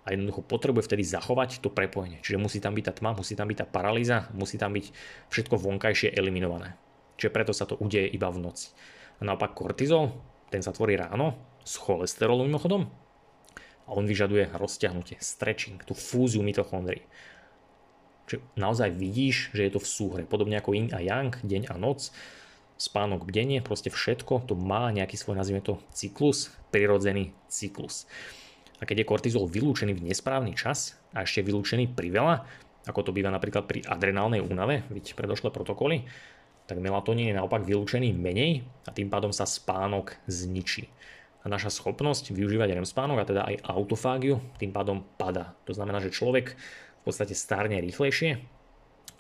a 0.03 0.09
jednoducho 0.11 0.43
potrebuje 0.43 0.91
vtedy 0.91 1.07
zachovať 1.07 1.63
to 1.63 1.71
prepojenie. 1.71 2.21
Čiže 2.21 2.43
musí 2.43 2.59
tam 2.59 2.75
byť 2.75 2.85
tá 2.91 2.93
tma, 2.99 3.15
musí 3.15 3.39
tam 3.39 3.49
byť 3.49 3.59
tá 3.63 3.67
paralýza, 3.67 4.29
musí 4.35 4.59
tam 4.59 4.75
byť 4.75 4.87
všetko 5.31 5.55
vonkajšie 5.57 6.13
eliminované. 6.13 6.75
Čiže 7.17 7.31
preto 7.31 7.53
sa 7.55 7.65
to 7.65 7.79
udeje 7.79 8.11
iba 8.11 8.27
v 8.29 8.43
noci. 8.43 8.75
A 9.23 9.23
naopak 9.23 9.55
kortizol, 9.55 10.11
ten 10.51 10.61
sa 10.61 10.75
tvorí 10.75 10.99
ráno 10.99 11.39
z 11.63 11.79
cholesterolu 11.79 12.43
mimochodom 12.45 12.91
a 13.87 13.91
on 13.95 14.05
vyžaduje 14.07 14.51
rozťahnutie, 14.51 15.23
stretching, 15.23 15.79
tú 15.87 15.95
fúziu 15.95 16.43
mitochondrií. 16.43 17.07
Čiže 18.27 18.41
naozaj 18.55 18.95
vidíš, 18.95 19.51
že 19.53 19.67
je 19.67 19.73
to 19.75 19.81
v 19.83 19.89
súhre. 19.89 20.23
Podobne 20.25 20.59
ako 20.59 20.75
yin 20.77 20.89
a 20.95 21.03
yang, 21.03 21.35
deň 21.43 21.69
a 21.71 21.77
noc, 21.77 22.15
spánok, 22.79 23.27
bdenie, 23.27 23.63
proste 23.63 23.95
všetko 23.95 24.47
to 24.51 24.59
má 24.59 24.91
nejaký 24.91 25.15
svoj, 25.15 25.39
nazvime 25.39 25.63
to, 25.63 25.79
cyklus, 25.95 26.51
prirodzený 26.75 27.31
cyklus. 27.47 28.11
A 28.83 28.87
keď 28.87 29.07
je 29.07 29.11
kortizol 29.11 29.47
vylúčený 29.47 29.95
v 29.95 30.11
nesprávny 30.11 30.59
čas 30.59 30.99
a 31.15 31.23
ešte 31.23 31.47
vylúčený 31.47 31.95
priveľa, 31.95 32.43
ako 32.91 33.07
to 33.07 33.15
býva 33.15 33.31
napríklad 33.31 33.71
pri 33.71 33.87
adrenálnej 33.87 34.43
únave, 34.43 34.83
vidíte 34.91 35.15
predošlé 35.15 35.55
protokoly, 35.55 36.03
tak 36.67 36.83
melatonín 36.83 37.31
je 37.31 37.39
naopak 37.39 37.63
vylúčený 37.63 38.11
menej 38.11 38.67
a 38.87 38.91
tým 38.91 39.07
pádom 39.07 39.31
sa 39.31 39.47
spánok 39.47 40.19
zničí. 40.27 40.91
A 41.43 41.51
naša 41.51 41.75
schopnosť 41.75 42.31
využívať 42.35 42.75
REM 42.75 42.87
spánok 42.87 43.19
a 43.23 43.27
teda 43.27 43.43
aj 43.47 43.67
autofágiu 43.67 44.39
tým 44.63 44.71
pádom 44.71 45.03
pada. 45.19 45.59
To 45.67 45.75
znamená, 45.75 45.99
že 45.99 46.15
človek 46.15 46.55
v 47.03 47.11
podstate 47.11 47.35
stárne 47.35 47.83
rýchlejšie, 47.83 48.39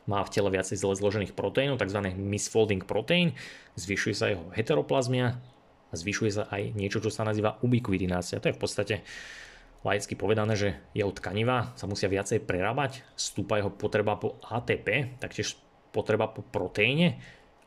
má 0.06 0.22
v 0.22 0.32
tele 0.34 0.50
viacej 0.50 0.78
zle 0.78 0.94
zložených 0.98 1.34
proteínov, 1.34 1.78
tzv. 1.78 1.98
misfolding 2.14 2.82
protein, 2.86 3.34
zvyšuje 3.78 4.14
sa 4.14 4.30
jeho 4.30 4.50
heteroplazmia 4.54 5.38
a 5.90 5.94
zvyšuje 5.94 6.30
sa 6.30 6.44
aj 6.50 6.74
niečo, 6.74 6.98
čo 7.02 7.10
sa 7.10 7.22
nazýva 7.22 7.58
ubiquitinácia. 7.62 8.42
To 8.42 8.50
je 8.50 8.56
v 8.56 8.62
podstate 8.62 8.94
laicky 9.82 10.14
povedané, 10.14 10.54
že 10.54 10.68
jeho 10.94 11.10
tkaniva 11.10 11.74
sa 11.74 11.86
musia 11.90 12.10
viacej 12.10 12.42
prerábať, 12.42 13.02
stúpa 13.18 13.58
jeho 13.58 13.70
potreba 13.70 14.18
po 14.18 14.38
ATP, 14.46 15.18
taktiež 15.18 15.58
potreba 15.90 16.30
po 16.30 16.42
proteíne. 16.42 17.18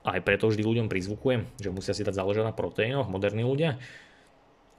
Aj 0.05 0.22
preto 0.22 0.47
vždy 0.47 0.61
ľuďom 0.63 0.88
prizvukujem, 0.88 1.59
že 1.59 1.74
musia 1.74 1.91
si 1.95 2.05
dať 2.05 2.16
záležať 2.16 2.45
na 2.45 2.53
proteínoch, 2.55 3.11
moderní 3.11 3.43
ľudia. 3.43 3.82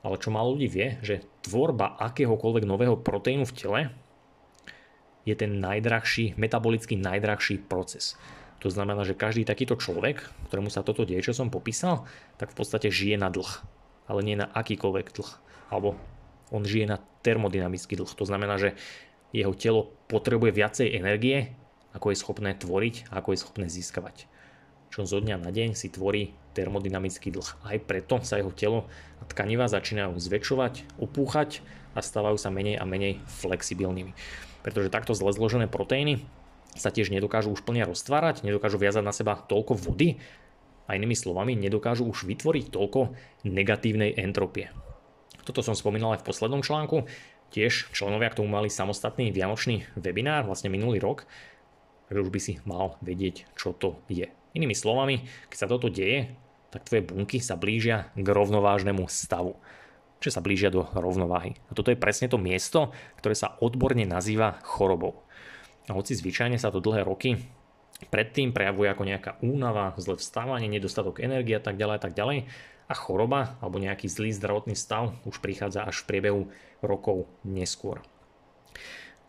Ale 0.07 0.23
čo 0.23 0.31
málo 0.31 0.55
ľudí 0.55 0.71
vie, 0.71 0.89
že 1.03 1.27
tvorba 1.43 1.99
akéhokoľvek 1.99 2.63
nového 2.63 2.95
proteínu 2.95 3.43
v 3.43 3.57
tele 3.57 3.81
je 5.27 5.35
ten 5.35 5.59
najdrahší, 5.59 6.39
metabolicky 6.39 6.95
najdrahší 6.95 7.67
proces. 7.67 8.15
To 8.65 8.73
znamená, 8.73 9.05
že 9.05 9.19
každý 9.19 9.45
takýto 9.45 9.77
človek, 9.77 10.23
ktorému 10.49 10.73
sa 10.73 10.81
toto 10.81 11.05
deje, 11.05 11.29
čo 11.29 11.37
som 11.37 11.53
popísal, 11.53 12.09
tak 12.41 12.55
v 12.55 12.63
podstate 12.63 12.89
žije 12.89 13.21
na 13.21 13.29
dlh. 13.29 13.51
Ale 14.07 14.25
nie 14.25 14.39
na 14.39 14.49
akýkoľvek 14.49 15.13
dlh. 15.13 15.31
Alebo 15.69 15.99
on 16.55 16.63
žije 16.63 16.89
na 16.89 17.03
termodynamický 17.21 17.99
dlh. 17.99 18.09
To 18.17 18.25
znamená, 18.25 18.57
že 18.57 18.79
jeho 19.35 19.53
telo 19.53 19.93
potrebuje 20.09 20.55
viacej 20.55 20.89
energie, 20.95 21.53
ako 21.93 22.13
je 22.13 22.21
schopné 22.21 22.53
tvoriť 22.57 23.09
ako 23.09 23.33
je 23.35 23.39
schopné 23.41 23.67
získavať. 23.67 24.29
Čo 24.93 25.05
zo 25.05 25.19
dňa 25.19 25.43
na 25.43 25.51
deň 25.51 25.75
si 25.75 25.91
tvorí 25.91 26.33
termodynamický 26.57 27.29
dlh. 27.35 27.69
Aj 27.69 27.77
preto 27.83 28.23
sa 28.25 28.41
jeho 28.41 28.55
telo 28.55 28.89
a 29.21 29.23
tkaniva 29.29 29.69
začínajú 29.69 30.17
zväčšovať, 30.17 30.97
opúchať 31.03 31.61
a 31.93 32.01
stávajú 32.01 32.41
sa 32.41 32.49
menej 32.49 32.81
a 32.81 32.85
menej 32.89 33.21
flexibilnými. 33.29 34.17
Pretože 34.67 34.91
takto 34.91 35.15
zle 35.15 35.31
zložené 35.31 35.71
proteíny 35.71 36.27
sa 36.75 36.91
tiež 36.91 37.15
nedokážu 37.15 37.55
už 37.55 37.63
plne 37.63 37.87
roztvárať, 37.87 38.43
nedokážu 38.43 38.83
viazať 38.83 39.07
na 39.07 39.15
seba 39.15 39.39
toľko 39.39 39.79
vody 39.79 40.19
a 40.91 40.99
inými 40.99 41.15
slovami 41.15 41.55
nedokážu 41.55 42.03
už 42.03 42.27
vytvoriť 42.27 42.75
toľko 42.75 43.15
negatívnej 43.47 44.19
entropie. 44.19 44.75
Toto 45.47 45.63
som 45.63 45.79
spomínal 45.79 46.19
aj 46.19 46.27
v 46.27 46.29
poslednom 46.35 46.67
článku. 46.67 47.07
Tiež 47.55 47.95
členovia 47.95 48.35
k 48.35 48.43
tomu 48.43 48.51
mali 48.51 48.67
samostatný 48.67 49.31
vianočný 49.31 49.87
webinár, 49.95 50.51
vlastne 50.51 50.67
minulý 50.67 50.99
rok, 50.99 51.31
takže 52.11 52.27
už 52.27 52.31
by 52.35 52.41
si 52.43 52.53
mal 52.67 52.99
vedieť, 53.07 53.47
čo 53.55 53.71
to 53.71 54.03
je. 54.11 54.27
Inými 54.59 54.75
slovami, 54.75 55.23
keď 55.47 55.59
sa 55.63 55.71
toto 55.71 55.87
deje, 55.87 56.35
tak 56.75 56.83
tvoje 56.83 57.07
bunky 57.07 57.39
sa 57.39 57.55
blížia 57.55 58.11
k 58.19 58.27
rovnovážnemu 58.27 59.07
stavu 59.07 59.55
že 60.21 60.33
sa 60.33 60.41
blížia 60.41 60.73
do 60.73 60.89
rovnováhy. 60.97 61.59
A 61.69 61.77
toto 61.77 61.93
je 61.93 62.01
presne 62.01 62.27
to 62.27 62.41
miesto, 62.41 62.93
ktoré 63.21 63.37
sa 63.37 63.55
odborne 63.61 64.05
nazýva 64.09 64.59
chorobou. 64.65 65.23
A 65.87 65.95
hoci 65.95 66.17
zvyčajne 66.17 66.59
sa 66.59 66.73
to 66.73 66.83
dlhé 66.83 67.07
roky 67.07 67.39
predtým 68.13 68.53
prejavuje 68.53 68.93
ako 68.93 69.09
nejaká 69.09 69.41
únava, 69.41 69.97
zlé 69.97 70.21
vstávanie, 70.21 70.69
nedostatok 70.69 71.25
energie 71.25 71.57
a 71.57 71.65
tak 71.65 71.81
ďalej 71.81 71.97
a 71.97 72.03
tak 72.03 72.13
ďalej 72.13 72.39
a 72.87 72.95
choroba 72.95 73.59
alebo 73.59 73.81
nejaký 73.83 74.07
zlý 74.07 74.31
zdravotný 74.37 74.77
stav 74.77 75.17
už 75.25 75.41
prichádza 75.41 75.83
až 75.83 76.05
v 76.05 76.09
priebehu 76.13 76.43
rokov 76.85 77.27
neskôr. 77.43 78.05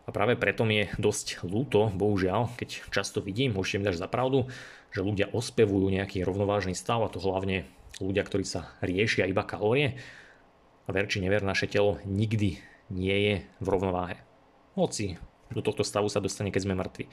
A 0.08 0.14
práve 0.14 0.40
preto 0.40 0.64
mi 0.64 0.84
je 0.84 0.92
dosť 0.96 1.44
ľúto, 1.44 1.92
bohužiaľ, 1.92 2.56
keď 2.56 2.88
často 2.88 3.20
vidím, 3.20 3.52
môžete 3.52 3.76
mi 3.80 3.88
dať 3.92 4.00
za 4.00 4.08
pravdu, 4.08 4.48
že 4.88 5.04
ľudia 5.04 5.28
ospevujú 5.36 5.84
nejaký 5.92 6.24
rovnovážny 6.24 6.72
stav 6.72 7.04
a 7.04 7.12
to 7.12 7.20
hlavne 7.20 7.68
ľudia, 8.00 8.24
ktorí 8.24 8.44
sa 8.46 8.72
riešia 8.80 9.28
iba 9.28 9.44
kalórie. 9.44 10.00
Ver 10.88 11.04
či 11.04 11.20
never, 11.20 11.44
naše 11.44 11.68
telo 11.68 12.00
nikdy 12.08 12.56
nie 12.88 13.16
je 13.28 13.34
v 13.60 13.66
rovnováhe. 13.68 14.16
Hoci 14.72 15.20
do 15.52 15.60
tohto 15.60 15.84
stavu 15.84 16.08
sa 16.08 16.24
dostane, 16.24 16.48
keď 16.48 16.62
sme 16.64 16.80
mŕtvi 16.80 17.04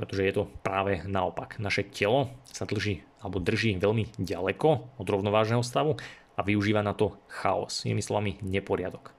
pretože 0.00 0.24
je 0.24 0.32
to 0.32 0.48
práve 0.64 1.04
naopak. 1.04 1.60
Naše 1.60 1.84
telo 1.92 2.32
sa 2.48 2.64
drží 2.64 3.04
alebo 3.20 3.36
drží 3.36 3.76
veľmi 3.76 4.16
ďaleko 4.16 4.96
od 4.96 5.06
rovnovážneho 5.06 5.60
stavu 5.60 6.00
a 6.38 6.40
využíva 6.40 6.80
na 6.80 6.96
to 6.96 7.20
chaos, 7.28 7.84
inými 7.84 8.00
slovami 8.00 8.40
neporiadok. 8.40 9.12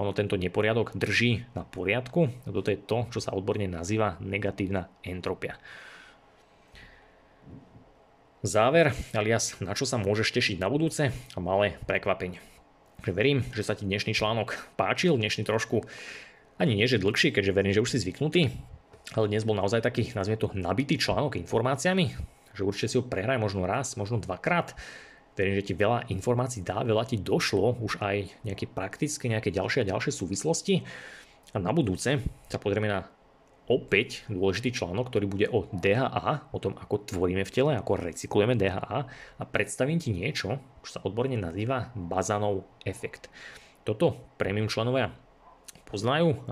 Ono 0.00 0.16
tento 0.16 0.40
neporiadok 0.40 0.96
drží 0.96 1.44
na 1.52 1.68
poriadku, 1.68 2.32
toto 2.48 2.72
je 2.72 2.80
to, 2.80 3.04
čo 3.12 3.20
sa 3.20 3.36
odborne 3.36 3.68
nazýva 3.68 4.16
negatívna 4.20 4.88
entropia. 5.04 5.60
Záver, 8.44 8.92
alias 9.16 9.56
na 9.64 9.72
čo 9.72 9.88
sa 9.88 9.96
môžeš 9.96 10.28
tešiť 10.28 10.56
na 10.60 10.68
budúce 10.68 11.08
a 11.08 11.38
malé 11.40 11.80
prekvapenie. 11.88 12.36
Verím, 13.08 13.40
že 13.56 13.64
sa 13.64 13.72
ti 13.72 13.88
dnešný 13.88 14.12
článok 14.12 14.76
páčil, 14.76 15.16
dnešný 15.16 15.48
trošku 15.48 15.88
ani 16.60 16.76
nie, 16.76 16.84
že 16.84 17.00
dlhší, 17.00 17.32
keďže 17.32 17.56
verím, 17.56 17.72
že 17.72 17.80
už 17.80 17.96
si 17.96 18.04
zvyknutý, 18.04 18.52
ale 19.16 19.32
dnes 19.32 19.48
bol 19.48 19.56
naozaj 19.56 19.80
taký, 19.80 20.12
nazvime 20.12 20.36
to, 20.36 20.52
nabitý 20.52 21.00
článok 21.00 21.40
informáciami, 21.40 22.12
že 22.52 22.60
určite 22.60 22.92
si 22.92 22.96
ho 23.00 23.08
prehraj 23.08 23.40
možno 23.40 23.64
raz, 23.64 23.96
možno 23.96 24.20
dvakrát. 24.20 24.76
Verím, 25.32 25.56
že 25.56 25.72
ti 25.72 25.74
veľa 25.76 26.12
informácií 26.12 26.60
dá, 26.60 26.84
veľa 26.84 27.08
ti 27.08 27.16
došlo, 27.16 27.80
už 27.80 28.04
aj 28.04 28.36
nejaké 28.44 28.68
praktické, 28.68 29.32
nejaké 29.32 29.48
ďalšie 29.48 29.88
a 29.88 29.96
ďalšie 29.96 30.12
súvislosti. 30.12 30.84
A 31.52 31.60
na 31.60 31.72
budúce 31.72 32.20
sa 32.52 32.60
pozrieme 32.60 32.92
na 32.92 33.08
opäť 33.66 34.22
dôležitý 34.30 34.70
článok, 34.70 35.10
ktorý 35.10 35.26
bude 35.26 35.46
o 35.50 35.66
DHA, 35.74 36.50
o 36.54 36.58
tom, 36.62 36.78
ako 36.78 37.02
tvoríme 37.02 37.42
v 37.42 37.54
tele, 37.54 37.72
ako 37.74 37.98
recyklujeme 37.98 38.54
DHA 38.54 38.98
a 39.38 39.42
predstavím 39.42 39.98
ti 39.98 40.14
niečo, 40.14 40.62
čo 40.86 40.90
sa 40.98 41.02
odborne 41.02 41.34
nazýva 41.34 41.90
bazanov 41.94 42.66
efekt. 42.86 43.26
Toto 43.82 44.18
premium 44.38 44.70
členovia 44.70 45.10
poznajú, 45.86 46.42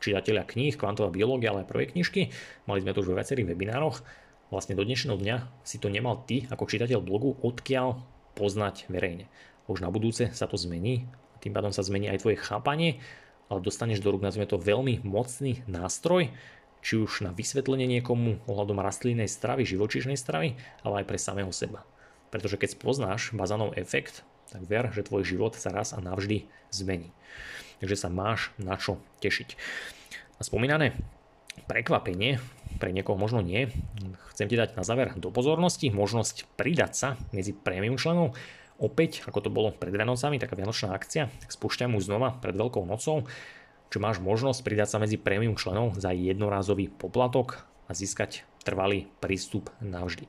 čitatelia 0.00 0.48
kníh, 0.48 0.76
kvantová 0.76 1.12
biológia, 1.12 1.52
ale 1.52 1.64
aj 1.64 1.68
prvé 1.68 1.84
knižky. 1.92 2.32
Mali 2.64 2.80
sme 2.80 2.96
to 2.96 3.04
už 3.04 3.12
vo 3.12 3.18
viacerých 3.20 3.52
webinároch. 3.52 4.00
Vlastne 4.48 4.74
do 4.74 4.82
dnešného 4.82 5.20
dňa 5.20 5.36
si 5.62 5.76
to 5.76 5.92
nemal 5.92 6.24
ty 6.24 6.48
ako 6.48 6.66
čitateľ 6.66 7.00
blogu, 7.04 7.36
odkiaľ 7.44 8.00
poznať 8.34 8.88
verejne. 8.88 9.28
Už 9.68 9.84
na 9.84 9.92
budúce 9.92 10.32
sa 10.32 10.48
to 10.50 10.56
zmení, 10.58 11.06
tým 11.40 11.52
pádom 11.54 11.70
sa 11.70 11.84
zmení 11.84 12.10
aj 12.10 12.24
tvoje 12.24 12.36
chápanie, 12.40 12.98
dostaneš 13.58 13.98
do 13.98 14.14
rúk, 14.14 14.22
nazvime 14.22 14.46
to 14.46 14.62
veľmi 14.62 15.02
mocný 15.02 15.66
nástroj, 15.66 16.30
či 16.80 16.94
už 16.96 17.26
na 17.26 17.34
vysvetlenie 17.34 17.90
niekomu 17.98 18.46
ohľadom 18.46 18.78
rastlinnej 18.78 19.26
stravy, 19.26 19.66
živočíšnej 19.66 20.14
stravy, 20.14 20.54
ale 20.86 21.02
aj 21.02 21.08
pre 21.10 21.18
samého 21.18 21.50
seba. 21.50 21.82
Pretože 22.30 22.56
keď 22.56 22.78
spoznáš 22.78 23.34
bazanov 23.34 23.74
efekt, 23.74 24.22
tak 24.54 24.62
ver, 24.70 24.94
že 24.94 25.02
tvoj 25.02 25.26
život 25.26 25.58
sa 25.58 25.74
raz 25.74 25.90
a 25.90 25.98
navždy 25.98 26.46
zmení 26.70 27.10
takže 27.80 27.96
sa 27.96 28.12
máš 28.12 28.52
na 28.60 28.76
čo 28.76 29.00
tešiť. 29.24 29.56
A 30.38 30.40
spomínané 30.44 30.94
prekvapenie, 31.66 32.38
pre 32.78 32.92
niekoho 32.94 33.16
možno 33.16 33.40
nie, 33.40 33.72
chcem 34.36 34.46
ti 34.46 34.56
dať 34.56 34.76
na 34.76 34.84
záver 34.84 35.16
do 35.16 35.32
pozornosti 35.32 35.90
možnosť 35.90 36.46
pridať 36.54 36.92
sa 36.94 37.08
medzi 37.34 37.56
prémium 37.56 37.96
členov. 37.96 38.36
Opäť, 38.80 39.28
ako 39.28 39.44
to 39.44 39.50
bolo 39.52 39.76
pred 39.76 39.92
Vianocami, 39.92 40.40
taká 40.40 40.56
vianočná 40.56 40.96
akcia, 40.96 41.28
tak 41.28 41.52
spúšťam 41.52 41.92
už 42.00 42.08
znova 42.08 42.40
pred 42.40 42.56
Veľkou 42.56 42.88
nocou, 42.88 43.28
čo 43.92 43.98
máš 44.00 44.24
možnosť 44.24 44.64
pridať 44.64 44.96
sa 44.96 44.98
medzi 45.02 45.20
prémium 45.20 45.52
členov 45.52 46.00
za 46.00 46.16
jednorázový 46.16 46.88
poplatok 46.88 47.60
a 47.84 47.92
získať 47.92 48.48
trvalý 48.64 49.04
prístup 49.20 49.68
navždy. 49.84 50.24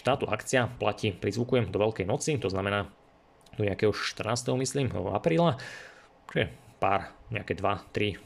Táto 0.00 0.24
akcia 0.32 0.72
platí, 0.80 1.12
prizvukujem 1.12 1.68
do 1.68 1.76
Veľkej 1.76 2.08
noci, 2.08 2.40
to 2.40 2.48
znamená 2.48 2.88
do 3.60 3.68
nejakého 3.68 3.92
14. 3.92 4.56
myslím, 4.64 4.88
apríla, 5.12 5.60
pár, 6.80 7.12
nejaké 7.28 7.52
2, 7.52 7.92
3, 7.92 8.16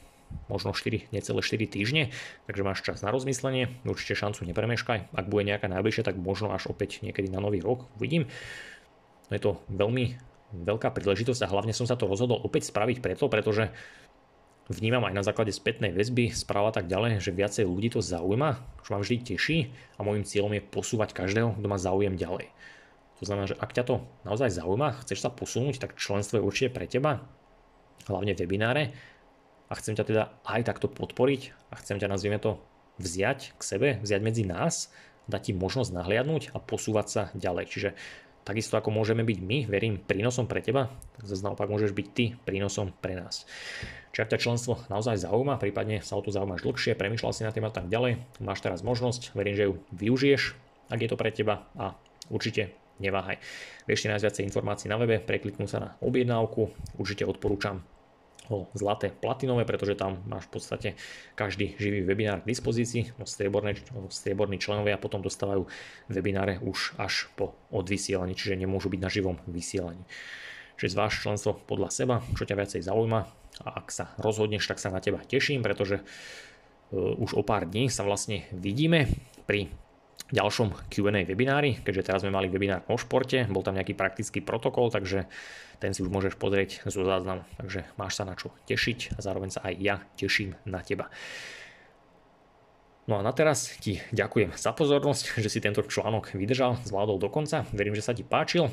možno 0.46 0.70
4, 0.70 1.10
necelé 1.10 1.40
4 1.42 1.66
týždne, 1.66 2.14
takže 2.46 2.62
máš 2.62 2.86
čas 2.86 3.02
na 3.02 3.10
rozmyslenie, 3.10 3.74
určite 3.82 4.14
šancu 4.14 4.46
nepremeškaj, 4.46 5.10
ak 5.10 5.26
bude 5.26 5.48
nejaká 5.50 5.66
najbližšia, 5.66 6.06
tak 6.06 6.14
možno 6.14 6.54
až 6.54 6.70
opäť 6.70 7.02
niekedy 7.02 7.26
na 7.26 7.42
nový 7.42 7.58
rok, 7.58 7.90
uvidím. 7.98 8.30
Je 9.34 9.42
to 9.42 9.58
veľmi 9.66 10.14
veľká 10.54 10.94
príležitosť 10.94 11.42
a 11.42 11.50
hlavne 11.50 11.74
som 11.74 11.90
sa 11.90 11.98
to 11.98 12.06
rozhodol 12.06 12.38
opäť 12.38 12.70
spraviť 12.70 13.02
preto, 13.02 13.26
pretože 13.26 13.74
vnímam 14.70 15.02
aj 15.04 15.14
na 15.18 15.26
základe 15.26 15.50
spätnej 15.50 15.90
väzby, 15.90 16.30
správa 16.30 16.70
tak 16.70 16.86
ďalej, 16.86 17.18
že 17.18 17.34
viacej 17.34 17.66
ľudí 17.66 17.90
to 17.92 18.00
zaujíma, 18.00 18.62
čo 18.86 18.88
ma 18.94 18.98
vždy 19.02 19.34
teší 19.34 19.74
a 19.98 20.06
môjim 20.06 20.22
cieľom 20.22 20.54
je 20.54 20.62
posúvať 20.62 21.12
každého, 21.12 21.58
kto 21.58 21.66
má 21.66 21.76
záujem 21.76 22.14
ďalej. 22.14 22.54
To 23.18 23.22
znamená, 23.26 23.50
že 23.50 23.58
ak 23.58 23.74
ťa 23.74 23.84
to 23.84 23.94
naozaj 24.22 24.54
zaujíma, 24.54 25.02
chceš 25.02 25.26
sa 25.26 25.30
posunúť, 25.34 25.82
tak 25.82 25.98
členstvo 25.98 26.38
je 26.38 26.46
určite 26.46 26.70
pre 26.70 26.86
teba 26.86 27.26
hlavne 28.06 28.38
webináre 28.38 28.94
a 29.68 29.72
chcem 29.74 29.96
ťa 29.96 30.04
teda 30.06 30.22
aj 30.46 30.60
takto 30.64 30.86
podporiť 30.86 31.72
a 31.72 31.74
chcem 31.80 31.98
ťa, 31.98 32.10
nazvieme 32.10 32.38
to, 32.38 32.60
vziať 33.00 33.58
k 33.58 33.62
sebe, 33.62 33.88
vziať 34.06 34.20
medzi 34.22 34.46
nás, 34.46 34.92
dať 35.26 35.50
ti 35.50 35.52
možnosť 35.56 35.90
nahliadnúť 35.98 36.54
a 36.54 36.60
posúvať 36.60 37.06
sa 37.08 37.22
ďalej. 37.34 37.64
Čiže 37.66 37.90
takisto 38.44 38.76
ako 38.76 38.92
môžeme 38.92 39.24
byť 39.24 39.38
my, 39.40 39.58
verím, 39.66 39.96
prínosom 39.96 40.44
pre 40.44 40.60
teba, 40.60 40.92
zase 41.24 41.40
naopak 41.40 41.66
môžeš 41.66 41.96
byť 41.96 42.06
ty 42.12 42.24
prínosom 42.44 42.92
pre 43.00 43.16
nás. 43.16 43.48
Čiže 44.12 44.22
ak 44.22 44.30
ťa 44.36 44.42
členstvo 44.44 44.72
naozaj 44.92 45.24
zaujíma, 45.24 45.56
prípadne 45.56 46.04
sa 46.04 46.14
o 46.14 46.22
to 46.22 46.30
zaujímaš 46.30 46.62
dlhšie, 46.62 46.94
premyšľal 46.94 47.32
si 47.32 47.42
na 47.42 47.50
tým 47.50 47.66
a 47.66 47.72
tak 47.72 47.88
ďalej, 47.88 48.20
máš 48.44 48.60
teraz 48.60 48.84
možnosť, 48.84 49.32
verím, 49.32 49.56
že 49.56 49.66
ju 49.66 49.74
využiješ, 49.96 50.42
ak 50.92 51.00
je 51.00 51.08
to 51.08 51.16
pre 51.16 51.32
teba 51.32 51.64
a 51.74 51.96
určite 52.28 52.70
neváhaj. 53.00 53.40
Vieš 53.88 54.06
si 54.06 54.10
nájsť 54.12 54.24
viacej 54.28 54.46
informácií 54.46 54.86
na 54.92 55.00
webe, 55.00 55.18
prekliknúť 55.18 55.68
sa 55.68 55.78
na 55.80 55.90
objednávku, 56.04 56.70
určite 57.00 57.26
odporúčam 57.26 57.82
ho 58.52 58.68
zlaté 58.76 59.08
platinové, 59.08 59.64
pretože 59.64 59.96
tam 59.96 60.20
máš 60.28 60.48
v 60.48 60.52
podstate 60.60 60.88
každý 61.32 61.76
živý 61.80 62.04
webinár 62.04 62.44
k 62.44 62.50
dispozícii. 62.52 63.16
No 63.16 63.24
strieborné, 63.24 63.76
strieborní 64.12 64.60
členovia 64.60 65.00
potom 65.00 65.24
dostávajú 65.24 65.64
webináre 66.12 66.60
už 66.60 66.96
až 67.00 67.32
po 67.38 67.56
odvysielaní, 67.72 68.36
čiže 68.36 68.60
nemôžu 68.60 68.92
byť 68.92 69.00
na 69.00 69.10
živom 69.10 69.36
vysielaní. 69.48 70.04
Čiže 70.76 70.92
zváš 70.98 71.22
členstvo 71.22 71.56
podľa 71.64 71.88
seba, 71.94 72.16
čo 72.34 72.44
ťa 72.44 72.58
viacej 72.58 72.82
zaujíma 72.82 73.20
a 73.62 73.68
ak 73.78 73.88
sa 73.94 74.10
rozhodneš, 74.18 74.66
tak 74.66 74.82
sa 74.82 74.90
na 74.90 74.98
teba 74.98 75.22
teším, 75.22 75.62
pretože 75.62 76.02
uh, 76.02 77.14
už 77.22 77.38
o 77.38 77.42
pár 77.46 77.70
dní 77.70 77.86
sa 77.86 78.02
vlastne 78.02 78.50
vidíme 78.50 79.06
pri 79.46 79.70
ďalšom 80.34 80.90
Q&A 80.90 81.22
webinári, 81.22 81.78
keďže 81.86 82.10
teraz 82.10 82.20
sme 82.26 82.34
mali 82.34 82.50
webinár 82.50 82.82
o 82.90 82.98
športe, 82.98 83.46
bol 83.46 83.62
tam 83.62 83.78
nejaký 83.78 83.94
praktický 83.94 84.42
protokol, 84.42 84.90
takže 84.90 85.30
ten 85.78 85.94
si 85.94 86.02
už 86.02 86.10
môžeš 86.10 86.34
pozrieť 86.34 86.82
zo 86.90 87.06
záznamu. 87.06 87.46
Takže 87.54 87.86
máš 87.94 88.18
sa 88.18 88.26
na 88.26 88.34
čo 88.34 88.50
tešiť 88.66 89.14
a 89.14 89.18
zároveň 89.22 89.54
sa 89.54 89.62
aj 89.62 89.74
ja 89.78 89.96
teším 90.18 90.58
na 90.66 90.82
teba. 90.82 91.06
No 93.04 93.20
a 93.20 93.22
na 93.22 93.36
teraz 93.36 93.68
ti 93.78 94.00
ďakujem 94.16 94.56
za 94.56 94.72
pozornosť, 94.72 95.38
že 95.44 95.52
si 95.52 95.60
tento 95.60 95.84
článok 95.84 96.34
vydržal, 96.34 96.80
zvládol 96.82 97.20
do 97.20 97.28
konca. 97.28 97.68
Verím, 97.70 97.94
že 97.94 98.02
sa 98.02 98.16
ti 98.16 98.24
páčil. 98.24 98.72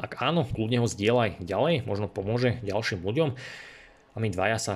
Ak 0.00 0.18
áno, 0.18 0.42
kľudne 0.48 0.82
ho 0.82 0.88
zdieľaj 0.90 1.44
ďalej, 1.44 1.86
možno 1.86 2.10
pomôže 2.10 2.58
ďalším 2.64 3.04
ľuďom. 3.04 3.30
A 4.14 4.16
my 4.16 4.28
dvaja 4.32 4.58
sa 4.58 4.74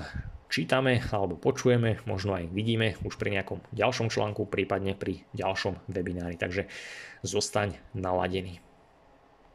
čítame 0.49 1.01
alebo 1.13 1.37
počujeme, 1.37 2.01
možno 2.05 2.37
aj 2.37 2.51
vidíme 2.53 2.97
už 3.05 3.17
pri 3.17 3.39
nejakom 3.39 3.65
ďalšom 3.73 4.09
článku, 4.13 4.49
prípadne 4.49 4.97
pri 4.97 5.25
ďalšom 5.37 5.89
webinári. 5.89 6.37
Takže 6.37 6.67
zostaň 7.23 7.77
naladený. 7.95 8.68